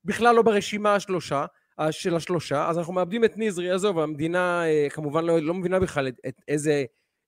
[0.05, 1.45] בכלל לא ברשימה השלושה,
[1.91, 6.07] של השלושה, אז אנחנו מאבדים את נזרי, עזוב, המדינה אה, כמובן לא, לא מבינה בכלל
[6.07, 6.83] את, את איזה,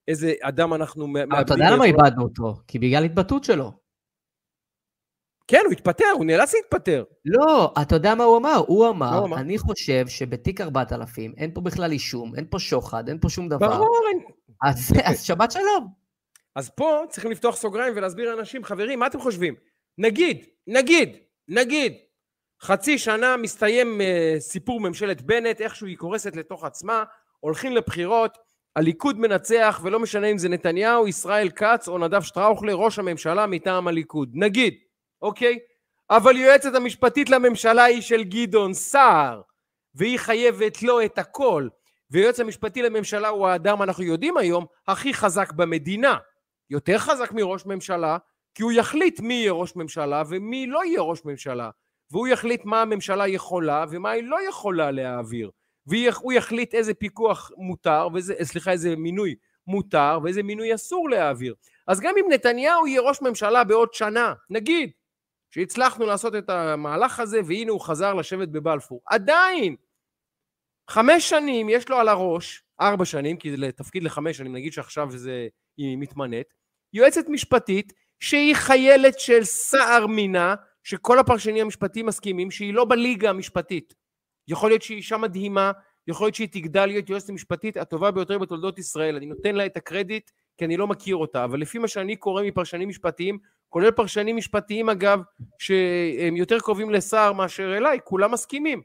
[0.08, 1.32] איזה אדם אנחנו מאבדים.
[1.32, 2.54] אבל אתה יודע למה איבדנו אותו?
[2.66, 3.83] כי בגלל התבטאות שלו.
[5.46, 7.04] כן, הוא התפטר, הוא נאלץ להתפטר.
[7.24, 8.62] לא, אתה יודע מה הוא אמר?
[8.66, 13.18] הוא אמר, לא אני חושב שבתיק 4000 אין פה בכלל אישום, אין פה שוחד, אין
[13.20, 13.68] פה שום דבר.
[13.68, 14.18] ברור, אין...
[14.62, 15.88] אז, אז שבת שלום.
[16.56, 19.54] אז פה צריכים לפתוח סוגריים ולהסביר לאנשים, חברים, מה אתם חושבים?
[19.98, 21.16] נגיד, נגיד,
[21.48, 21.92] נגיד,
[22.62, 27.04] חצי שנה מסתיים uh, סיפור ממשלת בנט, איכשהו היא קורסת לתוך עצמה,
[27.40, 28.38] הולכים לבחירות,
[28.76, 33.88] הליכוד מנצח, ולא משנה אם זה נתניהו, ישראל כץ או נדב שטראוכלר, ראש הממשלה מטעם
[33.88, 34.30] הליכוד.
[34.34, 34.74] נגיד,
[35.22, 35.58] אוקיי?
[36.10, 39.42] אבל יועצת המשפטית לממשלה היא של גדעון סער,
[39.94, 41.68] והיא חייבת לו את הכל.
[42.10, 46.16] ויועץ המשפטי לממשלה הוא האדם, אנחנו יודעים היום, הכי חזק במדינה.
[46.70, 48.18] יותר חזק מראש ממשלה,
[48.54, 51.70] כי הוא יחליט מי יהיה ראש ממשלה ומי לא יהיה ראש ממשלה.
[52.10, 55.50] והוא יחליט מה הממשלה יכולה ומה היא לא יכולה להעביר.
[55.86, 59.34] והוא יחליט איזה פיקוח מותר, וזה, סליחה, איזה מינוי
[59.66, 61.54] מותר ואיזה מינוי אסור להעביר.
[61.86, 64.90] אז גם אם נתניהו יהיה ראש ממשלה בעוד שנה, נגיד,
[65.54, 69.76] שהצלחנו לעשות את המהלך הזה והנה הוא חזר לשבת בבלפור, עדיין,
[70.90, 75.10] חמש שנים יש לו על הראש, ארבע שנים, כי זה לתפקיד לחמש שנים, נגיד שעכשיו
[75.10, 76.46] זה, היא מתמנית,
[76.92, 83.94] יועצת משפטית שהיא חיילת של סער מינה, שכל הפרשנים המשפטיים מסכימים שהיא לא בליגה המשפטית.
[84.48, 85.72] יכול להיות שהיא אישה מדהימה,
[86.06, 89.16] יכול להיות שהיא תגדל להיות יועצת המשפטית הטובה ביותר בתולדות ישראל.
[89.16, 92.42] אני נותן לה את הקרדיט כי אני לא מכיר אותה, אבל לפי מה שאני קורא
[92.42, 93.38] מפרשנים משפטיים,
[93.74, 95.20] כולל פרשנים משפטיים אגב,
[95.58, 98.82] שהם יותר קרובים לסער מאשר אליי, כולם מסכימים.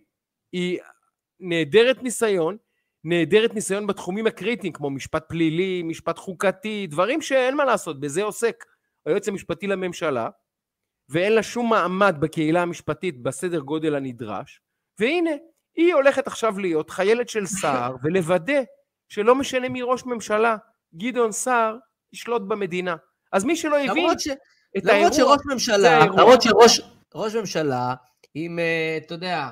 [0.52, 0.80] היא
[1.40, 2.58] נעדרת ניסיון,
[3.04, 8.66] נעדרת ניסיון בתחומים הקריטיים, כמו משפט פלילי, משפט חוקתי, דברים שאין מה לעשות, בזה עוסק
[9.06, 10.30] היועץ המשפטי לממשלה,
[11.10, 14.62] ואין לה שום מעמד בקהילה המשפטית בסדר גודל הנדרש,
[15.00, 15.32] והנה,
[15.76, 18.62] היא הולכת עכשיו להיות חיילת של סער, ולוודא
[19.10, 20.58] שלא משנה מי ראש ממשלה,
[20.96, 21.78] גדעון סער
[22.14, 22.96] ישלוט במדינה.
[23.32, 24.28] אז מי שלא הבין ש...
[24.78, 24.98] את האירוע...
[24.98, 27.94] למרות שראש ממשלה, למרות שראש ממשלה
[28.34, 29.50] עם, אה, אתה יודע,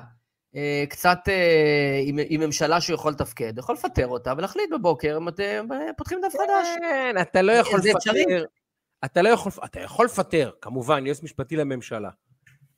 [0.56, 5.28] אה, קצת אה, עם, עם ממשלה שהוא יכול לתפקד, יכול לפטר אותה ולהחליט בבוקר אם
[5.28, 5.66] אתם
[5.96, 6.68] פותחים דף חדש.
[6.78, 8.44] כן, אתה לא יכול לפטר.
[9.04, 12.10] אתה לא יכול, אתה יכול לפטר, כמובן, יועץ משפטי לממשלה,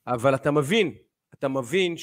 [0.07, 0.93] אבל אתה מבין,
[1.33, 1.95] אתה מבין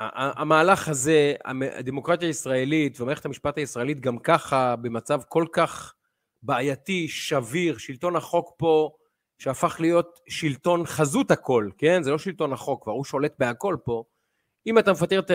[0.00, 1.34] שהמהלך הזה,
[1.72, 5.94] הדמוקרטיה הישראלית ומערכת המשפט הישראלית גם ככה במצב כל כך
[6.42, 8.90] בעייתי, שביר, שלטון החוק פה
[9.38, 12.02] שהפך להיות שלטון חזות הכל, כן?
[12.02, 14.04] זה לא שלטון החוק, כבר הוא שולט בהכל פה.
[14.66, 15.30] אם אתה מפטר את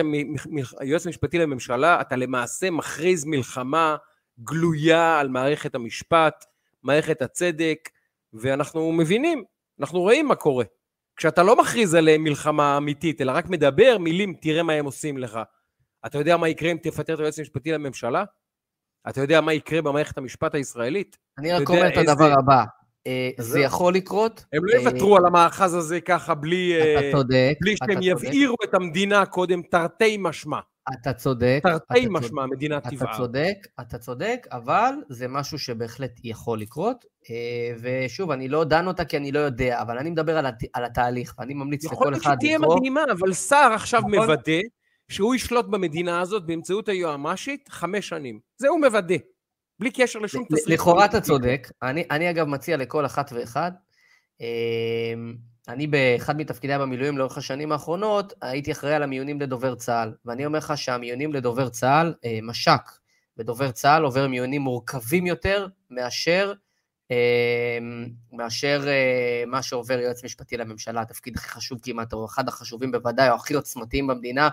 [0.80, 3.96] היועץ המשפטי לממשלה, אתה למעשה מכריז מלחמה
[4.40, 6.44] גלויה על מערכת המשפט,
[6.82, 7.88] מערכת הצדק,
[8.32, 9.44] ואנחנו מבינים,
[9.80, 10.64] אנחנו רואים מה קורה.
[11.16, 15.38] כשאתה לא מכריז עליהם מלחמה אמיתית, אלא רק מדבר מילים, תראה מה הם עושים לך.
[16.06, 18.24] אתה יודע מה יקרה אם תפטר את היועץ המשפטי לממשלה?
[19.08, 21.18] אתה יודע מה יקרה במערכת המשפט הישראלית?
[21.38, 22.64] אני רק אומר את הדבר הבא,
[23.06, 24.44] אה, זה יכול לקרות.
[24.52, 26.74] הם לא יוותרו על המאחז הזה ככה בלי...
[26.82, 27.54] אתה אה, צודק.
[27.60, 30.58] בלי שהם יבעירו את המדינה קודם תרתי משמע.
[30.92, 31.60] אתה צודק.
[31.62, 33.10] תרתי משמע, מדינה תבער.
[33.10, 37.04] אתה צודק, אתה צודק, אבל זה משהו שבהחלט יכול לקרות.
[37.30, 40.38] אה, ושוב, אני לא דן אותה כי אני לא יודע, אבל אני מדבר.
[40.72, 42.16] על התהליך, ואני ממליץ לכל אחד לקרוא...
[42.16, 44.14] יכול להיות שתהיה מדהימה, אבל שר עכשיו נכון.
[44.14, 44.60] מוודא
[45.12, 48.40] שהוא ישלוט במדינה הזאת באמצעות היועמ"שית חמש שנים.
[48.56, 49.16] זה הוא מוודא.
[49.78, 50.68] בלי קשר לשום תסריט.
[50.68, 51.68] לכאורה אתה צודק.
[51.82, 53.72] אני, אני אגב מציע לכל אחת ואחד,
[54.40, 54.46] אה,
[55.68, 60.58] אני באחד מתפקידיי במילואים לאורך השנים האחרונות, הייתי אחראי על המיונים לדובר צה"ל, ואני אומר
[60.58, 62.90] לך שהמיונים לדובר צה"ל, אה, מש"ק
[63.36, 66.52] בדובר צה"ל עובר מיונים מורכבים יותר מאשר,
[67.10, 67.78] אה,
[68.32, 73.30] מאשר אה, מה שעובר יועץ משפטי לממשלה, התפקיד הכי חשוב כמעט, או אחד החשובים בוודאי,
[73.30, 74.48] או הכי עוצמתיים במדינה,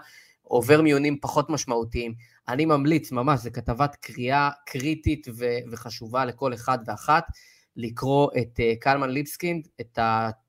[0.49, 2.13] עובר מיונים פחות משמעותיים.
[2.47, 7.23] אני ממליץ, ממש, זו כתבת קריאה קריטית ו- וחשובה לכל אחד ואחת.
[7.75, 9.99] לקרוא את uh, קלמן ליבסקינד, את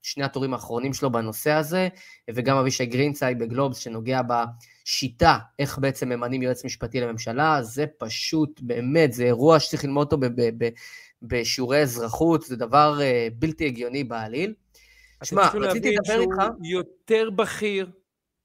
[0.01, 1.87] שני הטורים האחרונים שלו בנושא הזה,
[2.29, 9.13] וגם אבישי גרינצייג בגלובס שנוגע בשיטה, איך בעצם ממנים יועץ משפטי לממשלה, זה פשוט, באמת,
[9.13, 10.27] זה אירוע שצריך ללמוד אותו
[11.21, 14.53] בשיעורי אזרחות, זה דבר uh, בלתי הגיוני בעליל.
[15.23, 16.43] שמע, רציתי לדבר איתך...
[16.63, 17.89] יותר בכיר,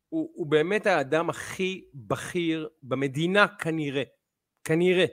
[0.08, 4.02] הוא, הוא באמת האדם הכי בכיר במדינה כנראה,
[4.64, 5.06] כנראה.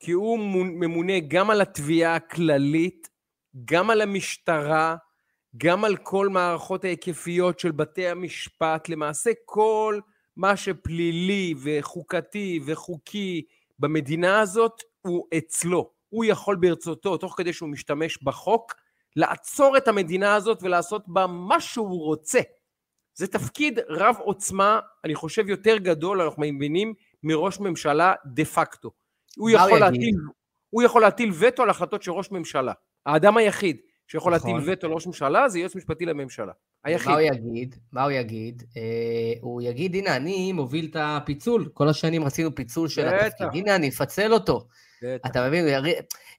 [0.00, 3.08] כי הוא ממונה גם על התביעה הכללית,
[3.64, 4.96] גם על המשטרה,
[5.56, 10.00] גם על כל מערכות ההיקפיות של בתי המשפט, למעשה כל
[10.36, 13.42] מה שפלילי וחוקתי וחוקי
[13.78, 15.90] במדינה הזאת הוא אצלו.
[16.08, 18.74] הוא יכול ברצותו, תוך כדי שהוא משתמש בחוק,
[19.16, 22.40] לעצור את המדינה הזאת ולעשות בה מה שהוא רוצה.
[23.14, 28.90] זה תפקיד רב עוצמה, אני חושב יותר גדול, אנחנו מבינים, מראש ממשלה דה פקטו.
[29.36, 30.14] הוא יכול, להטיל,
[30.70, 32.72] הוא יכול להטיל וטו על החלטות של ראש ממשלה.
[33.06, 33.76] האדם היחיד
[34.06, 34.54] שיכול נכון.
[34.54, 36.52] להטיל וטו על ראש ממשלה זה יועץ משפטי לממשלה.
[36.84, 37.08] היחיד.
[37.08, 37.76] מה הוא יגיד?
[37.92, 38.62] מה הוא יגיד?
[38.76, 41.68] אה, הוא יגיד, הנה, אני מוביל את הפיצול.
[41.74, 43.48] כל השנים רצינו פיצול של התפקיד.
[43.54, 44.66] הנה, אני אפצל אותו.
[45.02, 45.30] בטח.
[45.30, 45.64] אתה מבין?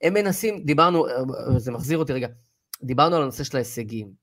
[0.01, 1.13] הם מנסים, דיברנו, אה,
[1.57, 2.27] זה מחזיר אותי רגע,
[2.83, 4.22] דיברנו על הנושא של ההישגים.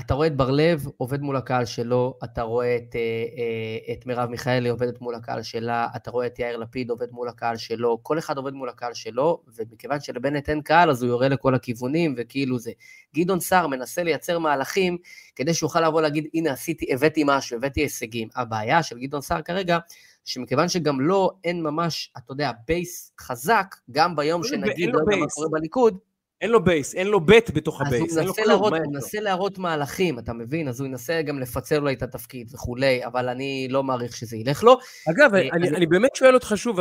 [0.00, 4.30] אתה רואה את בר-לב עובד מול הקהל שלו, אתה רואה את, אה, אה, את מרב
[4.30, 8.18] מיכאלי עובדת מול הקהל שלה, אתה רואה את יאיר לפיד עובד מול הקהל שלו, כל
[8.18, 12.58] אחד עובד מול הקהל שלו, ומכיוון שלבנט אין קהל, אז הוא יורה לכל הכיוונים, וכאילו
[12.58, 12.70] זה.
[13.16, 14.98] גדעון סער מנסה לייצר מהלכים
[15.36, 18.28] כדי שיוכל לבוא להגיד, הנה עשיתי, הבאתי משהו, הבאתי הישגים.
[18.36, 19.78] הבעיה של גדעון סער כרגע,
[20.24, 25.26] שמכיוון שגם לו אין ממש, אתה יודע, בייס חזק, גם ביום שנגיד, לא יודע מה
[25.26, 25.98] קורה בליכוד,
[26.40, 28.12] אין לו בייס, אין לו בית בתוך הבייס.
[28.12, 30.68] אז הוא מנסה, להראות, הוא מנסה להראות מהלכים, אתה מבין?
[30.68, 34.64] אז הוא ינסה גם לפצל לו את התפקיד וכולי, אבל אני לא מעריך שזה ילך
[34.64, 34.78] לו.
[35.10, 35.68] אגב, אה, אני.
[35.68, 36.78] אני באמת שואל אותך שוב,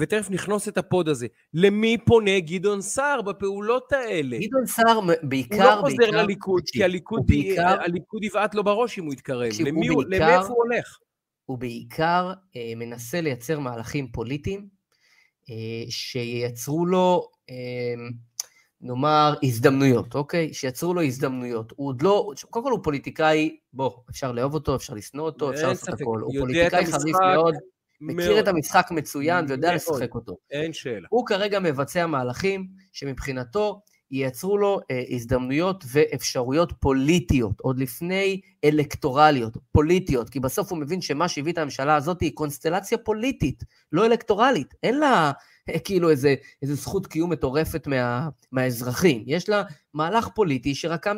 [0.00, 4.38] ותכף נכנוס את ה pod הזה, למי פונה גדעון סער בפעולות האלה?
[4.38, 9.04] גדעון סער בעיקר, הוא לא חוזר לליכוד, כי הליכוד, בעיקר, הליכוד יבעט לו בראש אם
[9.04, 9.48] הוא יתקרב.
[9.64, 10.98] למי הוא, בעיקר, למי הוא הולך?
[11.46, 14.68] הוא בעיקר אה, מנסה לייצר מהלכים פוליטיים,
[15.50, 17.28] אה, שייצרו לו...
[18.82, 20.54] נאמר, הזדמנויות, אוקיי?
[20.54, 21.72] שיצרו לו הזדמנויות.
[21.76, 25.68] הוא עוד לא, קודם כל הוא פוליטיקאי, בוא, אפשר לאהוב אותו, אפשר לשנוא אותו, אפשר
[25.68, 26.20] לעשות הכל.
[26.20, 27.54] הוא פוליטיקאי חריף מאוד,
[28.00, 30.36] מכיר את המשחק מצוין ויודע לשחק אותו.
[30.50, 31.08] אין שאלה.
[31.10, 40.30] הוא כרגע מבצע מהלכים שמבחינתו ייצרו לו אה, הזדמנויות ואפשרויות פוליטיות, עוד לפני אלקטורליות, פוליטיות,
[40.30, 44.74] כי בסוף הוא מבין שמה שהביא את הממשלה הזאת היא קונסטלציה פוליטית, לא אלקטורלית.
[44.82, 45.32] אין לה
[45.84, 49.24] כאילו איזה, איזה זכות קיום מטורפת מה, מהאזרחים.
[49.26, 49.62] יש לה
[49.94, 51.16] מהלך פוליטי שרקם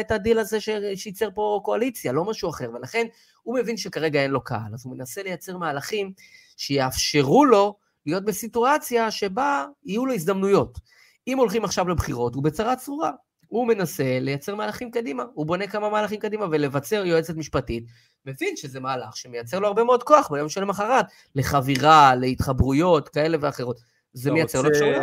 [0.00, 0.58] את הדיל הזה
[0.94, 3.06] שייצר פה קואליציה, לא משהו אחר, ולכן
[3.42, 6.12] הוא מבין שכרגע אין לו קהל, אז הוא מנסה לייצר מהלכים
[6.56, 7.76] שיאפשרו לו
[8.06, 10.78] להיות בסיטואציה שבה יהיו לו הזדמנויות.
[11.26, 13.10] אם הולכים עכשיו לבחירות, הוא בצרה צרורה.
[13.46, 17.84] הוא מנסה לייצר מהלכים קדימה, הוא בונה כמה מהלכים קדימה ולבצר יועצת משפטית,
[18.26, 23.80] מבין שזה מהלך שמייצר לו הרבה מאוד כוח ביום שלמחרת, לחבירה, להתחברויות כאלה ואחרות.
[24.12, 25.02] זה מייצר לו אפשרויות.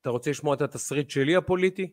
[0.00, 1.92] אתה רוצה לשמוע את התסריט שלי הפוליטי?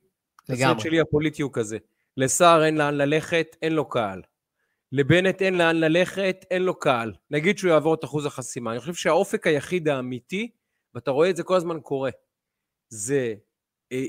[0.49, 0.65] לגמרי.
[0.65, 1.77] התסריט שלי הפוליטי הוא כזה.
[2.17, 4.21] לסער אין לאן ללכת, אין לו קהל.
[4.91, 7.13] לבנט אין לאן ללכת, אין לו קהל.
[7.31, 8.71] נגיד שהוא יעבור את אחוז החסימה.
[8.71, 10.51] אני חושב שהאופק היחיד האמיתי,
[10.93, 12.09] ואתה רואה את זה כל הזמן קורה,
[12.89, 13.33] זה
[13.91, 14.05] אה,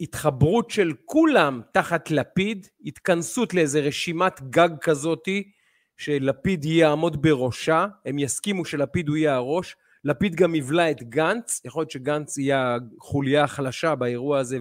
[0.00, 5.50] התחברות של כולם תחת לפיד, התכנסות לאיזה רשימת גג כזאתי,
[5.96, 11.80] שלפיד יעמוד בראשה, הם יסכימו שלפיד הוא יהיה הראש, לפיד גם יבלע את גנץ, יכול
[11.80, 14.58] להיות שגנץ יהיה החוליה החלשה באירוע הזה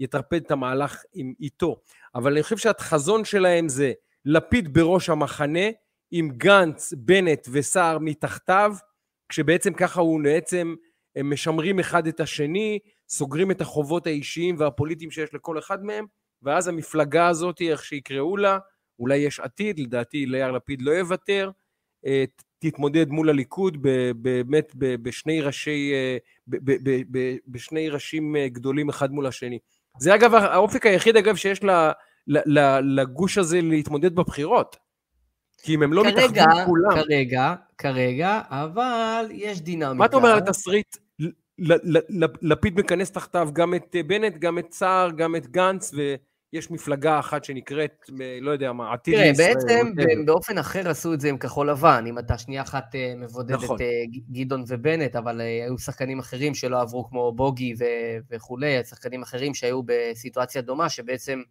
[0.00, 1.80] ויטרפד את המהלך עם, איתו,
[2.14, 3.92] אבל אני חושב שהחזון שלהם זה
[4.24, 5.68] לפיד בראש המחנה,
[6.10, 8.74] עם גנץ, בנט וסער מתחתיו,
[9.28, 10.74] כשבעצם ככה הוא בעצם,
[11.16, 12.78] הם משמרים אחד את השני,
[13.08, 16.06] סוגרים את החובות האישיים והפוליטיים שיש לכל אחד מהם,
[16.42, 18.58] ואז המפלגה הזאת, איך שיקראו לה,
[18.98, 21.50] אולי יש עתיד, לדעתי ליאיר לפיד לא יוותר,
[22.06, 22.24] אה,
[22.58, 23.78] תתמודד מול הליכוד
[24.16, 26.16] באמת בשני ראשי, אה,
[27.46, 29.58] בשני ראשים אה, גדולים אחד מול השני.
[29.98, 31.60] זה אגב האופק היחיד אגב שיש
[32.82, 34.76] לגוש הזה להתמודד בבחירות.
[35.62, 36.90] כי אם הם לא מתאחדים כולם...
[36.94, 39.94] כרגע, כרגע, אבל יש דינמיקה.
[39.94, 40.96] מה אתה אומר על התסריט?
[42.42, 45.92] לפיד מכנס תחתיו גם את בנט, גם את סער, גם את גנץ,
[46.52, 48.10] יש מפלגה אחת שנקראת,
[48.40, 49.54] לא יודע מה, עתיד תראה, לישראל.
[49.54, 53.14] תראה, בעצם באופן אחר עשו את זה עם כחול לבן, אם אתה שנייה אחת אה,
[53.16, 53.76] מבודד נכון.
[53.76, 58.84] את אה, גדעון ובנט, אבל אה, היו שחקנים אחרים שלא עברו כמו בוגי ו- וכולי,
[58.84, 61.42] שחקנים אחרים שהיו בסיטואציה דומה, שבעצם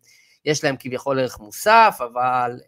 [0.45, 2.59] יש להם כביכול ערך מוסף, אבל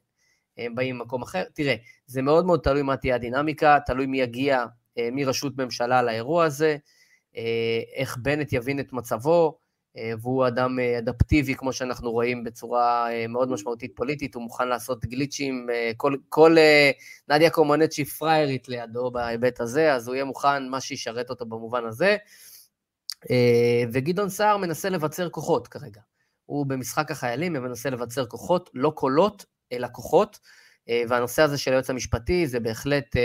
[0.58, 1.44] הם באים ממקום אחר.
[1.54, 1.76] תראה,
[2.06, 4.66] זה מאוד מאוד תלוי מה תהיה הדינמיקה, תלוי מי יגיע
[5.12, 6.78] מראשות ממשלה לאירוע הזה,
[7.95, 9.58] איך בנט יבין את מצבו,
[10.22, 15.06] והוא אדם אה, אדפטיבי, כמו שאנחנו רואים, בצורה אה, מאוד משמעותית פוליטית, הוא מוכן לעשות
[15.06, 15.68] גליצ'ים,
[15.98, 16.56] כל, כל
[17.30, 22.18] נדיה קומנצ'י פריירית לידו בהיבט הזה, אז הוא יהיה מוכן, מה שישרת אותו במובן הזה.
[23.94, 26.02] וגדעון סער מנסה לבצר כוחות כרגע.
[26.45, 30.40] הוא במשחק החיילים מנסה לבצר כוחות, לא קולות, אלא כוחות,
[31.10, 33.15] והנושא הזה של היועץ המשפטי זה בהחלט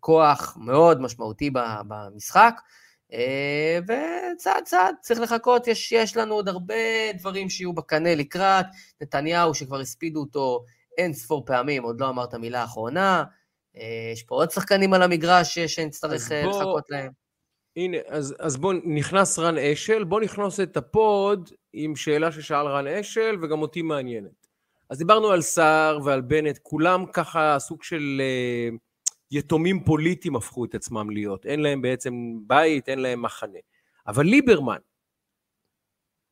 [0.00, 1.50] כוח מאוד משמעותי
[1.88, 2.60] במשחק.
[3.12, 8.66] אה, וצעד צעד, צריך לחכות, יש, יש לנו עוד הרבה דברים שיהיו בקנה לקראת,
[9.00, 10.64] נתניהו שכבר הספידו אותו
[10.98, 13.24] אין ספור פעמים, עוד לא אמרת מילה אחרונה,
[13.76, 17.10] אה, יש פה עוד שחקנים על המגרש שנצטרך אה, בוא, לחכות להם.
[17.76, 22.86] הנה, אז, אז בוא, נכנס רן אשל, בוא נכנס את הפוד עם שאלה ששאל רן
[22.86, 24.48] אשל וגם אותי מעניינת.
[24.90, 28.22] אז דיברנו על סער ועל בנט, כולם ככה סוג של
[28.72, 28.87] uh,
[29.30, 31.46] יתומים פוליטיים הפכו את עצמם להיות.
[31.46, 32.14] אין להם בעצם
[32.46, 33.58] בית, אין להם מחנה.
[34.06, 34.78] אבל ליברמן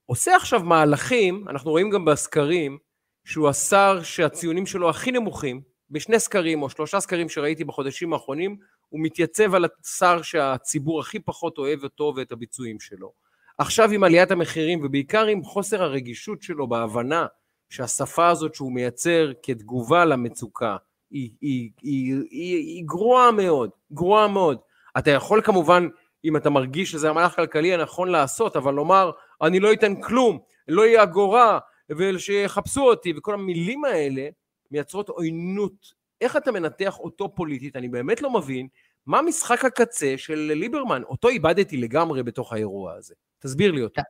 [0.06, 2.78] עושה עכשיו מהלכים, אנחנו רואים גם בסקרים,
[3.24, 8.56] שהוא השר שהציונים שלו הכי נמוכים, בשני סקרים או שלושה סקרים שראיתי בחודשים האחרונים,
[8.88, 13.12] הוא מתייצב על השר שהציבור הכי פחות אוהב אותו ואת הביצועים שלו.
[13.58, 17.26] עכשיו עם עליית המחירים ובעיקר עם חוסר הרגישות שלו בהבנה
[17.70, 20.76] שהשפה הזאת שהוא מייצר כתגובה למצוקה
[21.10, 24.58] היא, היא, היא, היא, היא גרועה מאוד, גרועה מאוד.
[24.98, 25.88] אתה יכול כמובן,
[26.24, 29.10] אם אתה מרגיש שזה המהלך הכלכלי הנכון לעשות, אבל לומר,
[29.42, 30.38] אני לא אתן כלום,
[30.68, 31.58] לא יהיה אגורה,
[31.90, 34.28] ושיחפשו אותי, וכל המילים האלה
[34.70, 36.06] מייצרות עוינות.
[36.20, 37.76] איך אתה מנתח אותו פוליטית?
[37.76, 38.68] אני באמת לא מבין
[39.06, 41.02] מה משחק הקצה של ליברמן.
[41.02, 43.14] אותו איבדתי לגמרי בתוך האירוע הזה.
[43.38, 44.02] תסביר לי אותו.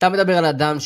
[0.00, 0.76] אתה מדבר על אדם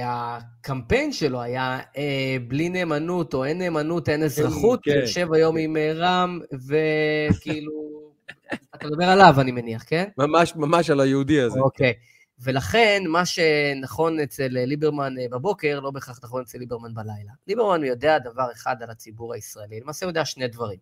[0.00, 5.32] שהקמפיין שלו היה אה, בלי נאמנות, או אין נאמנות, אין אזרחות, כן, יושב.
[5.32, 7.72] היום עם אה, רם, וכאילו...
[8.74, 10.08] אתה מדבר עליו, אני מניח, כן?
[10.18, 11.60] ממש, ממש על היהודי הזה.
[11.60, 11.92] אוקיי.
[12.38, 17.32] ולכן, מה שנכון אצל ליברמן אה, בבוקר, לא בהכרח נכון אצל ליברמן בלילה.
[17.46, 20.78] ליברמן יודע דבר אחד על הציבור הישראלי, למעשה הוא יודע שני דברים.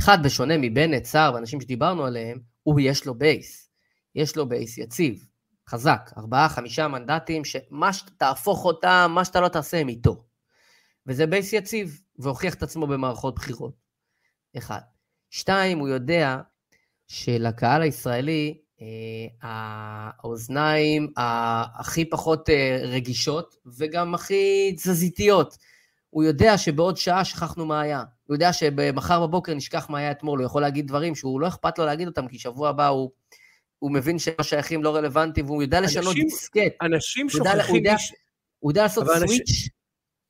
[0.00, 3.70] אחד, בשונה מבנט, סער ואנשים שדיברנו עליהם, הוא יש לו בייס.
[4.14, 5.31] יש לו בייס יציב.
[5.72, 10.24] חזק, ארבעה, חמישה מנדטים, שמה שתהפוך אותם, מה שאתה לא תעשה, הם איתו.
[11.06, 13.74] וזה בייס יציב, והוכיח את עצמו במערכות בחירות.
[14.58, 14.80] אחד.
[15.30, 16.38] שתיים, הוא יודע
[17.08, 18.86] שלקהל הישראלי, אה,
[19.42, 25.58] האוזניים הכי פחות אה, רגישות, וגם הכי תזזיתיות.
[26.10, 28.04] הוא יודע שבעוד שעה שכחנו מה היה.
[28.26, 31.78] הוא יודע שמחר בבוקר נשכח מה היה אתמול, הוא יכול להגיד דברים שהוא לא אכפת
[31.78, 33.10] לו להגיד אותם, כי שבוע הבא הוא...
[33.82, 36.72] הוא מבין שהשייכים לא רלוונטיים, והוא יודע לשנות דיסקט.
[36.82, 37.60] אנשים שוכחים...
[37.68, 37.94] הוא יודע,
[38.58, 39.68] הוא יודע לעשות סוויץ'.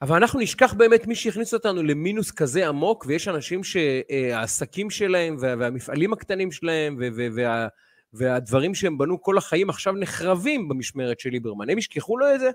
[0.03, 6.13] אבל אנחנו נשכח באמת מי שהכניס אותנו למינוס כזה עמוק, ויש אנשים שהעסקים שלהם והמפעלים
[6.13, 6.99] הקטנים שלהם
[7.35, 7.67] וה,
[8.13, 11.71] והדברים שהם בנו כל החיים עכשיו נחרבים במשמרת של ליברמן.
[11.71, 12.51] הם ישכחו לו את זה?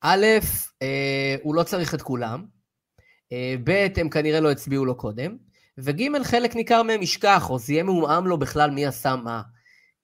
[0.00, 0.26] א',
[0.82, 2.44] אה, הוא לא צריך את כולם,
[3.32, 5.36] אה, ב', הם כנראה לא הצביעו לו קודם,
[5.78, 9.42] וג', חלק ניכר מהם ישכח, או זה יהיה מעומעם לו בכלל מי עשה מה.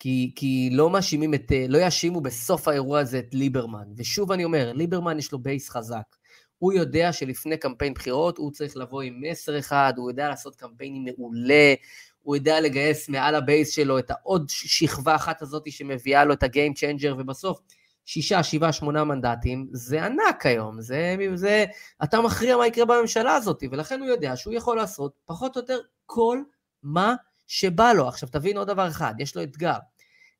[0.02, 3.84] כי, כי לא מאשימים את, לא יאשימו בסוף האירוע הזה את ליברמן.
[3.96, 6.16] ושוב אני אומר, ליברמן יש לו בייס חזק.
[6.58, 11.04] הוא יודע שלפני קמפיין בחירות הוא צריך לבוא עם מסר אחד, הוא יודע לעשות קמפיינים
[11.04, 11.74] מעולה,
[12.22, 16.49] הוא יודע לגייס מעל הבייס שלו את העוד שכבה אחת הזאת שמביאה לו את ה
[16.49, 17.60] game changer, ובסוף
[18.04, 21.64] שישה, שבעה, שמונה מנדטים, זה ענק היום, זה, זה,
[22.04, 25.78] אתה מכריע מה יקרה בממשלה הזאת, ולכן הוא יודע שהוא יכול לעשות פחות או יותר
[26.06, 26.38] כל
[26.82, 27.14] מה
[27.46, 28.08] שבא לו.
[28.08, 29.76] עכשיו תבין עוד דבר אחד, יש לו אתגר.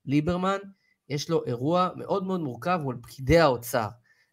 [0.07, 0.59] ליברמן,
[1.09, 3.89] יש לו אירוע מאוד מאוד מורכב מול פקידי האוצר.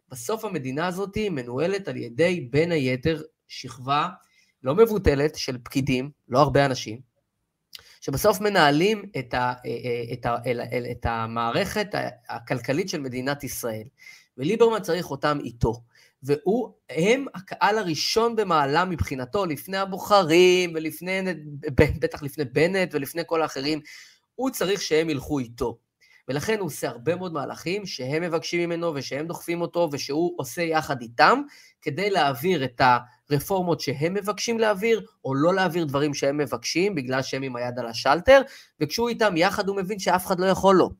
[0.08, 4.08] בסוף המדינה הזאת מנוהלת על ידי, בין היתר, שכבה
[4.62, 7.00] לא מבוטלת של פקידים, לא הרבה אנשים,
[8.00, 10.36] שבסוף מנהלים את, ה, אה, אה, את, ה,
[10.90, 11.86] את המערכת
[12.28, 13.84] הכלכלית של מדינת ישראל.
[14.38, 15.82] וליברמן צריך אותם איתו.
[16.22, 21.20] והוא, הם הקהל הראשון במעלה מבחינתו, לפני הבוחרים, ולפני,
[22.00, 23.80] בטח לפני בנט ולפני כל האחרים,
[24.40, 25.78] הוא צריך שהם ילכו איתו.
[26.28, 31.00] ולכן הוא עושה הרבה מאוד מהלכים שהם מבקשים ממנו ושהם דוחפים אותו ושהוא עושה יחד
[31.00, 31.40] איתם,
[31.82, 32.80] כדי להעביר את
[33.30, 37.86] הרפורמות שהם מבקשים להעביר, או לא להעביר דברים שהם מבקשים, בגלל שהם עם היד על
[37.86, 38.40] השלטר,
[38.80, 40.90] וכשהוא איתם יחד הוא מבין שאף אחד לא יכול לו.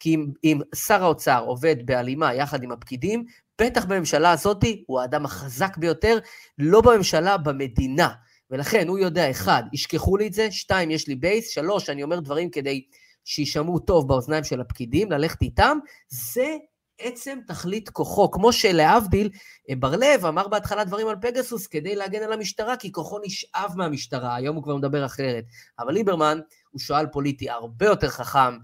[0.00, 3.24] כי אם, אם שר האוצר עובד בהלימה יחד עם הפקידים,
[3.60, 6.18] בטח בממשלה הזאת הוא האדם החזק ביותר,
[6.58, 8.08] לא בממשלה, במדינה.
[8.50, 12.20] ולכן הוא יודע, אחד, ישכחו לי את זה, שתיים, יש לי בייס, שלוש, אני אומר
[12.20, 12.84] דברים כדי
[13.24, 15.78] שישמעו טוב באוזניים של הפקידים, ללכת איתם,
[16.08, 16.56] זה
[16.98, 18.30] עצם תכלית כוחו.
[18.30, 19.30] כמו שלהבדיל,
[19.78, 24.34] בר לב אמר בהתחלה דברים על פגסוס כדי להגן על המשטרה, כי כוחו נשאב מהמשטרה,
[24.34, 25.44] היום הוא כבר מדבר אחרת.
[25.78, 26.40] אבל ליברמן
[26.70, 28.56] הוא שואל פוליטי הרבה יותר חכם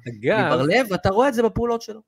[0.47, 2.01] מבר לב, ואתה רואה את זה בפעולות שלו.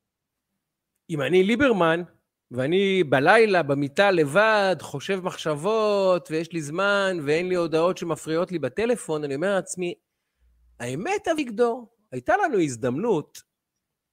[1.10, 2.02] אם אני ליברמן,
[2.50, 9.24] ואני בלילה, במיטה לבד, חושב מחשבות, ויש לי זמן, ואין לי הודעות שמפריעות לי בטלפון,
[9.24, 9.94] אני אומר לעצמי,
[10.80, 13.42] האמת, אביגדור, הייתה לנו הזדמנות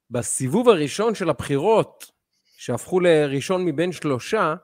[0.09, 2.11] בסיבוב הראשון של הבחירות,
[2.57, 4.55] שהפכו לראשון מבין שלושה,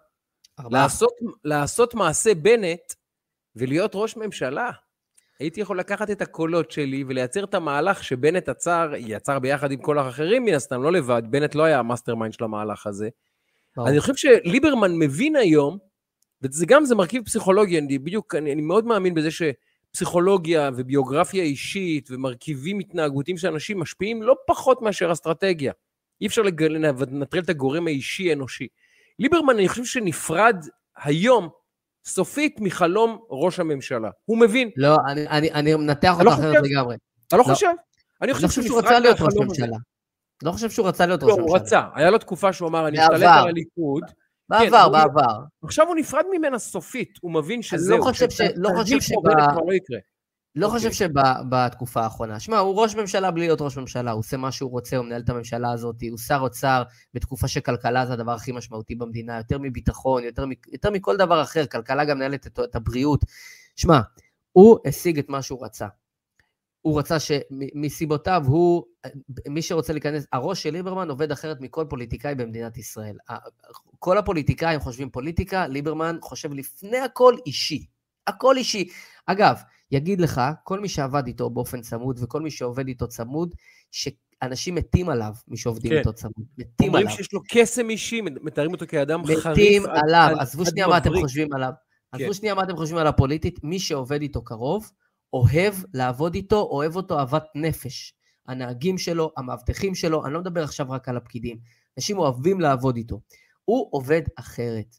[0.72, 1.14] לעשות,
[1.44, 2.94] לעשות מעשה בנט
[3.56, 4.72] ולהיות ראש ממשלה.
[5.40, 9.98] הייתי יכול לקחת את הקולות שלי ולייצר את המהלך שבנט עצר, יצר ביחד עם כל
[9.98, 13.10] האחרים מן הסתם, לא לבד, בנט לא היה ה mastermind של המהלך הזה.
[13.86, 15.78] אני חושב שליברמן מבין היום,
[16.42, 22.12] וזה גם, זה מרכיב פסיכולוגי, אני בדיוק, אני, אני מאוד מאמין בזה שפסיכולוגיה וביוגרפיה אישית
[22.12, 25.74] ומרכיבים התנהגותיים של אנשים משפיעים לא פחות מאשר אסטרטגיה.
[26.22, 28.68] אי אפשר לנטרל את הגורם האישי-אנושי.
[29.20, 30.56] ליברמן, אני חושב שנפרד
[31.04, 31.50] היום
[32.06, 34.10] סופית מחלום ראש הממשלה.
[34.26, 34.70] הוא מבין.
[34.76, 36.96] לא, אני, אני, אני מנתח אותך לא אחרת לגמרי.
[37.28, 37.68] אתה לא, לא חושב?
[38.22, 39.78] אני חושב שהוא רצה להיות ראש ממשלה.
[40.44, 41.46] לא חושב שהוא רצה להיות ראש ממשלה.
[41.46, 41.82] לא, הוא רצה.
[41.96, 44.04] היה לו תקופה שהוא אמר, אני אשתלט על הליכוד.
[44.50, 45.40] בעבר, כן, בעבר.
[45.64, 47.98] עכשיו הוא נפרד ממנה סופית, הוא מבין שזהו.
[47.98, 48.42] לא חושב ש...
[48.56, 49.16] לא חושב שב...
[49.24, 49.34] לא.
[50.56, 51.08] לא חושב אוקיי.
[51.08, 52.40] שבתקופה האחרונה.
[52.40, 55.22] שמע, הוא ראש ממשלה בלי להיות ראש ממשלה, הוא עושה מה שהוא רוצה, הוא מנהל
[55.22, 56.84] את הממשלה הזאת, הוא שר אוצר
[57.14, 62.06] בתקופה שכלכלה זה הדבר הכי משמעותי במדינה, יותר מביטחון, יותר, יותר מכל דבר אחר, כלכלה
[62.06, 63.20] גם מנהלת את, את הבריאות.
[63.76, 64.00] שמע,
[64.52, 65.88] הוא השיג את מה שהוא רצה.
[66.82, 68.84] הוא רצה שמסיבותיו הוא,
[69.48, 73.18] מי שרוצה להיכנס, הראש של ליברמן עובד אחרת מכל פוליטיקאי במדינת ישראל.
[74.00, 77.86] כל הפוליטיקאים חושבים פוליטיקה, ליברמן חושב לפני הכל אישי.
[78.28, 78.90] הכל אישי.
[79.26, 83.56] אגב, יגיד לך, כל מי שעבד איתו באופן צמוד וכל מי שעובד איתו צמוד,
[83.92, 85.98] שאנשים מתים עליו, מי שעובדים כן.
[85.98, 87.02] איתו צמוד, מתים אומרים עליו.
[87.02, 89.58] אומרים שיש לו קסם אישי, מתארים אותו כאדם מתים חריף.
[89.58, 91.72] מתים עליו, עזבו שנייה מה אתם חושבים עליו.
[92.12, 92.24] כן.
[92.24, 94.92] עזבו שנייה מה אתם חושבים על הפוליטית, מי שעובד איתו קרוב,
[95.34, 98.14] אוהב לעבוד איתו, אוהב אותו אהבת נפש.
[98.48, 101.58] הנהגים שלו, המאבטחים שלו, אני לא מדבר עכשיו רק על הפקידים.
[101.98, 103.20] אנשים אוהבים לעבוד איתו.
[103.66, 104.96] הוא עובד אחרת.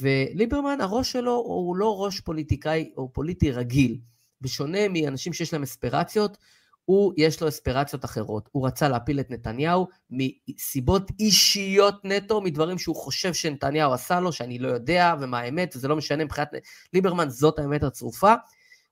[0.00, 3.98] וליברמן, הראש שלו הוא לא ראש פוליטיקאי או פוליטי רגיל.
[4.40, 6.36] בשונה מאנשים שיש להם אספירציות,
[6.84, 8.48] הוא, יש לו אספירציות אחרות.
[8.52, 14.58] הוא רצה להפיל את נתניהו מסיבות אישיות נטו, מדברים שהוא חושב שנתניהו עשה לו, שאני
[14.58, 16.48] לא יודע, ומה האמת, וזה לא משנה מבחינת
[16.92, 18.34] ליברמן, זאת האמת הצרופה.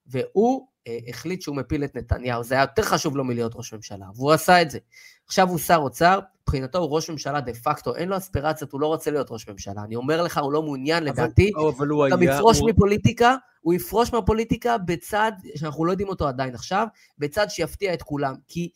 [0.09, 2.45] והוא אה, החליט שהוא מפיל את נתניהו.
[2.45, 4.79] זה היה יותר חשוב לו מלהיות ראש ממשלה, והוא עשה את זה.
[5.27, 8.87] עכשיו הוא שר אוצר, מבחינתו הוא ראש ממשלה דה פקטו, אין לו אספירציות, הוא לא
[8.87, 9.83] רוצה להיות ראש ממשלה.
[9.85, 11.51] אני אומר לך, הוא לא מעוניין, אבל, לדעתי.
[11.77, 12.35] אבל הוא גם היה...
[12.35, 12.71] יפרוש הוא...
[12.71, 16.87] מפוליטיקה, הוא יפרוש מהפוליטיקה בצד, שאנחנו לא יודעים אותו עדיין עכשיו,
[17.19, 18.35] בצד שיפתיע את כולם.
[18.49, 18.71] כי,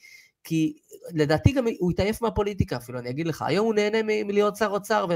[0.45, 0.77] כי
[1.15, 3.43] לדעתי גם הוא התעייף מהפוליטיקה אפילו, אני אגיד לך.
[3.43, 5.07] היום הוא נהנה מלהיות שר אוצר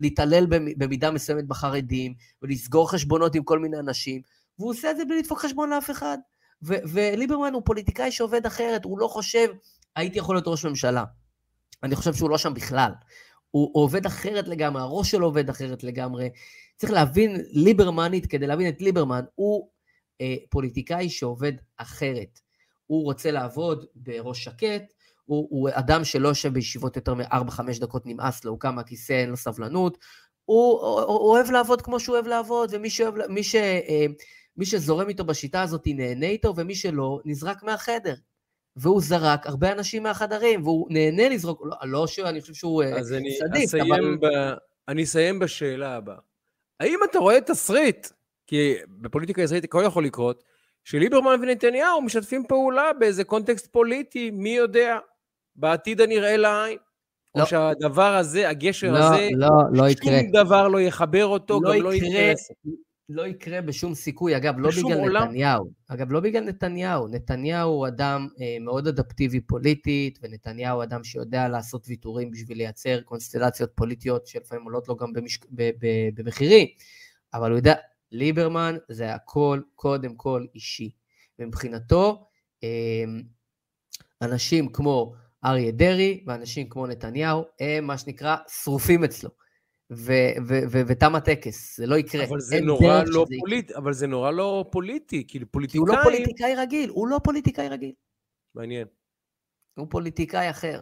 [0.00, 0.46] ולהתעלל
[0.76, 4.22] במידה מסוימת בחרדים, ולסגור חשבונות עם כל מיני אנשים.
[4.58, 6.18] והוא עושה את זה בלי לדפוק חשבון לאף אחד.
[6.62, 9.48] ו- וליברמן הוא פוליטיקאי שעובד אחרת, הוא לא חושב,
[9.96, 11.04] הייתי יכול להיות ראש ממשלה.
[11.82, 12.90] אני חושב שהוא לא שם בכלל.
[13.50, 16.30] הוא, עובד אחרת לגמרי, הראש שלו עובד אחרת לגמרי.
[16.76, 19.68] צריך להבין ליברמנית, כדי להבין את ליברמן, הוא
[20.20, 22.40] אה, פוליטיקאי שעובד אחרת.
[22.86, 24.82] הוא רוצה לעבוד בראש שקט,
[25.24, 29.30] הוא, הוא אדם שלא יושב בישיבות יותר מ-4-5 דקות, נמאס לו, הוא קם מהכיסא, אין
[29.30, 29.98] לו סבלנות.
[30.44, 34.06] הוא, הוא, הוא אוהב לעבוד כמו שהוא אוהב לעבוד, ומי שאוהב, מי ש, אה,
[34.56, 38.14] מי שזורם איתו בשיטה הזאת נהנה איתו, ומי שלא, נזרק מהחדר.
[38.76, 43.12] והוא זרק הרבה אנשים מהחדרים, והוא נהנה לזרוק, לא, לא שאני חושב שהוא אה, אז
[43.12, 44.16] אני סדיק, אסיים אבל...
[44.20, 44.26] ב...
[44.88, 46.18] אני אסיים בשאלה הבאה.
[46.80, 48.08] האם אתה רואה תסריט,
[48.46, 50.44] כי בפוליטיקה הישראלית הכל יכול לקרות,
[50.84, 54.98] שליברמן ונתניהו משתפים פעולה באיזה קונטקסט פוליטי, מי יודע,
[55.56, 56.78] בעתיד הנראה לעין?
[57.34, 57.42] לא.
[57.42, 60.20] או שהדבר הזה, הגשר לא, הזה, לא, לא יקרה.
[60.20, 62.48] שום דבר לא יחבר אותו, לא גם לא יקרה, לא אינטרס.
[63.08, 65.24] לא יקרה בשום סיכוי, אגב, לא בגלל עולם.
[65.24, 65.70] נתניהו.
[65.88, 67.08] אגב, לא בגלל נתניהו.
[67.08, 73.00] נתניהו הוא אדם אה, מאוד אדפטיבי פוליטית, ונתניהו הוא אדם שיודע לעשות ויתורים בשביל לייצר
[73.00, 75.46] קונסטלציות פוליטיות שלפעמים עולות לו גם במשק...
[76.14, 76.66] במחירים.
[77.34, 77.74] אבל הוא יודע,
[78.12, 80.90] ליברמן זה הכל קודם כל אישי.
[81.38, 82.26] ומבחינתו,
[82.64, 83.04] אה,
[84.22, 85.14] אנשים כמו
[85.44, 89.30] אריה דרעי ואנשים כמו נתניהו, הם מה שנקרא שרופים אצלו.
[90.70, 92.24] ותם הטקס, זה לא יקרה.
[92.24, 95.86] אבל זה נורא לא פוליטי, אבל זה נורא לא פוליטי, כאילו פוליטיקאים...
[95.86, 97.92] כי הוא לא פוליטיקאי רגיל, הוא לא פוליטיקאי רגיל.
[98.54, 98.86] מעניין.
[99.74, 100.80] הוא פוליטיקאי אחר.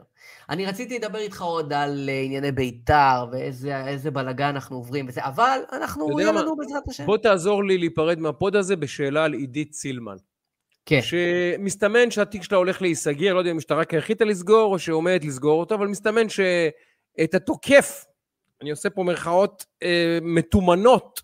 [0.50, 5.60] אני רציתי לדבר איתך עוד על אה, ענייני בית"ר, ואיזה בלאגן אנחנו עוברים וזה, אבל
[5.72, 7.06] אנחנו, יהיה לנו בעזרת השם.
[7.06, 10.16] בוא תעזור לי להיפרד מהפוד הזה בשאלה על עידית סילמן.
[10.86, 11.00] כן.
[11.02, 15.74] שמסתמן שהתיק שלה הולך להיסגר, לא יודע אם המשטרה החליטה לסגור או שעומדת לסגור אותו,
[15.74, 18.04] אבל מסתמן שאת התוקף,
[18.62, 21.20] אני עושה פה מירכאות אה, מתומנות,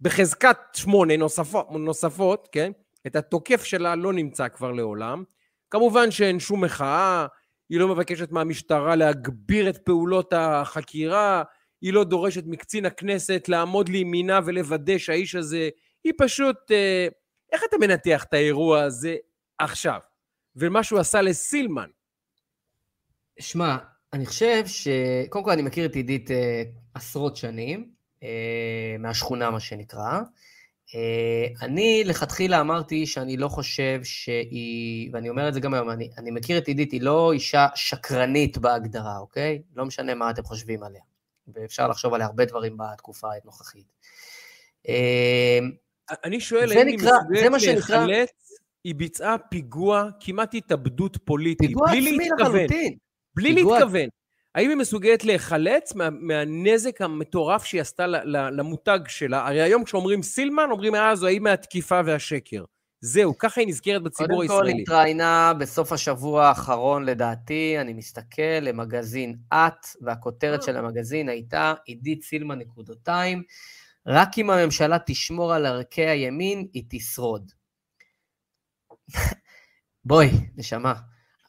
[0.00, 2.72] בחזקת שמונה נוספות, נוספות, כן?
[3.06, 5.24] את התוקף שלה לא נמצא כבר לעולם.
[5.70, 7.26] כמובן שאין שום מחאה,
[7.68, 11.42] היא לא מבקשת מהמשטרה להגביר את פעולות החקירה,
[11.80, 15.68] היא לא דורשת מקצין הכנסת לעמוד לימינה ולוודא שהאיש הזה,
[16.04, 16.70] היא פשוט...
[16.70, 17.08] אה,
[17.52, 19.16] איך אתה מנתח את האירוע הזה
[19.58, 20.00] עכשיו,
[20.56, 21.88] ומה שהוא עשה לסילמן?
[23.40, 23.76] שמע,
[24.12, 24.88] אני חושב ש...
[25.28, 26.62] קודם כל אני מכיר את עידית אה,
[26.94, 27.90] עשרות שנים,
[28.22, 30.20] אה, מהשכונה מה שנקרא.
[30.94, 36.10] אה, אני לכתחילה אמרתי שאני לא חושב שהיא, ואני אומר את זה גם היום, אני,
[36.18, 39.62] אני מכיר את עידית, היא לא אישה שקרנית בהגדרה, אוקיי?
[39.74, 41.02] לא משנה מה אתם חושבים עליה.
[41.54, 43.86] ואפשר לחשוב עליה הרבה דברים בתקופה הנוכחית.
[44.88, 45.58] אה,
[46.24, 48.30] אני שואל, האם היא מסוגלת להיחלץ,
[48.84, 51.68] היא ביצעה פיגוע, כמעט התאבדות פוליטית.
[51.68, 52.96] פיגוע עצמי לחלוטין.
[53.38, 54.08] בלי להתכוון.
[54.54, 58.06] האם היא מסוגלת להיחלץ מה, מהנזק המטורף שהיא עשתה
[58.50, 59.46] למותג שלה?
[59.46, 62.64] הרי היום כשאומרים סילמן, אומרים, אה, זו האם מהתקיפה והשקר.
[63.00, 64.72] זהו, ככה היא נזכרת בציבור הישראלי.
[64.72, 71.74] קודם כל, התראיינה בסוף השבוע האחרון, לדעתי, אני מסתכל, למגזין את, והכותרת של המגזין הייתה
[71.84, 73.42] עידית סילמן נקודותיים,
[74.06, 77.52] רק אם הממשלה תשמור על ערכי הימין, היא תשרוד.
[80.04, 80.94] בואי, נשמה.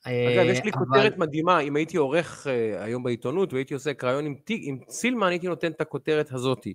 [0.09, 0.85] אגב, יש לי אבל...
[0.85, 5.47] כותרת מדהימה, אם הייתי עורך uh, היום בעיתונות והייתי עושה קריון עם, עם סילמן, הייתי
[5.47, 6.73] נותן את הכותרת הזאתי.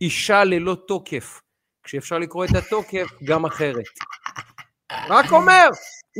[0.00, 1.40] אישה ללא תוקף,
[1.82, 3.84] כשאפשר לקרוא את התוקף גם אחרת.
[5.08, 5.68] רק אומר,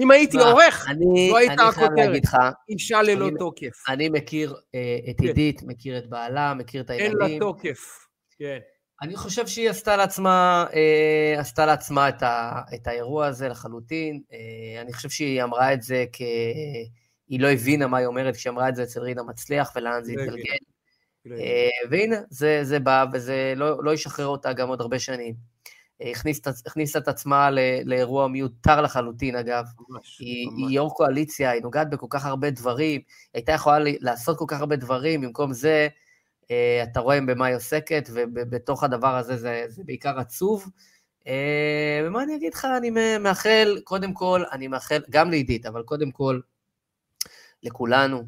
[0.03, 0.87] אם הייתי עורך,
[1.31, 2.23] זו הייתה הכותרת.
[2.69, 3.89] אישה ללא תוקף.
[3.89, 5.27] אני מכיר uh, את כן.
[5.27, 7.23] עידית, מכיר את בעלה, מכיר את הילדים.
[7.23, 8.07] אין לה תוקף,
[8.39, 8.59] כן.
[9.03, 14.23] אני חושב שהיא עשתה לעצמה, אה, עשתה לעצמה את, ה, את האירוע הזה לחלוטין.
[14.33, 16.21] אה, אני חושב שהיא אמרה את זה כ...
[17.29, 20.13] היא לא הבינה מה היא אומרת כשהיא אמרה את זה אצל רינה מצליח ולאן זה
[20.17, 20.53] לא התגלגל.
[21.25, 25.35] לא אה, והנה, זה, זה בא, וזה לא, לא ישחרר אותה גם עוד הרבה שנים.
[26.03, 29.65] אה, הכניסה, הכניסה את עצמה ל, לאירוע מיותר לחלוטין, אגב.
[29.89, 30.57] ממש, היא, ממש.
[30.57, 33.05] היא יו"ר קואליציה, היא נוגעת בכל כך הרבה דברים, היא
[33.35, 35.89] הייתה יכולה לעשות כל כך הרבה דברים, במקום זה
[36.83, 40.67] אתה רואה במה היא עוסקת, ובתוך הדבר הזה זה, זה בעיקר עצוב.
[41.27, 46.11] אה, ומה אני אגיד לך, אני מאחל, קודם כל, אני מאחל, גם לעידית, אבל קודם
[46.11, 46.41] כל,
[47.63, 48.23] לכולנו,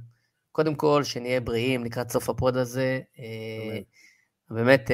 [0.53, 3.01] קודם כל, שנהיה בריאים לקראת סוף ה pod הזה.
[3.19, 3.79] אה,
[4.51, 4.91] באמת,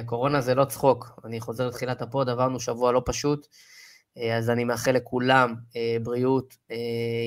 [0.00, 1.20] הקורונה זה לא צחוק.
[1.24, 3.46] אני חוזר לתחילת ה pod, עברנו שבוע לא פשוט.
[4.18, 6.56] אה, אז אני מאחל לכולם אה, בריאות.
[6.70, 6.76] אה,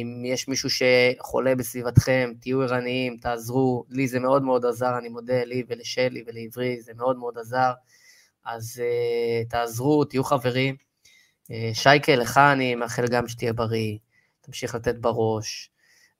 [0.01, 3.85] אם יש מישהו שחולה בסביבתכם, תהיו ערניים, תעזרו.
[3.89, 7.71] לי זה מאוד מאוד עזר, אני מודה, לי ולשלי ולעברי, זה מאוד מאוד עזר.
[8.45, 8.81] אז
[9.49, 10.75] תעזרו, תהיו חברים.
[11.73, 13.97] שייקה, לך אני מאחל גם שתהיה בריא,
[14.41, 15.71] תמשיך לתת בראש,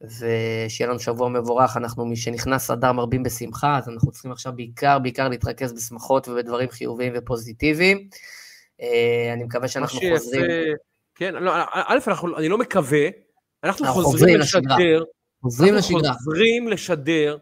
[0.02, 1.78] ושיהיה לנו שבוע מבורך.
[1.78, 7.14] אנחנו, משנכנס אדר מרבים בשמחה, אז אנחנו צריכים עכשיו בעיקר, בעיקר להתרכז בשמחות ובדברים חיוביים
[7.16, 8.10] ופוזיטיביים.
[8.82, 10.46] אה, אני מקווה שאנחנו חוזרים.
[11.16, 12.00] כן, לא, א',
[12.38, 13.08] אני לא מקווה,
[13.64, 15.04] אנחנו חוזרים לשדר.
[15.42, 16.00] חוזרים לשגרה.
[16.00, 17.38] אנחנו חוזרים לשדר,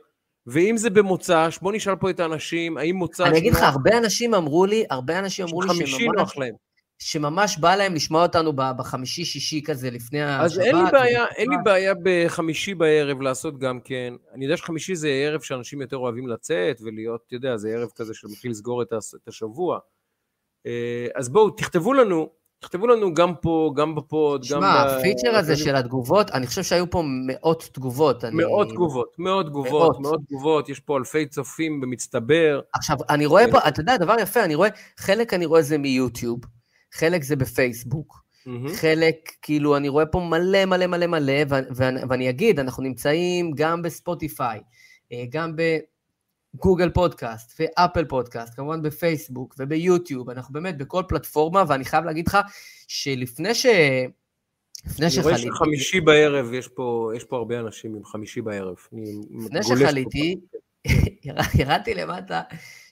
[0.48, 3.22] ואם זה במוצ"ש, בוא נשאל פה את האנשים, האם מוצ"ש...
[3.22, 5.68] אני אגיד לך, הרבה אנשים אמרו לי, הרבה אנשים אמרו לי
[6.38, 6.56] להם.
[7.00, 10.46] שממש בא להם לשמוע אותנו בחמישי-שישי כזה לפני השבת.
[10.46, 14.14] אז אין לי בעיה, אין לי בעיה בחמישי בערב לעשות גם כן.
[14.34, 18.14] אני יודע שחמישי זה ערב שאנשים יותר אוהבים לצאת ולהיות, אתה יודע, זה ערב כזה
[18.14, 19.80] שמתחיל לסגור את השבוע.
[20.66, 22.30] אה, אז בואו, תכתבו לנו,
[22.60, 24.48] תכתבו לנו גם פה, גם בפוד, גם...
[24.48, 28.24] שמע, הפיצ'ר הזה של התגובות, אני חושב שהיו פה מאות תגובות.
[28.32, 32.62] מאות תגובות, מאות תגובות, מאות תגובות, יש פה אלפי צופים במצטבר.
[32.74, 36.40] עכשיו, אני רואה פה, אתה יודע, דבר יפה, אני רואה, חלק אני רואה זה מיוטיוב,
[36.94, 38.26] חלק זה בפייסבוק.
[38.76, 41.34] חלק, כאילו, אני רואה פה מלא מלא מלא מלא,
[42.10, 44.60] ואני אגיד, אנחנו נמצאים גם בספוטיפיי,
[45.12, 45.62] אה, גם ב...
[46.60, 52.38] גוגל פודקאסט ואפל פודקאסט, כמובן בפייסבוק וביוטיוב, אנחנו באמת בכל פלטפורמה, ואני חייב להגיד לך
[52.88, 53.66] שלפני ש...
[54.86, 55.30] לפני שחליתי...
[55.36, 58.76] אני רואה שחמישי בערב, יש פה, יש פה הרבה אנשים עם חמישי בערב.
[59.46, 60.36] לפני שחליתי,
[61.60, 62.42] ירדתי למטה,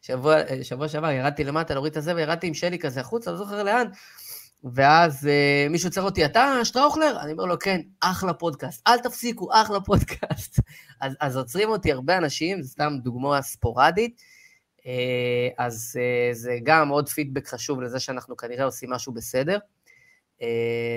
[0.02, 3.64] שבוע, שבוע שעבר ירדתי למטה להוריד את הזה, וירדתי עם שלי כזה החוצה, לא זוכר
[3.64, 3.88] לאן,
[4.64, 7.18] ואז uh, מישהו צריך אותי, אתה שטראוכלר?
[7.22, 10.60] אני אומר לו, כן, אחלה פודקאסט, אל תפסיקו, אחלה פודקאסט.
[11.02, 14.22] אז, אז עוצרים אותי הרבה אנשים, זו סתם דוגמה ספורדית,
[14.80, 14.84] uh,
[15.58, 19.58] אז uh, זה גם עוד פידבק חשוב לזה שאנחנו כנראה עושים משהו בסדר.
[20.40, 20.44] Uh,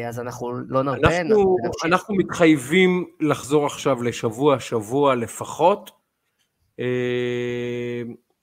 [0.08, 1.20] אז אנחנו לא נרפה.
[1.20, 5.90] אנחנו, אנחנו מתחייבים לחזור עכשיו לשבוע, שבוע לפחות.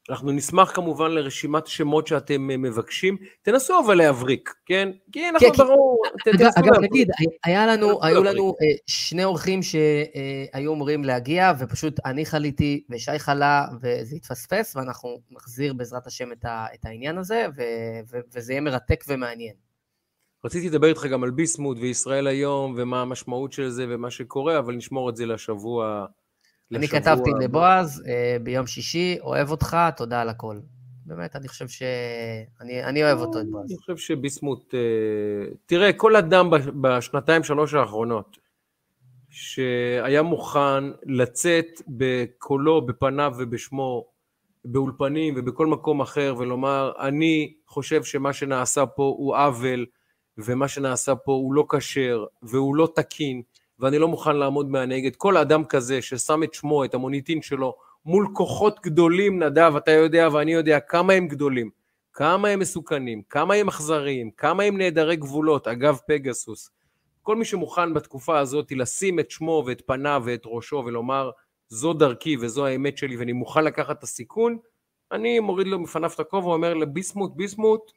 [0.10, 4.90] אנחנו נשמח כמובן לרשימת שמות שאתם אה, מבקשים, תנסו אבל להבריק, כן?
[5.12, 6.58] כי אנחנו כן, ברור, תנסו להבריק.
[6.58, 7.10] אגב, נגיד,
[7.44, 13.66] היה לנו, היו לנו uh, שני אורחים שהיו אמורים להגיע, ופשוט אני חליתי ושי חלה,
[13.82, 17.62] וזה התפספס, ואנחנו נחזיר בעזרת השם את, ה, את העניין הזה, ו,
[18.12, 19.54] ו, וזה יהיה מרתק ומעניין.
[20.46, 24.76] רציתי לדבר איתך גם על ביסמוט וישראל היום, ומה המשמעות של זה ומה שקורה, אבל
[24.76, 26.06] נשמור את זה לשבוע...
[26.76, 30.60] אני כתבתי לבועז אה, ביום שישי, אוהב אותך, תודה על הכל.
[31.06, 31.84] באמת, אני חושב ש...
[32.62, 33.66] אני, אני אוהב אותו, את בועז.
[33.72, 34.74] אני חושב שביסמוט...
[34.74, 34.80] אה,
[35.66, 36.50] תראה, כל אדם
[36.82, 38.38] בשנתיים, שלוש האחרונות,
[39.30, 44.06] שהיה מוכן לצאת בקולו, בפניו ובשמו,
[44.66, 49.86] באולפנים ובכל מקום אחר, ולומר, אני חושב שמה שנעשה פה הוא עוול,
[50.38, 53.42] ומה שנעשה פה הוא לא כשר, והוא לא תקין,
[53.84, 55.16] ואני לא מוכן לעמוד מהנגד.
[55.16, 60.28] כל אדם כזה ששם את שמו, את המוניטין שלו, מול כוחות גדולים, נדב, אתה יודע
[60.32, 61.70] ואני יודע כמה הם גדולים,
[62.14, 66.70] כמה הם מסוכנים, כמה הם אכזריים, כמה הם נעדרי גבולות, אגב פגסוס.
[67.22, 71.32] כל מי שמוכן בתקופה הזאת לשים את שמו ואת פניו ואת ראשו ולומר,
[71.68, 74.58] זו דרכי וזו האמת שלי ואני מוכן לקחת את הסיכון,
[75.12, 77.92] אני מוריד לו מפניו את הכובע ואומר לביסמוט, ביסמוט,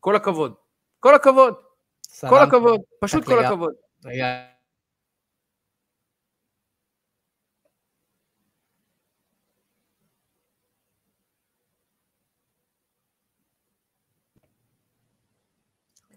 [0.00, 0.54] כל הכבוד.
[1.00, 1.54] כל הכבוד.
[2.28, 2.80] כל הכבוד.
[3.00, 3.72] פשוט כל הכבוד.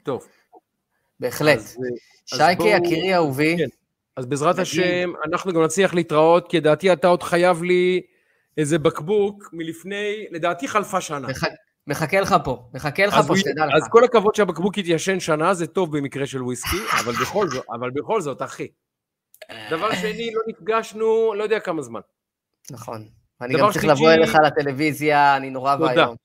[0.05, 0.27] טוב.
[1.19, 1.59] בהחלט.
[2.25, 3.57] שייקה, יקירי אהובי.
[3.57, 3.67] כן.
[4.15, 8.01] אז בעזרת השם, אנחנו גם נצליח להתראות, כי לדעתי אתה עוד חייב לי
[8.57, 11.27] איזה בקבוק מלפני, לדעתי חלפה שנה.
[11.87, 13.73] מחכה לך פה, מחכה לך פה, שתדע לך.
[13.75, 17.91] אז כל הכבוד שהבקבוק יתיישן שנה, זה טוב במקרה של וויסקי, אבל בכל זאת, אבל
[17.91, 18.67] בכל זאת, אחי.
[19.69, 21.99] דבר שני, לא נפגשנו, לא יודע כמה זמן.
[22.71, 23.07] נכון.
[23.41, 26.15] אני גם צריך לבוא אליך לטלוויזיה, אני נורא ואיום.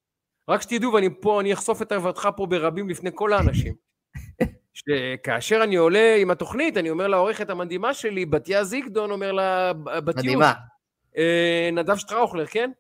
[0.51, 3.75] רק שתדעו, ואני פה, אני אחשוף את ערוותך פה ברבים לפני כל האנשים.
[4.73, 10.17] שכאשר אני עולה עם התוכנית, אני אומר לעורכת המדהימה שלי, בתיה זיגדון, אומר לה, בתיוש.
[10.17, 10.53] מדהימה.
[11.17, 12.71] אה, נדב שטראוכלר, כן?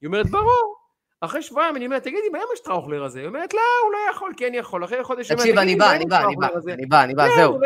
[0.00, 0.78] היא אומרת, ברור.
[1.20, 3.18] אחרי שבועיים אני אומר, תגידי, מה עם השטראוכלר הזה?
[3.18, 4.84] היא אומרת, לא, הוא לא יכול, כן יכול.
[4.84, 7.58] אחרי חודש, תקשיב, אני בא, אני בא, אני בא, אני בא, אני בא, זהו.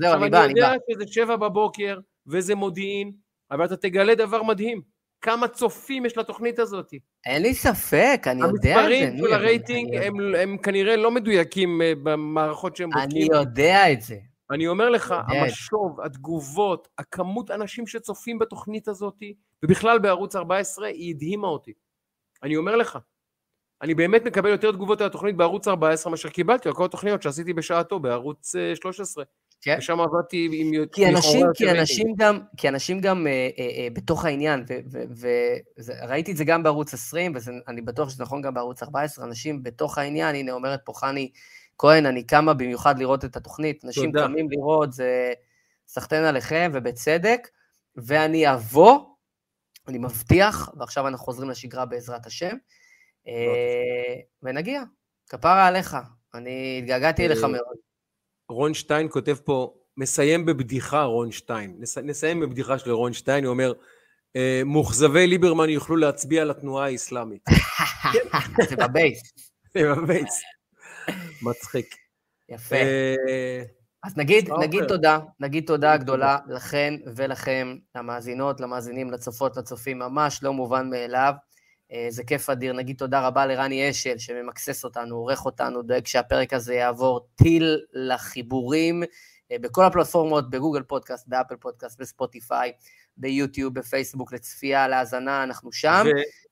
[0.00, 0.44] זהו, אני בא, אני בא.
[0.44, 3.12] אני יודע שזה שבע בבוקר, וזה מודיעין,
[3.50, 4.82] אבל אתה תגלה דבר מדהים.
[5.20, 6.94] כמה צופים יש לתוכנית הזאת.
[7.26, 8.74] אין לי ספק, אני יודע את זה.
[8.74, 13.10] המספרים של הרייטינג הם, הם כנראה לא מדויקים אה, במערכות שהם בודקים.
[13.10, 14.16] אני יודע את זה.
[14.50, 19.22] אני אומר לך, המשוב, התגובות, הכמות אנשים שצופים בתוכנית הזאת,
[19.64, 21.72] ובכלל בערוץ 14, היא הדהימה אותי.
[22.42, 22.98] אני אומר לך,
[23.82, 27.52] אני באמת מקבל יותר תגובות על התוכנית בערוץ 14 מאשר קיבלתי על כל התוכניות שעשיתי
[27.52, 29.24] בשעתו בערוץ 13.
[29.68, 29.78] אה, כן.
[29.78, 30.86] ושם עבדתי עם...
[30.92, 34.64] כי אנשים, כי אנשים גם, כי אנשים גם אה, אה, אה, בתוך העניין,
[35.20, 39.98] וראיתי את זה גם בערוץ 20, ואני בטוח שזה נכון גם בערוץ 14, אנשים בתוך
[39.98, 41.30] העניין, הנה אומרת פה חני
[41.78, 44.26] כהן, אני קמה במיוחד לראות את התוכנית, אנשים תודה.
[44.26, 45.32] קמים לראות, זה
[45.88, 47.48] סחטיין עליכם, ובצדק,
[47.96, 48.98] ואני אבוא,
[49.88, 52.56] אני מבטיח, ועכשיו אנחנו חוזרים לשגרה בעזרת השם,
[53.28, 54.82] אה, ונגיע,
[55.28, 55.96] כפרה עליך,
[56.34, 57.89] אני התגעגעתי אליך מאוד.
[58.50, 63.52] רון שטיין כותב פה, מסיים בבדיחה רון שטיין, נס, נסיים בבדיחה של רון שטיין, הוא
[63.52, 63.72] אומר,
[64.36, 67.44] אה, מוכזבי ליברמן יוכלו להצביע לתנועה האסלאמית.
[68.68, 69.22] זה בבייס.
[69.74, 70.40] זה בבייס.
[71.42, 71.94] מצחיק.
[72.48, 72.76] יפה.
[72.76, 73.62] אה,
[74.04, 80.52] אז נגיד, נגיד תודה, נגיד תודה גדולה לכן ולכם, למאזינות, למאזינים, לצופות, לצופים, ממש לא
[80.52, 81.32] מובן מאליו.
[81.92, 82.72] אה, זה כיף אדיר.
[82.72, 89.02] נגיד תודה רבה לרני אשל, שממקסס אותנו, עורך אותנו, דואג שהפרק הזה יעבור טיל לחיבורים
[89.52, 92.72] אה, בכל הפלטפורמות, בגוגל פודקאסט, באפל פודקאסט, בספוטיפיי,
[93.16, 96.04] ביוטיוב, בפייסבוק, לצפייה, להאזנה, אנחנו שם.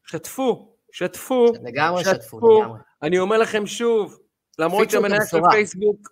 [0.07, 2.79] ושתפו, שתפו, לגמרי שתפו, לגמרי.
[3.03, 4.19] אני אומר לכם שוב,
[4.59, 6.09] למרות שהמניה של פייסבוק,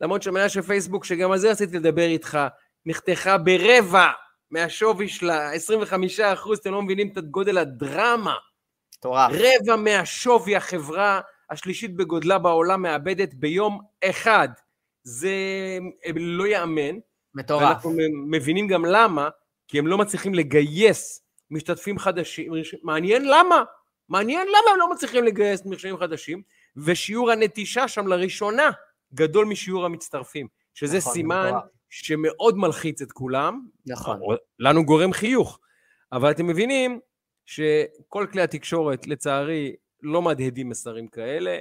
[0.00, 2.38] למרות שהמניה של פייסבוק, שגם על זה רציתי לדבר איתך,
[2.86, 4.08] נחתכה ברבע
[4.50, 8.34] מהשווי שלה, 25 אחוז, אתם לא מבינים את גודל הדרמה
[9.04, 9.32] מטורף.
[9.32, 11.20] רבע מהשווי החברה
[11.50, 14.48] השלישית בגודלה בעולם מאבדת ביום אחד.
[15.02, 15.34] זה
[16.16, 16.98] לא ייאמן.
[17.34, 17.62] מטורף.
[17.62, 17.96] ואנחנו
[18.30, 19.28] מבינים גם למה,
[19.68, 22.52] כי הם לא מצליחים לגייס משתתפים חדשים.
[22.82, 23.62] מעניין למה.
[24.08, 26.42] מעניין למה הם לא מצליחים לגייס משתתפים חדשים,
[26.76, 28.70] ושיעור הנטישה שם לראשונה
[29.14, 31.62] גדול משיעור המצטרפים, שזה נכון, סימן מטורף.
[31.90, 33.60] שמאוד מלחיץ את כולם.
[33.86, 34.20] נכון.
[34.58, 35.60] לנו גורם חיוך.
[36.12, 37.00] אבל אתם מבינים
[37.46, 41.58] שכל כלי התקשורת, לצערי, לא מהדהדים מסרים כאלה.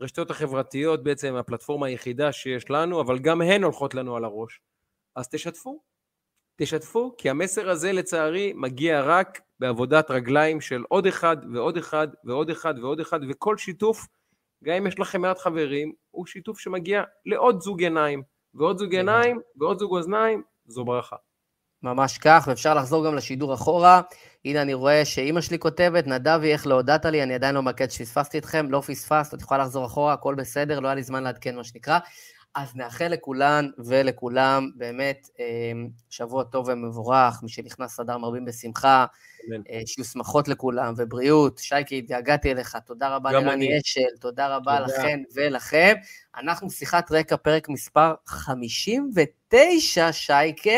[0.00, 4.60] רשתות החברתיות בעצם הפלטפורמה היחידה שיש לנו, אבל גם הן הולכות לנו על הראש.
[5.16, 5.82] אז תשתפו,
[6.56, 12.50] תשתפו, כי המסר הזה לצערי מגיע רק בעבודת רגליים של עוד אחד ועוד אחד ועוד
[12.50, 14.06] אחד ועוד אחד, וכל שיתוף,
[14.64, 18.22] גם אם יש לכם מעט חברים, הוא שיתוף שמגיע לעוד זוג עיניים,
[18.54, 21.16] ועוד זוג עיניים ועוד זוג אוזניים, זו ברכה.
[21.82, 24.00] ממש כך, ואפשר לחזור גם לשידור אחורה.
[24.44, 27.90] הנה, אני רואה שאימא שלי כותבת, נדבי, איך לא הודעת לי, אני עדיין לא מקד
[27.90, 31.56] שפספסתי אתכם, לא פספסת, את יכולה לחזור אחורה, הכל בסדר, לא היה לי זמן לעדכן,
[31.56, 31.98] מה שנקרא.
[32.54, 39.06] אז נאחל לכולן ולכולם באמת אמ, שבוע טוב ומבורך, מי שנכנס לדר מרבים בשמחה,
[39.70, 41.58] אה, שיהיו שמחות לכולם ובריאות.
[41.58, 44.98] שייקי, התגעגעתי אליך, תודה רבה לרני אשל, תודה רבה תודה.
[44.98, 45.94] לכן ולכם.
[46.36, 50.70] אנחנו שיחת רקע, פרק מספר 59, שייקה.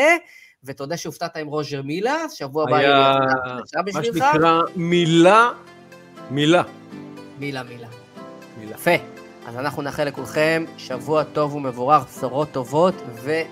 [0.63, 3.17] ותודה שהופתעת עם רוז'ר מילה, שבוע הבא היה
[3.93, 5.49] מה שנקרא מילה,
[6.31, 6.63] מילה.
[7.39, 7.87] מילה, מילה.
[8.59, 8.71] מילה.
[8.71, 8.91] יפה.
[9.47, 13.45] אז אנחנו נאחל לכולכם שבוע טוב ומבורך, בשורות טובות וסלמת.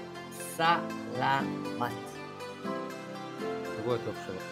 [3.78, 4.49] שבוע טוב, שלום.